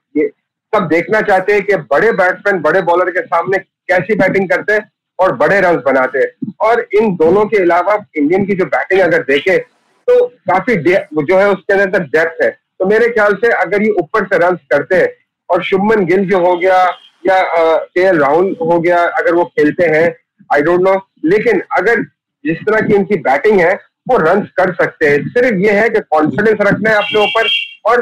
सब 0.73 0.87
देखना 0.89 1.21
चाहते 1.23 1.53
हैं 1.53 1.63
कि 1.65 1.77
बड़े 1.91 2.11
बैट्समैन 2.15 2.61
बड़े 2.63 2.81
बॉलर 2.83 3.11
के 3.11 3.21
सामने 3.23 3.59
कैसी 3.59 4.15
बैटिंग 4.17 4.49
करते 4.49 4.73
हैं 4.73 4.91
और 5.19 5.35
बड़े 5.37 5.61
रन 5.61 5.77
बनाते। 5.87 6.19
हैं 6.19 6.53
और 6.63 6.87
इन 6.95 7.15
दोनों 7.17 7.45
के 7.47 7.57
अलावा 7.59 7.95
इंडियन 8.17 8.45
की 8.47 8.55
जो 8.55 8.65
बैटिंग 8.67 9.01
अगर 9.01 9.23
देखे 9.25 9.57
तो 10.09 10.27
काफ़ी 10.49 10.77
जो 10.77 11.37
है 11.37 11.49
उसके 11.51 11.73
अंदर 11.75 12.03
डेप्थ 12.07 12.43
है। 12.43 12.51
तो 12.51 12.87
मेरे 12.87 13.09
ख्याल 13.11 13.35
से 13.35 13.53
अगर 13.55 13.83
ये 13.83 13.91
ऊपर 14.01 14.27
से 14.27 14.39
रन 14.39 14.57
करते 14.71 14.97
हैं 14.97 15.09
और 15.51 15.63
शुभमन 15.65 16.05
गिल 16.07 16.29
जो 16.31 16.39
हो 16.41 16.57
गया 16.57 16.83
या 17.27 17.41
के 17.55 18.01
एल 18.01 18.19
राहुल 18.21 18.57
हो 18.63 18.79
गया, 18.81 18.99
अगर 18.99 19.35
वो 19.35 19.45
खेलते 19.47 19.87
हैं 19.89 20.15
आई 20.51 20.63
डोंट 20.63 20.81
नो 20.83 20.95
लेकिन 21.27 21.63
अगर 21.73 22.03
जिस 22.45 22.59
तरह 22.61 22.87
की 22.87 22.95
इनकी 22.95 23.17
बैटिंग 23.23 23.61
है 23.61 23.75
वो 24.07 24.17
रन 24.19 24.41
कर 24.57 24.73
सकते 24.75 25.07
हैं। 25.07 25.19
सिर्फ़ 25.29 25.59
ये 25.59 25.73
है 25.73 25.89
कि 25.89 26.01
कॉन्फिडेंस 26.01 26.59
रखना 26.61 26.91
है 26.91 26.97
अपने 26.97 27.21
ऊपर 27.21 27.49
और 27.85 28.01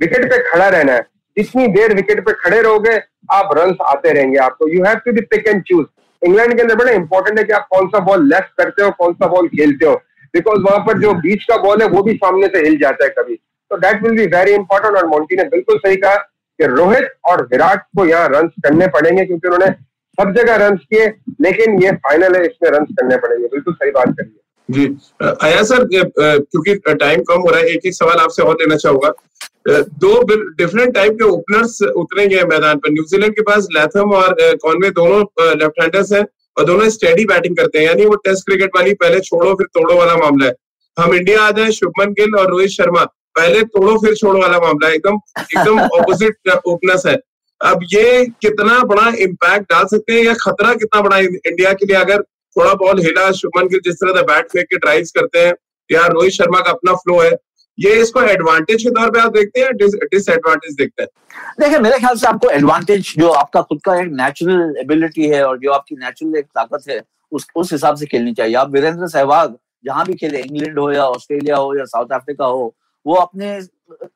विकेट 0.00 0.24
पे 0.24 0.38
खड़ा 0.50 0.68
रहना 0.68 0.92
है। 0.92 1.06
जितनी 1.36 1.66
देर 1.68 1.94
विकेट 1.94 2.20
पे 2.26 2.32
खड़े 2.40 2.60
रहोगे, 2.62 2.96
आप 3.32 3.50
रन 3.58 3.74
आते 3.86 4.12
रहेंगे 4.12 4.38
आपको। 4.38 4.68
You 4.68 4.84
have 4.84 4.96
to 4.96 5.12
be 5.12 5.20
pick 5.22 5.48
and 5.48 5.62
choose 5.62 5.86
England 6.22 6.54
के 6.54 6.62
अंदर 6.62 6.74
बड़ा 6.76 6.92
इंपॉर्टेंट 6.92 7.38
है 7.38 7.44
कि 7.44 7.52
आप 7.52 7.66
कौन 7.70 7.86
सा 7.88 7.98
बॉल 8.00 8.26
लेफ़्ट 8.28 8.50
करते 8.58 8.82
हो, 8.82 8.90
कौन 8.90 9.12
सा 9.12 9.26
बॉल 9.26 9.48
खेलते 9.48 9.86
हो। 9.86 9.94
बिकॉज़ 10.34 10.60
वहाँ 10.62 10.78
पर 10.86 10.98
जो 10.98 11.12
बीच 11.20 11.44
का 11.44 11.56
बॉल 11.56 11.82
है, 11.82 11.88
वो 11.88 12.02
भी 12.02 12.14
सामने 12.14 12.46
से 12.46 12.58
हिल 12.58 12.78
जाता 12.78 13.04
है 13.04 13.10
कभी। 13.10 13.34
तो 13.34 13.76
that 13.76 14.02
will 14.02 14.16
be 14.16 14.26
very 14.28 14.52
important 14.52 14.96
और 14.96 15.06
मोन्टी 15.06 15.36
ने 15.36 15.44
बिल्कुल 15.46 15.78
सही 15.78 15.96
कहा 15.96 16.16
कि 16.16 16.66
रोहित 16.66 17.08
और 17.24 17.42
विराट 17.52 17.82
को 17.98 18.06
यहाँ 18.06 18.28
रन 18.28 18.48
करने 18.64 18.86
पड़ेंगे 18.88 19.24
क्योंकि 19.24 19.48
उन्होंने 19.48 19.72
सब 20.18 20.32
जगह 20.36 20.56
रन 20.56 20.76
किए, 20.76 21.06
लेकिन 21.40 21.82
ये 21.82 21.90
फाइनल 21.98 22.34
है, 22.36 22.42
इसमें 22.42 22.70
रन 22.70 22.84
करने 22.84 23.16
पड़ेंगे। 23.16 23.46
बिल्कुल 23.46 23.74
सही 23.74 23.90
बात 23.90 24.08
करिए 24.10 24.39
जी। 24.70 24.86
आया 25.42 25.62
सर 25.64 25.84
क्योंकि 25.86 26.74
टाइम 26.88 27.22
कम 27.22 27.40
हो 27.40 27.50
रहा 27.50 27.60
है, 27.60 27.66
एक 27.66 27.86
एक 27.86 27.94
सवाल 27.94 28.18
आपसे 28.18 28.42
और 28.42 28.56
लेना 28.60 28.76
चाहूँगा। 28.76 29.12
दो 29.68 30.22
डिफरेंट 30.56 30.94
टाइप 30.94 31.12
के 31.12 31.24
ओपनर्स 31.24 31.80
उतरेंगे 31.82 32.44
मैदान 32.44 32.78
पर। 32.78 32.92
न्यूजीलैंड 32.92 33.34
के 33.34 33.42
पास 33.42 33.66
लैथम 33.72 34.12
और 34.14 34.36
कॉनवे 34.62 34.90
दोनों 34.92 35.20
लेफ़्ट 35.58 35.80
हैंडर्स 35.80 36.12
हैं 36.12 36.24
और 36.56 36.64
दोनों 36.66 36.88
स्टेडी 36.90 37.24
बैटिंग 37.26 37.56
करते 37.56 37.78
हैं। 37.78 37.86
यानी 37.86 38.06
वो 38.06 38.14
टेस्ट 38.18 38.46
क्रिकेट 38.46 38.70
वाली 38.76 38.94
पहले 38.94 39.20
छोड़ो, 39.20 39.54
फिर 39.54 39.66
तोड़ो 39.74 39.96
वाला 39.96 40.16
मामला 40.16 40.46
है। 40.46 40.54
हम 40.96 41.14
इंडिया 41.14 41.42
आ 41.42 41.50
जाए, 41.50 41.70
शुभमन 41.72 42.12
गिल 42.12 42.34
और 42.36 42.50
रोहित 42.50 42.70
शर्मा। 42.70 43.04
पहले 43.36 43.62
तोड़ो, 43.64 43.96
फिर 43.98 44.14
छोड़ो 44.14 44.40
वाला 44.40 44.58
मामला 44.58 44.88
है। 44.88 44.94
एकदम 44.94 45.18
एकदम 45.42 45.80
ऑपोजिट 45.80 46.50
ओपनर्स 46.66 47.06
है। 47.06 47.18
अब 47.60 47.80
ये 47.92 48.24
कितना 48.42 48.78
बड़ा 48.84 49.08
इम्पैक्ट 49.20 49.72
डाल 49.72 49.84
सकते 49.86 50.12
हैं 50.12 50.24
या 50.24 50.34
खतरा 50.40 50.74
कितना 50.74 51.00
बड़ा 51.02 51.18
इंडिया 51.18 51.72
के 51.72 51.86
लिए 51.86 51.96
अगर 51.96 52.22
थोड़ा 52.56 52.72
बॉल 52.80 53.00
हिला 53.00 53.30
शुभमन 53.32 53.68
गिल 53.68 53.80
जिस 53.84 53.94
तरह 53.96 54.16
से 54.16 54.22
बैट 54.26 54.50
फेंक 54.52 54.66
के 54.66 54.76
ड्राइव 54.78 55.04
करते 55.18 55.46
हैं 55.46 55.54
या 55.90 56.06
रोहित 56.08 56.32
शर्मा 56.32 56.60
का 56.60 56.70
अपना 56.70 56.94
फ्लो 56.96 57.20
है 57.20 57.30
ये 57.78 57.92
इसको 58.00 58.22
एडवांटेज 58.22 58.82
के 58.82 58.90
तौर 58.90 59.10
पे 59.10 59.20
आप 59.20 59.32
देखते 59.32 59.60
हैं 59.60 59.76
डिसएडवांटेज 59.76 60.74
देखते 60.76 61.02
हैं? 61.02 61.08
देखिए 61.60 61.78
मेरे 61.78 61.98
ख्याल 61.98 62.16
से 62.16 62.26
आपको 62.26 62.48
एडवांटेज 62.50 63.14
जो 63.18 63.28
आपका 63.42 63.62
खुद 63.62 63.80
का 63.84 63.94
एक 64.00 64.08
नेचुरल 64.14 64.74
एबिलिटी 64.80 65.28
है 65.28 65.42
और 65.44 65.58
जो 65.58 65.70
आपकी 65.72 65.96
नेचुरल 65.96 66.36
एक 66.38 66.46
ताकत 66.58 66.88
है 66.88 67.00
उस 67.32 67.46
उस 67.56 67.72
हिसाब 67.72 67.96
से 67.96 68.06
खेलनी 68.06 68.32
चाहिए। 68.34 68.54
आप 68.54 68.70
वीरेंद्र 68.72 69.08
सहवाग 69.08 69.56
जहाँ 69.84 70.04
भी 70.06 70.14
खेले 70.14 70.38
इंग्लैंड 70.40 70.78
हो 70.78 70.90
या 70.92 71.04
ऑस्ट्रेलिया 71.06 71.56
हो 71.56 71.74
या 71.78 71.84
साउथ 71.86 72.12
अफ्रीका 72.14 72.46
हो 72.46 72.74
वो 73.06 73.14
अपने 73.16 73.54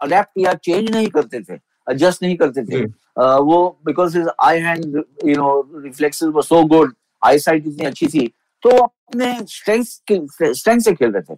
अडेप्ट 0.02 0.38
या 0.38 0.52
चेंज 0.64 0.90
नहीं 0.90 1.08
करते 1.08 1.40
थे 1.40 1.54
एडजस्ट 1.90 2.22
नहीं 2.22 2.36
करते 2.36 2.62
थे। 2.62 2.84
uh, 2.84 3.38
वो 3.40 3.80
because 3.86 4.18
his 4.18 4.28
eye 4.42 4.60
hand 4.60 5.02
you 5.24 5.36
know 5.36 5.80
reflexes 5.84 6.28
were 6.34 6.42
so 6.42 6.62
good 6.66 6.94
eyesight 7.38 7.66
इतनी 7.66 7.86
अच्छी 7.86 8.06
थी 8.08 8.26
तो 8.62 8.70
अपने 8.76 9.34
स्ट्रेंथ 9.48 9.84
स्ट्रेंथ 9.84 10.80
से 10.80 10.92
खेल 10.92 11.10
रहे 11.10 11.22
थे। 11.22 11.36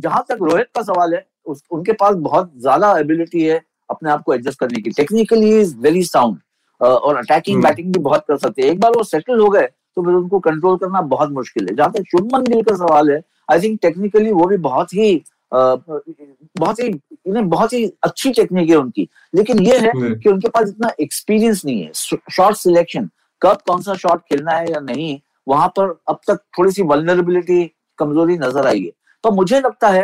जहाँ 0.00 0.24
तक 0.28 0.38
रोहित 0.42 0.66
का 0.74 0.82
सवाल 0.82 1.14
है 1.14 1.26
उस, 1.46 1.62
उनके 1.70 1.92
पास 1.94 2.14
बहुत 2.16 2.52
ज़्यादा 2.58 2.96
एबिलिटी 2.98 3.42
है 3.42 3.60
अपने 3.90 4.10
आप 4.10 4.22
को 4.22 4.34
एडजस्ट 4.34 4.58
करने 4.58 4.80
की। 4.82 4.90
टेक्निकली 4.92 5.50
इज़ 5.60 5.76
वेरी 5.78 6.02
साउंड 6.04 6.38
और 6.80 7.16
अटैकिंग 7.16 7.62
बैटिंग 7.62 7.86
हम्म। 7.86 7.92
भी 7.92 8.00
बहुत 8.00 8.24
कर 8.28 8.36
सकते 8.38 8.62
हैं। 8.62 8.70
एक 8.70 8.80
बार 8.80 8.92
वो 8.96 9.02
सेटल 9.04 9.40
हो 9.40 9.48
गए 9.50 9.66
तो 9.96 10.02
फिर 10.02 10.14
उनको 10.14 10.38
कंट्रोल 10.40 10.76
करना 10.78 11.00
बहुत 11.08 11.30
मुश्किल 11.32 11.68
है। 11.68 11.74
जहाँ 11.76 11.92
तक 11.92 12.04
शुभमन 12.10 12.44
गिल 12.44 12.62
का 12.62 12.76
सवाल 12.76 13.10
है 13.10 13.20
आई 13.50 13.60
थिंक 13.60 13.78
टेक्निकली 13.82 14.32
वो 14.32 14.46
भी 14.46 14.56
बहुत 14.58 14.94
ही 14.94 15.22
बहुत 15.52 16.78
ही 16.80 16.86
इन्हें 16.86 17.48
बहुत 17.48 17.72
ही 17.72 17.84
अच्छी 18.04 18.30
टेक्निक 18.32 18.70
है 18.70 18.76
उनकी। 18.76 19.08
लेकिन 19.34 19.58
ये 19.62 19.78
है 19.78 19.90
हम्म। 19.90 20.14
कि 20.14 20.28
उनके 20.30 20.48
पास 20.48 20.68
इतना 20.68 20.90
एक्सपीरियंस 21.00 21.64
नहीं 21.64 21.82
है। 21.82 21.90
शॉर्ट 22.30 22.56
सिलेक्शन 22.56 23.08
कब 23.42 23.58
कौन 23.66 23.82
सा 23.82 23.94
शॉट 23.96 24.20
खेलना 24.22 24.52
है 24.52 24.70
या 24.70 24.80
नहीं 24.80 25.18
वहाँ 25.46 25.68
पर 25.68 25.88
अब 26.08 26.18
तक 26.28 26.42
थोड़ी 26.58 26.72
सी 26.72 26.82
वल्नरेबिलिटी 26.84 27.64
कमज़ोरी 27.98 28.36
नज़र 28.38 28.66
आई 28.66 28.80
है। 28.80 28.90
तो 29.24 29.30
मुझे 29.30 29.60
लगता 29.60 29.88
है 29.88 30.02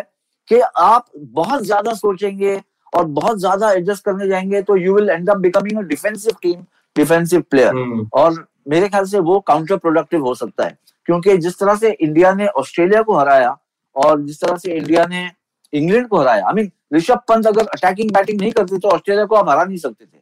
कि 0.49 0.61
आप 0.79 1.07
बहुत 1.17 1.63
ज़्यादा 1.63 1.93
सोचेंगे 1.95 2.61
और 2.93 3.05
बहुत 3.07 3.39
ज़्यादा 3.39 3.71
एडजस्ट 3.73 4.05
करने 4.05 4.29
जाएँगे 4.29 4.63
तो 4.63 4.77
you 4.77 4.95
will 4.95 5.11
end 5.11 5.31
up 5.31 5.37
becoming 5.39 5.79
a 5.79 5.83
defensive 5.89 6.37
team 6.43 6.61
defensive 6.97 7.41
player 7.51 8.07
और 8.15 8.47
मेरे 8.69 8.89
ख्याल 8.89 9.05
से 9.05 9.19
वो 9.21 9.39
काउंटर 9.49 9.77
प्रोडक्टिव 9.77 10.25
हो 10.25 10.35
सकता 10.35 10.65
है। 10.65 10.77
क्योंकि 11.09 11.37
जिस 11.39 11.59
तरह 11.59 11.75
से 11.75 11.91
इंडिया 11.93 12.33
ने 12.35 12.47
ऑस्ट्रेलिया 12.59 13.03
को 13.03 13.19
हराया 13.19 13.57
और 13.97 14.21
जिस 14.23 14.41
तरह 14.41 14.57
से 14.57 14.73
इंडिया 14.73 15.07
ने 15.07 15.31
इंग्लैंड 15.73 16.09
को 16.09 16.19
हराया 16.19 16.47
आई 16.47 16.55
मीन 16.55 16.71
ऋषभ 16.95 17.21
पंत 17.29 17.47
अगर 17.47 17.67
अटैकिंग 17.69 18.11
बैटिंग 18.11 18.41
नहीं 18.41 18.53
करते 18.53 18.79
तो 18.79 18.89
ऑस्ट्रेलिया 18.89 19.25
को 19.27 19.37
आप 19.37 19.49
हरा 19.49 19.65
नहीं 19.65 19.79
सकते 19.79 20.05
थे। 20.05 20.21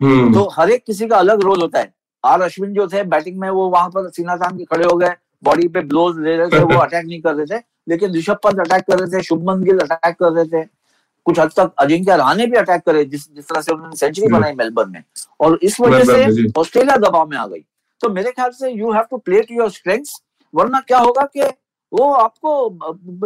हम्म। 0.00 0.32
तो 0.34 0.48
हर 0.52 0.70
एक 0.70 0.84
किसी 0.84 1.06
का 1.08 1.16
अलग 1.16 1.42
रोल 1.42 1.60
होता 1.60 1.78
है। 1.78 1.92
आर 2.24 2.42
अश्विन 2.42 2.72
जो 2.74 2.86
थे 2.88 3.02
बैटिंग 3.04 3.38
में 3.40 3.50
वो 3.50 3.68
वहाँ 3.68 3.88
पर 3.88 4.08
सीना 4.10 4.36
तान 4.36 4.56
के 4.58 4.64
खड़े 4.64 4.84
हो 4.84 4.96
गए। 4.96 5.14
बॉडी 5.44 5.68
पे 5.68 5.80
ब्लोज 5.80 6.18
ले 6.18 6.36
रहे 6.36 6.48
थे 6.48 6.58
वो 6.58 6.78
अटैक 6.78 7.06
नहीं 7.06 7.20
कर 7.20 7.34
रहे 7.34 7.58
थे। 7.58 7.62
लेकिन 7.88 8.14
ऋषभ 8.14 8.38
पंत 8.44 8.60
अटैक 8.60 8.82
कर 8.82 8.98
रहे 8.98 9.18
थे 9.18 9.22
शुभमन 9.22 9.62
गिल 9.64 9.78
अटैक 9.78 10.16
कर 10.16 10.32
रहे 10.32 10.44
थे। 10.44 10.66
कुछ 11.26 11.38
हद 11.38 11.50
तक 11.56 11.72
अजिंक्य 11.78 12.16
रहाने 12.16 12.46
भी 12.46 12.56
अटैक 12.56 12.82
करे 12.82 13.04
जिस 13.04 13.34
जिस 13.34 13.48
तरह 13.48 13.60
से 13.60 13.72
उन्होंने 13.72 13.96
सेंचुरी 13.96 14.26
हम्म। 14.26 14.38
बनाई 14.38 14.52
मेलबर्न 14.52 14.90
में। 14.90 15.02
और 15.40 15.58
इस 15.62 15.80
वजह 15.80 16.04
से 16.04 16.60
ऑस्ट्रेलिया 16.60 16.96
दबाव 16.96 17.28
में 17.28 17.36
आ 17.36 17.46
गई। 17.46 17.64
तो 18.00 18.08
मेरे 18.08 18.30
ख्याल 18.30 18.50
से 18.50 18.70
you 18.70 18.92
have 18.92 19.04
to 19.10 19.16
play 19.16 19.40
to 19.42 19.54
your 19.54 19.70
strengths 19.70 20.22
वरना 20.54 20.80
क्या 20.80 20.98
होगा 20.98 21.22
कि 21.22 21.42
वो 21.92 22.12
आपको 22.12 22.70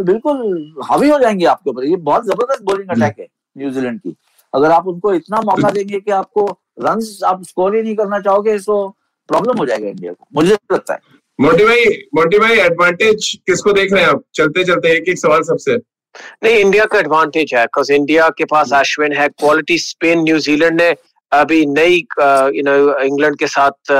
बिल्कुल 0.02 0.74
हावी 0.84 1.08
हो 1.08 1.18
जाएँगे 1.18 1.44
आपके 1.44 1.70
ऊपर। 1.70 1.84
ये 1.84 1.96
बहुत 1.96 2.24
ज़बरदस्त 2.24 2.62
बॉलिंग 2.62 2.88
अटैक 2.88 3.18
है 3.18 3.26
न्यूजीलैंड 3.58 4.00
की। 4.00 4.16
अगर 4.54 4.70
आप 4.70 4.86
उनको 4.86 5.14
इतना 5.14 5.40
मौका 5.40 5.70
देंगे 5.70 6.00
कि 6.00 6.10
आपको 6.10 6.58
रन 6.78 7.00
आप 7.26 7.42
स्कोर 7.44 7.76
ही 7.76 7.82
नहीं 7.82 7.94
करना 7.96 8.18
चाहोगे 8.20 8.58
तो 8.58 8.88
प्रॉब्लम 9.28 9.58
हो 9.58 9.66
जाएगा 9.66 9.88
इंडिया 9.88 10.12
को। 10.12 10.26
मुझे 10.34 10.54
लगता 10.72 10.94
है। 10.94 11.00
मोटी 11.38 11.64
भाई 11.64 11.84
मोटी 12.14 12.38
भाई 12.38 12.58
एडवांटेज 12.58 13.32
किसको 13.46 13.72
देख 13.72 13.92
रहे 13.92 14.02
हैं 14.02 14.10
आप? 14.10 14.22
चलते 14.34 14.64
चलते 14.64 14.96
एक 14.96 15.08
एक 15.08 15.18
सवाल 15.18 15.42
सबसे। 15.42 15.76
नहीं 16.44 16.56
इंडिया 16.56 16.84
का 16.84 16.98
एडवांटेज 16.98 17.54
है 17.54 17.64
बिकॉज़ 17.64 17.92
इंडिया 17.92 18.28
के 18.28 18.44
पास 18.44 18.72
अश्विन 18.72 19.12
है 19.12 19.28
क्वालिटी 19.28 19.78
स्पेन 19.78 20.22
न्यूजीलैंड 20.22 20.80
ने 20.80 20.94
अभी 21.32 21.64
नई 21.66 21.94
यू 22.56 22.62
नो 22.62 22.98
इंग्लैंड 23.00 23.38
के 23.38 23.46
साथ 23.46 23.92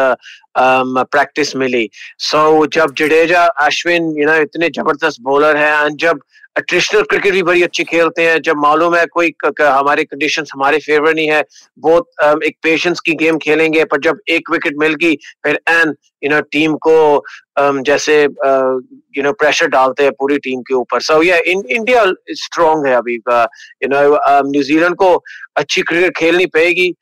प्रैक्टिस 0.59 1.55
मिली 1.57 1.89
सो 2.19 2.39
so, 2.39 2.73
जब 2.73 2.95
जडेजा 2.99 3.45
अश्विन 3.67 4.15
यू 4.19 4.27
नो 4.27 4.37
इतने 4.43 4.69
ज़बरदस्त 4.69 5.21
बॉलर 5.23 5.57
हैं 5.57 5.85
एंड 5.87 5.99
जब 6.01 6.21
ट्रेडिशनल 6.57 7.03
क्रिकेट 7.11 7.33
भी 7.33 7.43
बड़ी 7.43 7.63
अच्छी 7.63 7.85
खेलते 7.85 8.23
हैं 8.23 8.41
जब 8.43 8.57
मालूम 8.63 8.95
है 8.95 9.05
कोई 9.13 9.33
हमारे 9.61 10.05
कंडीशंस 10.05 10.51
हमारे 10.55 10.79
फेवर 10.79 11.15
नहीं 11.15 11.29
है 11.31 11.43
बहुत 11.79 12.43
एक 12.45 12.57
पेशेंस 12.63 13.01
की 13.07 13.13
गेम 13.23 13.39
खेलेंगे 13.45 13.85
पर 13.85 14.01
जब 14.05 14.19
एक 14.31 14.51
विकेट 14.53 14.75
मिल 14.79 14.95
गई 15.03 15.15
फिर 15.47 15.59
एन 15.71 15.95
यू 16.25 16.31
नो 16.31 16.41
टीम 16.53 16.75
को 16.87 17.23
जैसे 17.59 18.23
यू 18.23 19.23
नो 19.23 19.33
प्रेशर 19.33 19.67
डालते 19.69 20.03
हैं 20.03 20.13
पूरी 20.19 20.37
टीम 20.45 20.61
के 20.69 20.75
ऊपर। 20.75 21.01
सो 21.01 21.23
या 21.23 21.39
इंडिया 21.47 22.05
स्ट्रांग 22.43 22.87
है 22.87 22.95
अभी 22.97 23.15
यू 23.15 23.89
नो 23.89 24.03
न्यूजीलैंड 24.51 24.97
को 24.97 25.15
अच्छी 25.57 25.83
क्रिकेट 25.83 26.17
खेलनी 26.17 26.47
पड़ेगी 26.57 26.93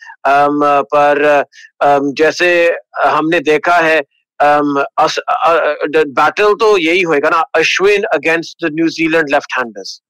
पर 0.94 1.44
जैसे 1.82 2.76
हमने 3.04 3.40
देखा 3.42 3.78
है 3.78 4.02
बैटल 4.40 6.44
um, 6.44 6.60
तो 6.60 6.78
यही 6.78 7.02
होएगा 7.02 7.30
ना 7.30 7.44
Ashwin 7.54 8.02
against 8.14 8.64
the 8.64 8.74
New Zealand 8.74 9.30
left 9.30 9.58
handers 9.58 10.00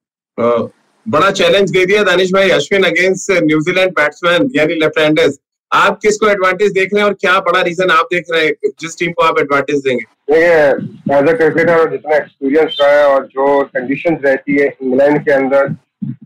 बड़ा 1.07 1.31
चैलेंज 1.33 1.71
दे 1.71 1.87
दिया 1.87 2.03
दानिश 2.03 2.33
भाई 2.33 2.51
Ashwin 2.51 2.85
against 2.85 3.31
New Zealand 3.43 3.93
batsman 3.93 4.51
यानी 4.57 4.75
लेफ़्ट 4.75 4.99
हैंडर्स 4.99 5.39
आप 5.73 5.99
किसको 6.03 6.29
एडवांटेज 6.29 6.73
देख 6.73 6.95
रहे 6.95 7.03
हैं 7.03 7.09
और 7.09 7.15
क्या 7.15 7.39
बड़ा 7.41 7.61
रीजन 7.63 7.91
आप 7.91 8.09
देख 8.13 8.25
रहे 8.33 8.45
हैं 8.45 8.71
जिस 8.81 8.99
टीम 8.99 9.13
को 9.13 9.25
आप 9.25 9.39
एडवांटेज 9.39 9.81
देंगे? 9.81 10.05
देखिए 10.31 11.17
एज 11.17 11.29
अ 11.29 11.33
क्रिकेटर 11.33 11.91
जितना 11.91 12.17
एक्सपीरियंस 12.17 12.77
रहा 12.81 12.91
है 12.91 13.05
और 13.05 13.27
जो 13.27 13.65
कंडीशंस 13.65 14.19
रहती 14.25 14.57
है 14.57 14.75
इंग्लैंड 14.83 15.25
के 15.25 15.33
अंदर 15.33 15.69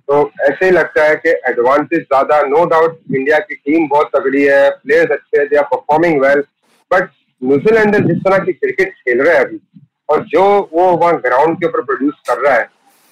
तो 0.09 0.19
ऐसे 0.43 0.65
ही 0.65 0.71
लगता 0.71 1.05
है 1.05 1.15
कि 1.17 1.31
एडवांटेज 1.51 2.01
ज़्यादा 2.01 2.41
नो 2.49 2.65
डाउट 2.71 2.99
इंडिया 3.11 3.39
की 3.41 3.55
टीम 3.55 3.87
बहुत 3.89 4.11
तगड़ी 4.17 4.43
है 4.43 4.69
प्लेयर्स 4.71 5.11
अच्छे 5.13 5.39
हैं 5.39 5.47
they 5.49 5.57
are 5.57 5.65
performing 5.73 6.21
well 6.23 6.41
but 6.91 7.09
New Zealander 7.43 8.07
जिस 8.07 8.19
तरह 8.25 8.45
की 8.45 8.53
क्रिकेट 8.53 8.93
खेल 8.93 9.23
रहे 9.23 9.35
हैं 9.35 9.45
अभी, 9.45 9.59
और 10.11 10.25
जो 10.27 10.43
वो 10.73 10.91
वहाँ 10.97 11.21
ग्राउंड 11.21 11.57
के 11.59 11.67
ऊपर 11.67 11.83
प्रोड्यूस 11.83 12.15
कर 12.29 12.41
रहा 12.41 12.55
है 12.55 12.69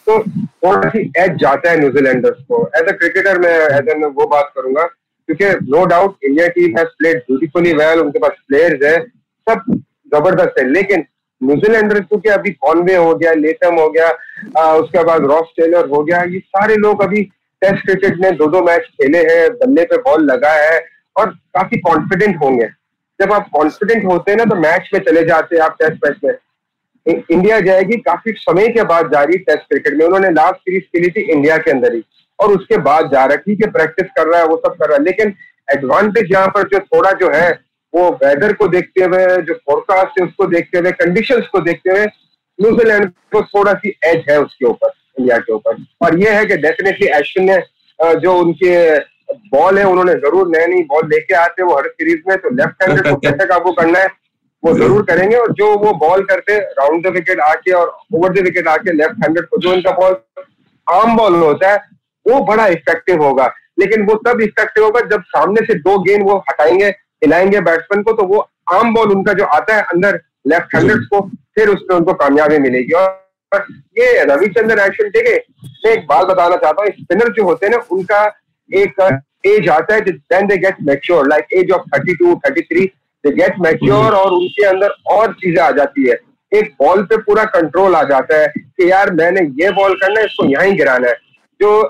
तो 0.07 0.19
थोड़ा 0.23 0.89
सी 0.89 1.01
एज 1.19 1.37
जाता 1.41 1.71
है 1.71 1.79
न्यूजीलैंडर्स 1.81 2.39
को. 2.45 2.61
एज 2.77 2.89
अ 2.89 2.93
क्रिकेटर 2.93 3.39
मैं 3.41 3.57
एज 3.79 3.89
एन 3.91 4.05
वो 4.05 4.27
बात 4.29 4.51
करूँगा, 4.57 4.85
क्योंकि 5.29 5.51
no 5.71 5.85
doubt 5.87 6.25
India 6.25 6.49
team 6.57 6.79
has 6.79 6.89
played 6.99 7.19
beautifully 7.29 7.73
well 7.75 8.01
उनके 8.01 8.19
पास 8.19 8.37
प्लेयर्स 8.49 8.85
है, 8.85 8.99
सब 9.47 9.65
ज़बरदस्त 10.15 10.59
है, 10.59 10.69
लेकिन 10.71 11.05
न्यूजीलैंडर 11.43 12.01
क्योंकि 12.01 12.29
अभी 12.29 12.51
कॉनवे 12.53 12.95
हो 12.97 13.15
गया 13.15 13.33
लेटम 13.35 13.81
हो 13.81 13.89
गया 13.91 14.09
आ, 14.59 14.75
उसके 14.75 15.05
बाद 15.05 15.25
रॉस 15.31 15.53
टेलर 15.57 15.89
हो 15.89 16.03
गया 16.03 16.23
ये 16.25 16.39
सारे 16.39 16.77
लोग 16.77 17.03
अभी 17.03 17.23
टेस्ट 17.63 17.85
क्रिकेट 17.87 18.21
में 18.21 18.37
दो 18.37 18.47
दो 18.51 18.63
मैच 18.63 18.87
खेले 18.93 19.19
हैं 19.25 19.49
बल्ले 19.57 19.85
पे 19.85 19.97
बॉल 20.03 20.25
लगा 20.25 20.53
है 20.53 20.79
और 21.17 21.31
काफ़ी 21.57 21.79
कॉन्फिडेंट 21.81 22.37
होंगे। 22.43 22.67
जब 23.21 23.33
आप 23.33 23.49
कॉन्फिडेंट 23.55 24.05
होते 24.05 24.31
हैं 24.31 24.39
ना 24.39 24.45
तो 24.45 24.57
मैच 24.61 24.91
में 24.95 25.01
चले 25.01 25.25
जाते 25.25 25.57
हैं 25.57 25.63
आप 25.63 25.77
टेस्ट 25.83 26.07
मैच 26.07 26.17
में। 26.25 26.35
इंडिया 27.07 27.59
जाएगी 27.61 27.97
काफ़ी 28.01 28.33
समय 28.39 28.69
के 28.75 28.83
बाद 28.85 29.11
जा 29.13 29.23
रही 29.23 29.39
टेस्ट 29.41 29.69
क्रिकेट 29.69 29.99
में। 29.99 30.05
उन्होंने 30.07 30.31
लास्ट 30.31 30.57
सीरीज़ 30.57 30.83
खेली 30.87 31.11
थी 31.11 31.23
इंडिया 31.33 31.57
के 31.59 31.71
अंदर 31.71 31.95
ही 31.95 32.03
और 32.39 32.53
उसके 32.53 32.77
बाद 32.85 33.11
जा 33.13 33.25
रहा 33.25 33.33
है 33.33 33.37
ठीक 33.39 33.65
है 33.65 33.71
प्रैक्टिस 33.73 34.07
कर 34.17 34.27
रहा 34.27 34.41
है 34.41 34.47
वो 34.47 34.57
सब 34.67 34.77
कर 34.77 34.89
रहा 34.89 34.97
है। 34.97 35.05
लेकिन 35.05 35.35
एडवांटेज 35.69 36.33
यहाँ 36.33 36.49
पर 36.55 36.69
जो 36.69 36.79
थोड़ा 36.81 37.13
जो 37.21 37.31
है 37.31 37.51
वो 37.93 38.09
वेदर 38.23 38.53
को 38.53 38.67
देखते 38.69 39.05
हुए, 39.05 39.27
जो 39.39 39.55
फोरकास्ट 39.55 40.21
है, 40.21 40.27
उसको 40.27 40.47
देखते 40.47 40.79
हुए 40.79 40.91
कंडीशन 40.95 41.41
को 41.53 41.61
देखते 41.61 41.91
हुए 41.91 42.05
न्यूजीलैंड 42.59 43.11
को 43.33 43.43
थोड़ा 43.45 43.73
सी 43.75 43.95
एज 44.07 44.25
है 44.31 44.41
उसके 44.41 44.67
ऊपर 44.67 44.91
इंडिया 45.19 45.39
के 45.39 45.53
ऊपर। 45.53 45.85
और 46.03 46.19
ये 46.21 46.31
है 46.31 46.45
कि 46.47 46.57
डेफिनेटली 46.59 47.07
एशन 47.19 47.45
ने 47.45 47.59
जो 48.21 48.35
उनके 48.35 48.99
बॉल 49.49 49.79
है, 49.79 49.85
उन्होंने 49.87 50.15
ज़रूर 50.15 50.49
नए 50.49 50.67
नई 50.67 50.83
बॉल 50.85 51.07
लेके 51.09 51.35
आते 51.37 51.63
वो 51.63 51.77
हर 51.77 51.87
सीरीज़ 51.89 52.23
में 52.29 52.37
तो 52.39 52.55
लेफ़्ट 52.57 52.83
हैंडेड 52.83 53.09
को 53.09 53.17
कैसे 53.19 53.47
काबू 53.47 53.73
करना 53.73 53.99
है, 53.99 54.09
वो 54.63 54.73
ज़रूर 54.75 55.03
करेंगे। 55.05 55.37
और 55.37 55.53
जो 55.55 55.67
वो 55.79 55.93
बॉल 55.99 56.25
करते 56.25 56.59
राउंड 56.59 57.07
द 57.07 57.13
विकेट 57.15 57.41
आके 57.43 57.73
और 57.73 57.97
ओवर 58.15 58.33
द 58.33 58.45
विकेट 58.45 58.69
आके 58.69 58.93
लेफ़्ट 58.93 59.25
हैंडेड 59.25 59.47
को, 59.47 59.59
जो 59.59 59.73
इनका 59.75 59.91
बॉल 59.93 60.17
आम 60.87 61.17
बॉल 61.17 61.35
होता 61.37 61.71
है, 61.71 61.77
वो 62.27 62.41
बड़ा 62.47 62.67
इफ़ेक्टिव 62.69 63.23
होगा। 63.23 63.53
लेकिन 63.81 64.05
वो 64.07 64.15
तब 64.27 64.41
इफ़ेक्टिव 64.43 64.85
होगा 64.85 65.01
जब 65.11 65.23
सामने 65.29 65.67
से 65.67 65.75
दो 65.81 65.99
गेंद 66.03 66.23
वो 66.25 66.37
हटाएँगे 66.51 66.91
हिलाएँगे 67.23 67.61
बैट्समैन 67.63 68.03
को 68.03 68.13
तो 68.13 68.27
वो 68.27 68.47
आम 68.73 68.95
बॉल 68.95 69.13
उनका 69.13 69.33
जो 69.33 69.45
आता 69.57 69.77
है 69.77 69.83
अंदर 69.85 70.21
लेफ़्ट 70.47 70.75
हैंडेड 70.75 71.05
को 71.07 71.21
फिर 71.55 71.69
उसमें 71.69 71.97
उनको 71.97 72.13
कामयाबी 72.15 72.59
मिलेगी। 72.59 72.93
और 72.93 73.67
ये 73.99 74.25
रविचंद्रन 74.25 74.79
एक्शन 74.81 75.09
देखे 75.11 75.35
मैं 75.65 75.93
एक 75.93 76.07
बात 76.09 76.27
बताना 76.27 76.57
चाहता 76.57 76.83
हूँ 76.83 76.91
स्पिनर 76.93 77.33
जो 77.33 77.45
होते 77.45 77.67
हैं 77.67 77.73
ना 77.73 77.83
उनका 77.91 78.25
एक 78.71 79.01
एज 79.47 79.69
आता 79.69 79.95
है 79.95 80.01
then 80.01 80.47
they 80.47 80.57
get 80.57 80.77
mature 80.83 81.29
like 81.29 81.53
age 81.59 81.71
of 81.71 81.83
thirty 81.95 82.15
two 82.15 82.35
thirty 82.47 82.63
three 82.63 82.85
they 83.25 83.31
get 83.35 83.59
mature 83.61 84.15
और 84.15 84.33
उनके 84.33 84.65
अंदर 84.67 84.95
और 85.13 85.33
चीज़ें 85.35 85.63
आ 85.63 85.71
जाती 85.71 86.09
है। 86.09 86.17
एक 86.53 86.73
बॉल 86.81 87.03
पे 87.03 87.17
पूरा 87.19 87.45
कंट्रोल 87.51 87.95
आ 87.97 88.03
जाता 88.05 88.39
है 88.41 88.47
कि 88.57 88.91
यार 88.91 89.11
मैंने 89.15 89.41
ये 89.63 89.71
बॉल 89.73 89.95
करना 89.97 90.21
है 90.21 90.27
इसको 90.27 90.47
यहीं 90.49 90.77
गिराना 90.77 91.09
है। 91.09 91.15
जो 91.61 91.83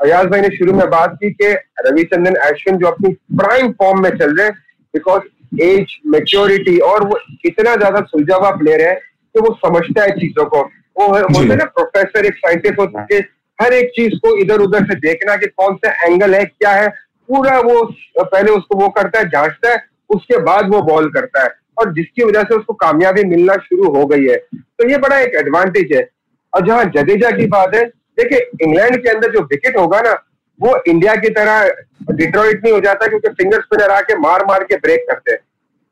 अयाज 0.00 0.26
भाई 0.26 0.40
ने 0.40 0.48
शुरू 0.48 0.72
में 0.72 0.88
बात 0.90 1.14
की 1.14 1.30
कि 1.32 1.52
रविचंद्रन 1.86 2.34
अश्विन 2.42 2.76
जो 2.78 2.86
अपनी 2.86 3.12
प्राइम 3.36 3.72
फॉर्म 3.72 4.02
में 4.02 4.10
चल 4.10 4.36
रहे 4.36 4.46
हैं 4.46 4.54
बिकॉज़ 4.94 5.62
एज 5.62 5.96
मेच्योरिटी 6.06 6.76
और 6.88 7.06
वो 7.08 7.18
इतना 7.46 7.74
ज़्यादा 7.76 8.00
सुलझा 8.02 8.36
हुआ 8.36 8.50
प्लेयर 8.52 8.88
है 8.88 8.94
कि 8.94 9.40
वो 9.40 9.54
समझता 9.56 10.02
है 10.02 10.10
चीज़ों 10.18 10.44
को। 10.46 10.60
वो 10.96 11.06
होते 11.08 11.56
ना 11.56 11.64
प्रोफेसर 11.66 12.26
एक 12.26 12.36
साइंटिस्ट 12.36 12.78
होता 12.78 13.06
है 13.12 13.18
हर 13.58 13.72
एक 13.74 13.90
चीज़ 13.90 14.14
को 14.16 14.34
इधर 14.36 14.60
उधर 14.60 14.84
से 14.84 14.94
देखना 15.00 15.36
कि 15.36 15.46
कौन 15.48 15.76
सा 15.76 15.90
एंगल 16.04 16.34
है 16.34 16.44
क्या 16.44 16.70
है। 16.72 16.88
पूरा 17.28 17.58
वो 17.60 17.82
पहले 18.18 18.50
उसको 18.52 18.78
वो 18.78 18.88
करता 18.90 19.18
है 19.18 19.28
जांचता 19.28 19.70
है 19.70 19.82
उसके 20.10 20.38
बाद 20.42 20.70
वो 20.70 20.82
बॉल 20.82 21.10
करता 21.12 21.42
है। 21.42 21.50
और 21.78 21.92
जिसकी 21.94 22.24
वजह 22.24 22.42
से 22.42 22.54
उसको 22.54 22.74
कामयाबी 22.76 23.24
मिलना 23.26 23.56
शुरू 23.64 23.90
हो 23.96 24.04
गई 24.06 24.26
है। 24.26 24.36
तो 24.36 24.88
ये 24.90 24.98
बड़ा 24.98 25.18
एक 25.18 25.34
एडवांटेज 25.36 25.92
है। 25.92 26.08
और 26.52 26.66
जहाँ 26.66 26.84
जडेजा 26.94 27.30
की 27.30 27.46
बात 27.48 27.74
है 27.74 27.84
देखिए 28.18 28.38
इंग्लैंड 28.62 29.02
के 29.02 29.08
अंदर 29.08 29.32
जो 29.32 29.40
विकेट 29.42 29.76
होगा 29.76 30.00
ना 30.00 30.12
वो 30.60 30.76
इंडिया 30.88 31.14
की 31.16 31.28
तरह 31.30 31.68
डिट्रॉइट 32.12 32.62
नहीं 32.64 32.72
हो 32.72 32.80
जाता 32.80 33.06
क्योंकि 33.06 33.28
फिंगर 33.32 33.60
स्पिनर 33.60 33.90
आके 33.90 34.16
मार 34.18 34.44
मार 34.46 34.64
के 34.64 34.76
ब्रेक 34.76 35.04
करते 35.10 35.32
हैं। 35.32 35.38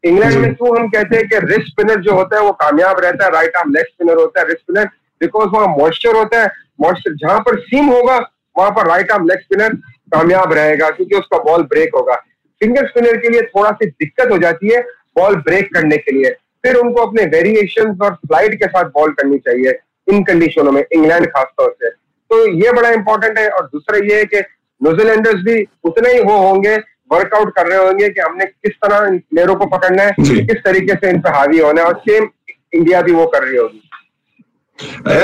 इंग्लैंड 0.04 0.34
में 0.34 0.54
क्यों 0.54 0.78
हम 0.78 0.88
कहते 0.88 1.16
हैं 1.16 1.28
कि 1.28 1.38
रिस्ट 1.46 1.68
स्पिनर 1.68 2.00
जो 2.00 2.14
होता 2.14 2.36
है 2.36 2.42
वो 2.42 2.52
कामयाब 2.60 3.00
रहता 3.00 3.24
है 3.24 3.30
राइट 3.32 3.56
आर्म 3.56 3.72
लेग 3.72 3.84
स्पिनर 3.84 4.16
होता 4.16 4.40
है 4.40 4.46
रिस्ट 4.46 4.60
स्पिनर 4.60 4.84
बिकॉज़ 5.20 5.48
वहाँ 5.48 5.66
मॉइस्चर 5.76 6.16
होता 6.16 6.42
है 6.42 6.50
मॉइस्चर 6.80 7.14
जहाँ 7.16 7.38
पर 7.40 7.58
सीम 7.60 7.86
होगा 7.86 8.16
वहाँ 8.58 8.70
पर 8.70 8.86
राइट 8.86 9.10
आर्म 9.12 9.28
लेग 9.28 9.40
स्पिनर 9.40 9.74
कामयाब 10.14 10.52
रहेगा 10.52 10.90
क्योंकि 10.90 11.16
उसका 11.16 11.38
बॉल 11.42 11.62
ब्रेक 11.64 11.94
होगा। 11.96 12.14
फिंगर 12.60 12.86
स्पिनर 12.86 13.16
के 13.16 13.28
लिए 13.28 13.42
थोड़ा 13.44 13.70
सी 13.72 13.86
दिक्कत 13.86 14.30
हो 14.30 14.38
जाती 14.38 14.72
है 14.74 14.80
बॉल 15.18 15.36
ब्रेक 15.42 15.72
करने 15.74 15.96
के 15.96 16.12
लिए। 16.12 16.30
फिर 16.64 16.76
उनको 16.76 17.02
अपने 17.02 17.24
वेरिएशन 17.32 17.98
और 18.02 18.14
स्लाइड 18.14 18.54
के 18.54 18.66
साथ 18.66 18.90
बॉल 18.90 19.12
करनी 19.12 19.38
चाहिए 19.38 19.78
इन 20.08 20.22
कंडीशनों 20.24 20.72
में 20.72 20.82
इंग्लैंड 20.82 21.26
खासतौर 21.26 21.74
से। 21.82 21.90
तो 22.30 22.46
ये 22.64 22.72
बड़ा 22.72 22.90
इंपॉर्टेंट 22.90 23.38
है 23.38 23.48
और 23.48 23.66
दूसरा 23.66 23.98
ये 24.06 24.18
है 24.18 24.24
कि 24.24 24.40
न्यूजीलैंडर्स 24.80 25.42
भी 25.42 25.64
उतने 25.84 26.12
ही 26.12 26.20
वो 26.20 26.36
होंगे 26.38 26.76
वर्कआउट 27.12 27.54
कर 27.56 27.66
रहे 27.66 27.78
होंगे 27.78 28.08
कि 28.08 28.20
हमने 28.20 28.44
किस 28.44 28.72
तरह 28.84 29.06
इन 29.08 29.18
प्लेयरों 29.20 29.54
को 29.56 29.66
पकड़ना 29.66 30.02
है 30.02 30.12
किस 30.18 30.62
तरीके 30.64 30.94
से 30.94 31.10
इन 31.10 31.20
पर 31.20 31.34
हावी 31.34 31.58
होना 31.58 31.82
है 31.82 31.88
और 31.88 31.98
सेम 32.08 32.28
इंडिया 32.74 33.02
भी 33.02 33.12
वो 33.12 33.26
कर 33.26 33.42
रही 33.42 33.56
होगी। 33.56 33.82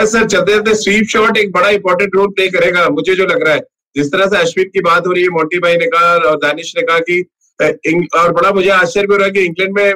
सर 0.07 0.27
चलते 0.27 0.75
स्वीप 0.75 1.07
शॉट 1.09 1.39
एक 1.39 1.53
बड़ा 1.53 1.69
इंपॉर्टेंट 1.71 2.15
रोल 2.15 2.29
प्ले 2.29 2.49
करेगा 2.51 2.89
मुझे 2.91 3.15
जो 3.15 3.27
लग 3.27 3.43
रहा 3.45 3.55
है। 3.55 3.61
जिस 3.97 4.13
तरह 4.13 4.27
से 4.27 4.39
अश्विन 4.39 4.69
की 4.75 4.81
बात 4.81 5.07
हो 5.07 5.13
रही 5.13 5.23
है 5.23 5.29
मोटी 5.29 5.59
भाई 5.59 5.77
ने 5.77 5.87
कहा 5.87 6.15
और 6.29 6.37
दानिश 6.45 6.73
ने 6.77 6.83
कहा 6.83 6.99
कि 7.09 7.25
और 8.19 8.33
बड़ा 8.33 8.51
मुझे 8.53 8.71
आश्चर्य 8.71 9.07
भी 9.07 9.13
हो 9.13 9.19
रहा 9.19 9.27
है 9.27 9.33
कि 9.33 9.45
इंग्लैंड 9.45 9.73
में 9.73 9.95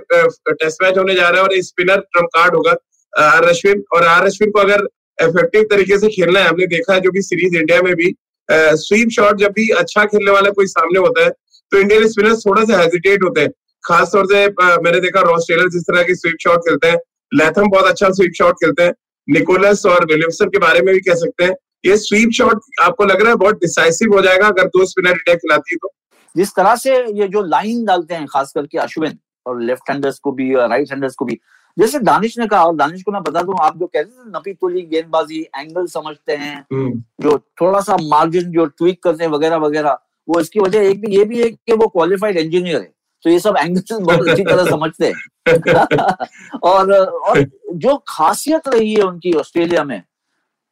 टेस्ट 0.51 0.83
मैच 0.83 0.99
होने 0.99 1.15
जा 1.15 1.29
रहा 1.29 1.41
है 1.41 1.47
और 1.49 1.61
स्पिनर 1.63 2.01
ट्रंप 2.13 2.29
कार्ड 2.35 2.55
होगा 2.55 2.75
आर 3.13 3.45
अश्विन 3.49 3.83
और 3.95 4.05
आर 4.07 4.25
अश्विन 4.25 4.51
को 4.51 4.61
अगर 4.61 4.87
इफ़ेक्टिव 5.19 5.63
तरीके 5.71 5.99
से 5.99 6.09
खेलना 6.11 6.41
है। 6.41 6.49
हमने 6.49 6.67
देखा 6.69 6.95
है 6.95 7.01
जो 7.01 7.11
कि 7.11 7.23
सीरीज़ 7.23 7.57
इंडिया 7.57 7.81
में 7.83 7.95
भी 7.97 8.15
स्वीप 8.49 9.09
शॉट 9.11 9.39
जब 9.39 9.53
भी 9.53 9.69
अच्छा 9.79 10.05
खेलने 10.07 10.31
वाला 10.31 10.51
कोई 10.57 10.67
सामने 10.69 10.99
होता 10.99 11.25
है 11.25 11.31
तो 11.73 11.79
इंडियन 11.79 12.09
स्पिनर्स 12.09 12.45
थोड़ा 12.47 12.65
सा 12.65 12.81
हेजिटेट 12.81 13.23
होते 13.23 13.41
हैं। 13.41 13.51
खासतौर 13.85 14.27
से 14.27 14.47
मैंने 14.83 15.01
देखा 15.01 15.21
रॉस 15.23 15.45
टेलर 15.49 15.69
जिस 15.71 15.83
तरह 15.85 16.03
की 16.03 16.15
स्वीप 16.15 16.37
शॉट 16.43 16.61
खेलते 16.69 16.89
हैं 16.89 16.99
लैथम 17.33 17.69
बहुत 17.71 17.87
अच्छा 17.87 18.11
स्वीप 18.11 18.33
शॉट 18.39 18.55
खेलते 18.55 18.83
हैं। 18.83 18.93
निकोलस 19.29 19.85
और 19.87 20.05
विलियमसन 20.05 20.49
के 20.49 20.59
बारे 20.61 20.81
में 20.81 20.93
भी 20.95 21.01
कह 21.01 21.15
सकते 21.17 21.45
हैं। 21.45 21.55
ये 21.87 21.97
स्वीप 21.99 22.31
शॉट 22.35 22.61
आपको 22.83 23.05
लग 23.05 23.21
रहा 23.21 23.31
है 23.31 23.37
बहुत 23.37 23.61
डिसाइसिव 23.61 24.15
हो 24.15 24.21
जाएगा 24.23 24.47
अगर 24.49 24.67
दो 24.69 24.85
स्पिनर 24.87 25.11
इंडिया 25.11 25.35
खिलाती 25.37 25.75
है 25.75 25.77
तो। 25.77 25.93
जिस 26.35 26.51
तरह 26.51 26.75
से 26.77 26.95
ये 27.19 27.29
जो 27.29 27.43
लाइन 27.45 27.85
डालते 27.85 28.15
हैं 28.15 28.27
खास 28.27 28.53
करके 28.55 28.79
अश्विन 28.79 29.19
और 29.47 29.61
लेफ़्ट 29.63 29.91
हैंडर्स 29.91 30.19
को 30.19 30.33
भी 30.33 30.53
राइट 30.55 30.91
हैंडर्स 30.91 31.15
को 31.15 31.25
भी 31.25 31.39
जैसे 31.79 31.99
दानिश 31.99 32.39
ने 32.39 32.47
कहा 32.47 32.65
और 32.65 32.77
दानिश 32.77 33.03
को 33.03 33.13
मैं 33.13 33.23
बता 33.23 33.43
दूँ 33.43 33.55
आप 33.63 33.79
जो 33.79 33.87
कहते 33.87 34.11
थे 34.11 34.31
नपी 34.31 34.53
तुली 34.55 34.83
गेंदबाजी 34.83 35.41
एंगल 35.57 35.87
समझते 35.87 36.37
हैं 36.37 36.57
हम्म। 36.73 37.03
जो 37.23 37.39
थोड़ा 37.61 37.81
सा 37.81 37.97
मार्जिन 38.03 38.51
जो 38.53 38.65
ट्वीक 38.67 39.03
करते 39.03 39.25
हैं 39.25 39.31
वगैरह 39.31 39.57
वगैरह 39.57 39.99
वो 40.29 40.41
इसकी 40.41 40.61
वजह 40.61 40.89
एक 40.89 41.01
भी 41.01 41.17
ये 41.17 41.25
भी 41.25 41.43
है 41.43 41.51
कि 41.51 41.73
वो 41.73 41.87
क्वालिफाइड 41.89 42.37
इंजीनियर 42.37 42.81
है। 42.81 42.93
तो 43.25 43.31
ये 43.31 43.39
सब 43.41 43.57
एंगल्स 43.59 43.93
बहुत 43.93 44.29
अच्छी 44.29 44.43
तरह 44.45 44.65
समझते 44.65 45.07
हैं। 45.07 46.59
और 46.63 46.93
और 46.93 47.45
जो 47.75 47.97
खासियत 48.09 48.69
रही 48.69 48.95
है 48.95 49.03
उनकी 49.03 49.33
ऑस्ट्रेलिया 49.33 49.85
में 49.85 50.03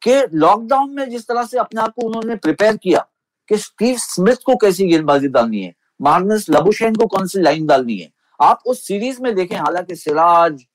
कि 0.01 0.21
लॉकडाउन 0.33 0.91
में 0.91 1.09
जिस 1.09 1.27
तरह 1.27 1.43
से 1.43 1.57
अपने 1.57 1.81
आप 1.81 1.93
को 1.95 2.07
उन्होंने 2.07 2.35
प्रिपेयर 2.35 2.77
किया 2.77 3.05
कि 3.49 3.57
स्टीव 3.57 3.95
स्मिथ 3.97 4.43
को 4.45 4.55
कैसी 4.55 4.87
गेंदबाजी 4.87 5.27
डालनी 5.27 5.61
है 5.61 5.73
मार्नस 6.01 6.45
लबुशेन 6.49 6.95
को 6.95 7.05
कौन 7.05 7.27
सी 7.27 7.41
लाइन 7.41 7.65
डालनी 7.65 7.97
है। 7.97 8.09
आप 8.39 8.63
उस 8.65 8.87
सीरीज़ 8.87 9.21
में 9.21 9.35
देखें 9.35 9.57
हालाँकि 9.57 9.95
सिराज 9.95 10.65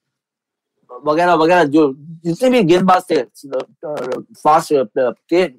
वगैरह 0.90 1.34
वगैरह 1.34 1.64
जो 1.66 1.92
जितने 2.24 2.50
भी 2.50 2.62
गेंदबाज 2.62 3.02
थे 3.10 3.22
फास्ट 4.34 4.72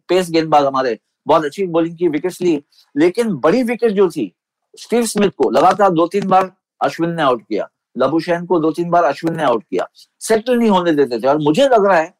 पेस 0.09 0.29
गेंदबाज 0.31 0.65
हमारे 0.65 0.97
बहुत 1.27 1.45
अच्छी 1.45 1.65
बॉलिंग 1.67 1.97
की 1.97 2.07
विकेट 2.07 2.41
ली। 2.41 2.61
लेकिन 2.95 3.33
बड़ी 3.35 3.63
विकेट 3.63 3.91
जो 3.91 4.09
थी 4.09 4.31
स्टीव 4.79 5.05
स्मिथ 5.05 5.29
को 5.37 5.49
लगातार 5.49 5.89
दो 5.91 6.07
तीन 6.07 6.27
बार 6.27 6.51
अश्विन 6.81 7.09
ने 7.09 7.21
आउट 7.21 7.41
किया। 7.41 7.67
लबुशैन 7.95 8.45
को 8.45 8.59
दो 8.59 8.71
तीन 8.71 8.89
बार 8.89 9.03
अश्विन 9.03 9.35
ने 9.37 9.43
आउट 9.43 9.63
किया। 9.63 9.87
सेटल 10.19 10.57
नहीं 10.57 10.69
होने 10.69 10.91
देते 10.91 11.19
थे। 11.19 11.27
और 11.27 11.37
मुझे 11.37 11.63
लग 11.63 11.85
रहा 11.85 11.97
है 11.97 12.13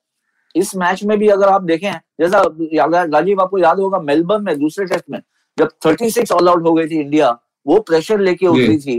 इस 0.55 0.75
मैच 0.75 1.03
में 1.03 1.17
भी 1.19 1.27
अगर 1.29 1.47
आप 1.47 1.61
देखें 1.63 1.91
जैसा 2.21 2.41
राजीव 3.05 3.41
आपको 3.41 3.57
याद 3.57 3.79
होगा 3.79 3.99
मेलबर्न 3.99 4.43
में 4.43 4.57
दूसरे 4.59 4.85
टेस्ट 4.85 5.05
में 5.09 5.19
जब 5.57 5.69
36 5.81 6.31
ऑल 6.31 6.49
आउट 6.49 6.65
हो 6.65 6.73
गई 6.73 6.87
थी 6.87 6.99
इंडिया 6.99 7.29
वो 7.67 7.79
प्रेशर 7.79 8.19
लेके 8.19 8.47
उतरी 8.47 8.77
थी। 8.77 8.97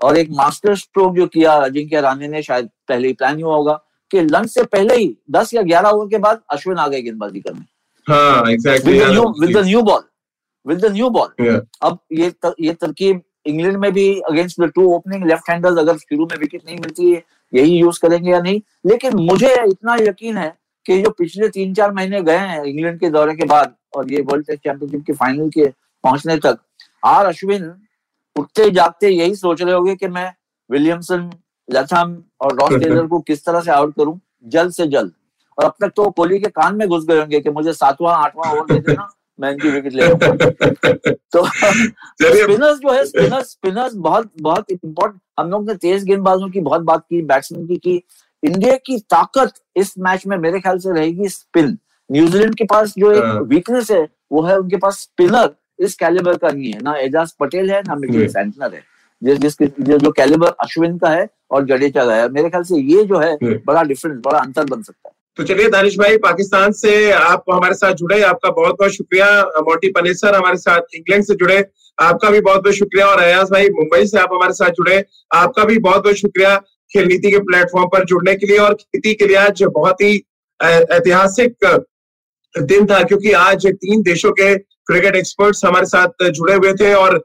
और 0.00 0.16
एक 0.18 0.30
मास्टर 0.30 0.74
स्ट्रोक 0.76 1.14
जो 1.16 1.26
किया 1.26 1.52
अजिंक्य 1.64 2.00
रानी 2.00 2.28
ने 2.28 2.42
शायद 2.42 2.68
पहले 2.88 3.08
ही 3.08 3.14
प्लान 3.14 3.42
हुआ 3.42 3.54
होगा 3.56 3.80
कि 4.10 4.20
लंच 4.22 4.50
से 4.50 4.64
पहले 4.64 4.96
ही 4.96 5.16
दस 5.30 5.54
या 5.54 5.62
ग्यारह 5.62 5.88
ओवर 5.88 6.06
के 6.06 6.18
बाद 6.18 6.40
अश्विन 6.52 6.78
आ 6.78 6.86
गए 6.88 7.02
गेंदबाजी 7.02 7.40
करने। 7.40 7.64
New 9.64 9.82
ball 9.82 10.02
with 10.66 10.84
the 10.84 10.92
new 10.92 11.08
ball 11.10 11.60
अब 11.82 11.98
ये 12.12 12.30
तर, 12.30 12.54
ये 12.60 12.74
तरकीब 12.74 13.22
इंग्लैंड 13.46 13.76
में 13.76 13.90
भी 13.92 14.08
against 14.20 14.60
the 14.60 14.70
two 14.74 14.92
opening 14.94 15.26
left 15.26 15.50
handers 15.50 15.78
अगर 15.78 15.96
शुरू 15.96 16.26
में 16.32 16.36
विकेट 16.38 16.62
नहीं 16.66 16.76
मिलती 16.76 17.10
है 17.12 17.22
यही 17.52 17.76
यूज़ 17.78 17.98
करेंगे 18.02 18.30
या 18.30 18.40
नहीं? 18.40 18.60
लेकिन 18.86 19.16
मुझे 19.16 19.54
इतना 19.68 19.94
यकीन 20.00 20.36
है 20.38 20.52
कि 20.86 21.00
जो 21.02 21.10
पिछले 21.10 21.48
तीन 21.48 21.74
चार 21.74 21.92
महीने 21.92 22.20
गए 22.22 22.36
हैं 22.36 22.62
इंग्लैंड 22.64 22.98
के 23.00 23.10
दौरे 23.10 23.34
के 23.34 23.44
बाद 23.44 23.74
और 23.96 24.12
ये 24.12 24.20
वर्ल्ड 24.22 24.46
टेस्ट 24.46 24.62
चैंपियनशिप 24.62 25.04
के 25.06 25.12
फाइनल 25.12 25.48
के 25.50 25.66
पहुँचने 26.04 26.36
तक 26.36 26.58
आर 27.04 27.26
अश्विन 27.26 27.72
उठते 28.36 28.70
जागते 28.70 29.08
यही 29.08 29.34
सोच 29.34 29.62
रहे 29.62 29.74
होंगे 29.74 29.94
कि 29.96 30.08
मैं 30.08 30.32
विलियमसन 30.70 31.30
लथम 31.68 32.22
और 32.40 32.54
रॉस 32.54 32.80
टेलर 32.80 33.06
को 33.06 33.20
किस 33.20 33.44
तरह 33.44 33.60
से 33.60 33.70
आउट 33.70 33.94
करूँ 33.96 34.20
जल्द 34.46 34.72
से 34.72 34.86
जल्द। 34.86 35.12
और 35.58 35.64
अब 35.64 35.74
तक 35.80 35.92
तो 35.96 36.10
कोहली 36.10 36.38
के 36.38 36.48
कान 36.48 36.76
में 36.76 36.88
घुस 36.88 37.04
गए 37.06 37.18
होंगे 37.18 37.40
कि 37.40 37.50
मुझे 37.50 37.72
सातवां 37.72 38.14
आठवां 38.14 38.52
ओवर 38.52 38.72
दे 38.72 38.78
देना 38.80 39.08
मैं 39.40 39.50
इनकी 39.52 39.70
विकेट 39.70 39.92
ले 39.92 40.08
तो 41.32 41.44
स्पिनर्स 41.46 42.78
जो 42.78 42.92
है 42.92 43.04
स्पिनर्स 43.04 43.50
स्पिनर्स 43.50 43.94
बहुत 43.94 44.30
बहुत 44.40 44.70
इंपॉर्टेंट 44.70 45.20
हम 45.40 45.50
लोग 45.50 45.68
ने 45.68 45.74
तेज 45.74 46.04
गेंदबाजों 46.04 46.48
की 46.48 46.60
बहुत 46.60 46.80
बात 46.80 47.04
की 47.10 47.22
बैट्समैन 47.22 47.66
की 47.66 47.76
की। 47.76 48.02
इंडिया 48.42 48.76
की 48.76 48.98
ताकत 49.10 49.52
इस 49.76 49.94
मैच 49.98 50.26
में 50.26 50.36
मेरे 50.38 50.60
ख्याल 50.60 50.78
से 50.78 50.92
रहेगी 50.92 51.28
स्पिन 51.28 51.78
न्यूजीलैंड 52.10 52.54
के 52.54 52.64
पास 52.64 52.94
जो 52.98 53.12
एक 53.12 53.24
वीकनेस 53.48 53.90
हाँ। 53.90 53.98
है 53.98 54.08
वो 54.32 54.42
है 54.42 54.58
उनके 54.58 54.76
पास 54.76 54.98
स्पिनर 55.00 55.54
इस 55.78 55.94
कैलिबर 55.94 56.36
का 56.36 56.48
नहीं 56.48 56.72
है 56.72 56.80
ना 56.82 56.96
एजाज 56.98 57.32
पटेल 57.40 57.70
है 57.70 57.80
ना 57.82 57.94
मिचेल 57.96 58.28
सेंटनर 58.28 58.74
है। 58.74 58.82
जिस 59.22 59.38
जिसके 59.38 59.66
जो 59.98 60.10
कैलिबर 60.12 60.54
अश्विन 60.60 60.96
का 60.98 61.10
है 61.10 61.28
और 61.50 61.64
जडेजा 61.66 62.04
का 62.06 62.14
है 62.14 62.28
मेरे 62.30 62.48
ख्याल 62.50 62.62
से 62.64 62.80
ये 62.92 63.04
जो 63.04 63.18
है 63.18 63.32
हाँ। 63.34 63.54
बड़ा 63.66 63.82
डिफरेंस 63.84 64.18
बड़ा 64.24 64.38
अंतर 64.38 64.64
बन 64.64 64.82
सकता 64.82 65.08
है। 65.08 65.14
तो 65.38 65.44
चलिए 65.44 65.68
दानिश 65.70 65.96
भाई 65.98 66.16
पाकिस्तान 66.18 66.72
से 66.72 67.10
आप 67.12 67.44
हमारे 67.50 67.74
साथ 67.74 67.94
जुड़े 67.94 68.20
आपका 68.24 68.50
बहुत 68.50 68.76
बहुत 68.78 68.92
शुक्रिया। 68.92 69.26
मोटी 69.60 69.88
पनेसर 69.92 70.34
हमारे 70.34 70.56
साथ 70.58 70.94
इंग्लैंड 70.94 71.24
से 71.24 71.34
जुड़े 71.34 71.58
आपका 71.98 72.30
भी 72.30 72.40
बहुत 72.40 72.62
बहुत 72.62 72.74
शुक्रिया। 72.74 73.06
और 73.06 73.20
अयाज 73.22 73.50
भाई 73.50 73.68
मुंबई 73.70 74.06
से 74.06 74.18
आप 74.18 74.32
हमारे 74.32 74.52
साथ 74.52 74.70
जुड़े 74.72 75.04
आपका 75.34 75.64
भी 75.64 75.78
बहुत 75.80 76.02
बहुत 76.02 76.16
शुक्रिया 76.16 76.56
खेल 76.92 77.08
नीति 77.08 77.30
के 77.30 77.38
प्लेटफॉर्म 77.40 77.88
पर 77.88 78.04
जुड़ने 78.04 78.34
के 78.34 78.46
लिए। 78.46 78.58
और 78.58 78.74
खेती 78.74 79.14
के 79.14 79.26
लिए 79.26 79.36
आज 79.38 79.62
बहुत 79.64 80.00
ही 80.02 80.14
ऐतिहासिक 80.60 81.66
दिन 82.54 82.86
था 82.86 83.02
क्योंकि 83.02 83.32
आज 83.34 83.66
तीन 83.66 84.02
देशों 84.02 84.32
के 84.32 84.54
क्रिकेट 84.88 85.16
एक्सपर्ट्स 85.16 85.64
हमारे 85.64 85.86
साथ 85.86 86.24
जुड़े 86.30 86.54
हुए 86.54 86.72
थे 86.74 86.92
और 86.94 87.16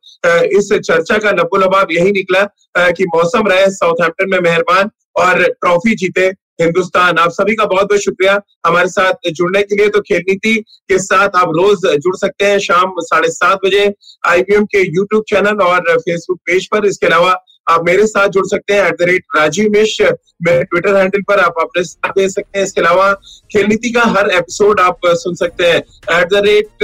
इस 0.58 0.70
चर्चा 0.76 1.18
का 1.18 1.32
लबो 1.32 1.58
लबाब 1.58 1.92
यही 1.92 2.12
निकला 2.12 2.44
कि 2.92 3.06
मौसम 3.16 3.48
रहे, 3.48 3.70
साउथहैम्पटन 3.72 4.30
में 4.30 4.40
मेहरबान 4.40 4.90
और 5.18 5.44
ट्रॉफी 5.44 5.96
जीते 5.96 6.32
हिंदुस्तान। 6.62 7.18
आप 7.18 7.32
सभी 7.32 7.56
का 7.56 7.66
बहुत 7.66 7.88
बहुत 7.88 8.02
शुक्रिया 8.02 8.40
हमारे 8.66 8.88
साथ 8.90 9.30
जुड़ने 9.30 9.62
के 9.64 9.76
लिए। 9.76 9.88
तो 9.90 10.02
खेल 10.02 10.22
नीति 10.28 10.54
के 10.90 10.98
साथ 11.00 11.36
आप 11.36 11.52
रोज 11.56 11.86
जुड़ 11.96 12.16
सकते 12.16 12.46
हैं 12.46 12.58
शाम 12.60 12.94
साढ़े 13.02 13.30
सात 13.30 13.60
बजे 13.66 13.94
आईपीएम 14.28 14.66
के 14.66 14.82
यूट्यूब 14.88 15.24
चैनल 15.30 15.62
और 15.64 15.98
फेसबुक 16.00 16.40
पेज 16.46 16.68
पर। 16.68 16.86
इसके 16.86 17.06
अलावा 17.06 17.34
आप 17.68 17.84
मेरे 17.86 18.06
साथ 18.08 18.28
जुड़ 18.28 18.46
सकते 18.48 18.74
हैं 18.74 18.86
at 18.88 18.94
the 18.94 19.06
rate 19.10 19.24
Rajeev 19.36 19.70
Mishra 19.72 20.16
मेरे 20.44 20.64
ट्विटर 20.64 20.96
हैंडल 20.96 21.22
पर 21.22 21.40
आप 21.40 21.56
अपने 21.62 21.84
साथ 21.84 22.10
दे 22.12 22.28
सकते 22.30 22.60
हैं। 22.60 22.66
इसके 22.66 22.82
अलावा 22.82 23.12
खेल 23.52 23.66
नीति 23.68 23.90
का 23.92 24.04
हर 24.18 24.30
एपिसोड 24.32 24.80
आप 24.80 25.06
सुन 25.06 25.36
सकते 25.36 25.68
हैं। 25.68 25.78
At 26.20 26.30
the 26.30 26.42
rate 26.46 26.84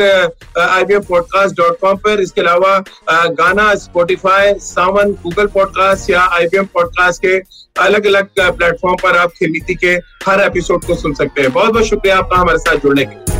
I 0.59 0.83
B 0.83 0.99
podcast 1.07 1.55
dot 1.57 1.79
com 1.79 1.97
पर। 1.97 2.21
इसके 2.21 2.41
अलावा 2.41 2.77
गाना 3.11 3.73
स्पोटिफाई 3.75 4.53
सावन 4.61 5.11
गूगल 5.23 5.47
पॉडकास्ट 5.53 6.09
या 6.09 6.27
आई 6.35 6.47
बी 6.47 6.61
पॉडकास्ट 6.73 7.21
के 7.25 7.37
अलग 7.81 8.05
अलग 8.07 8.29
प्लेटफॉर्म 8.39 8.95
पर 9.03 9.17
आप 9.17 9.31
खेल 9.39 9.51
नीति 9.51 9.75
के 9.75 9.95
हर 10.25 10.41
एपिसोड 10.41 10.85
को 10.85 10.95
सुन 10.95 11.13
सकते 11.13 11.41
हैं। 11.41 11.51
बहुत 11.51 11.73
बहुत 11.73 11.85
शुक्रिया 11.85 12.17
आपका 12.17 12.37
हमारे 12.37 12.57
साथ 12.59 12.77
जुड़ने 12.77 13.05
के 13.05 13.15
लिए। 13.15 13.36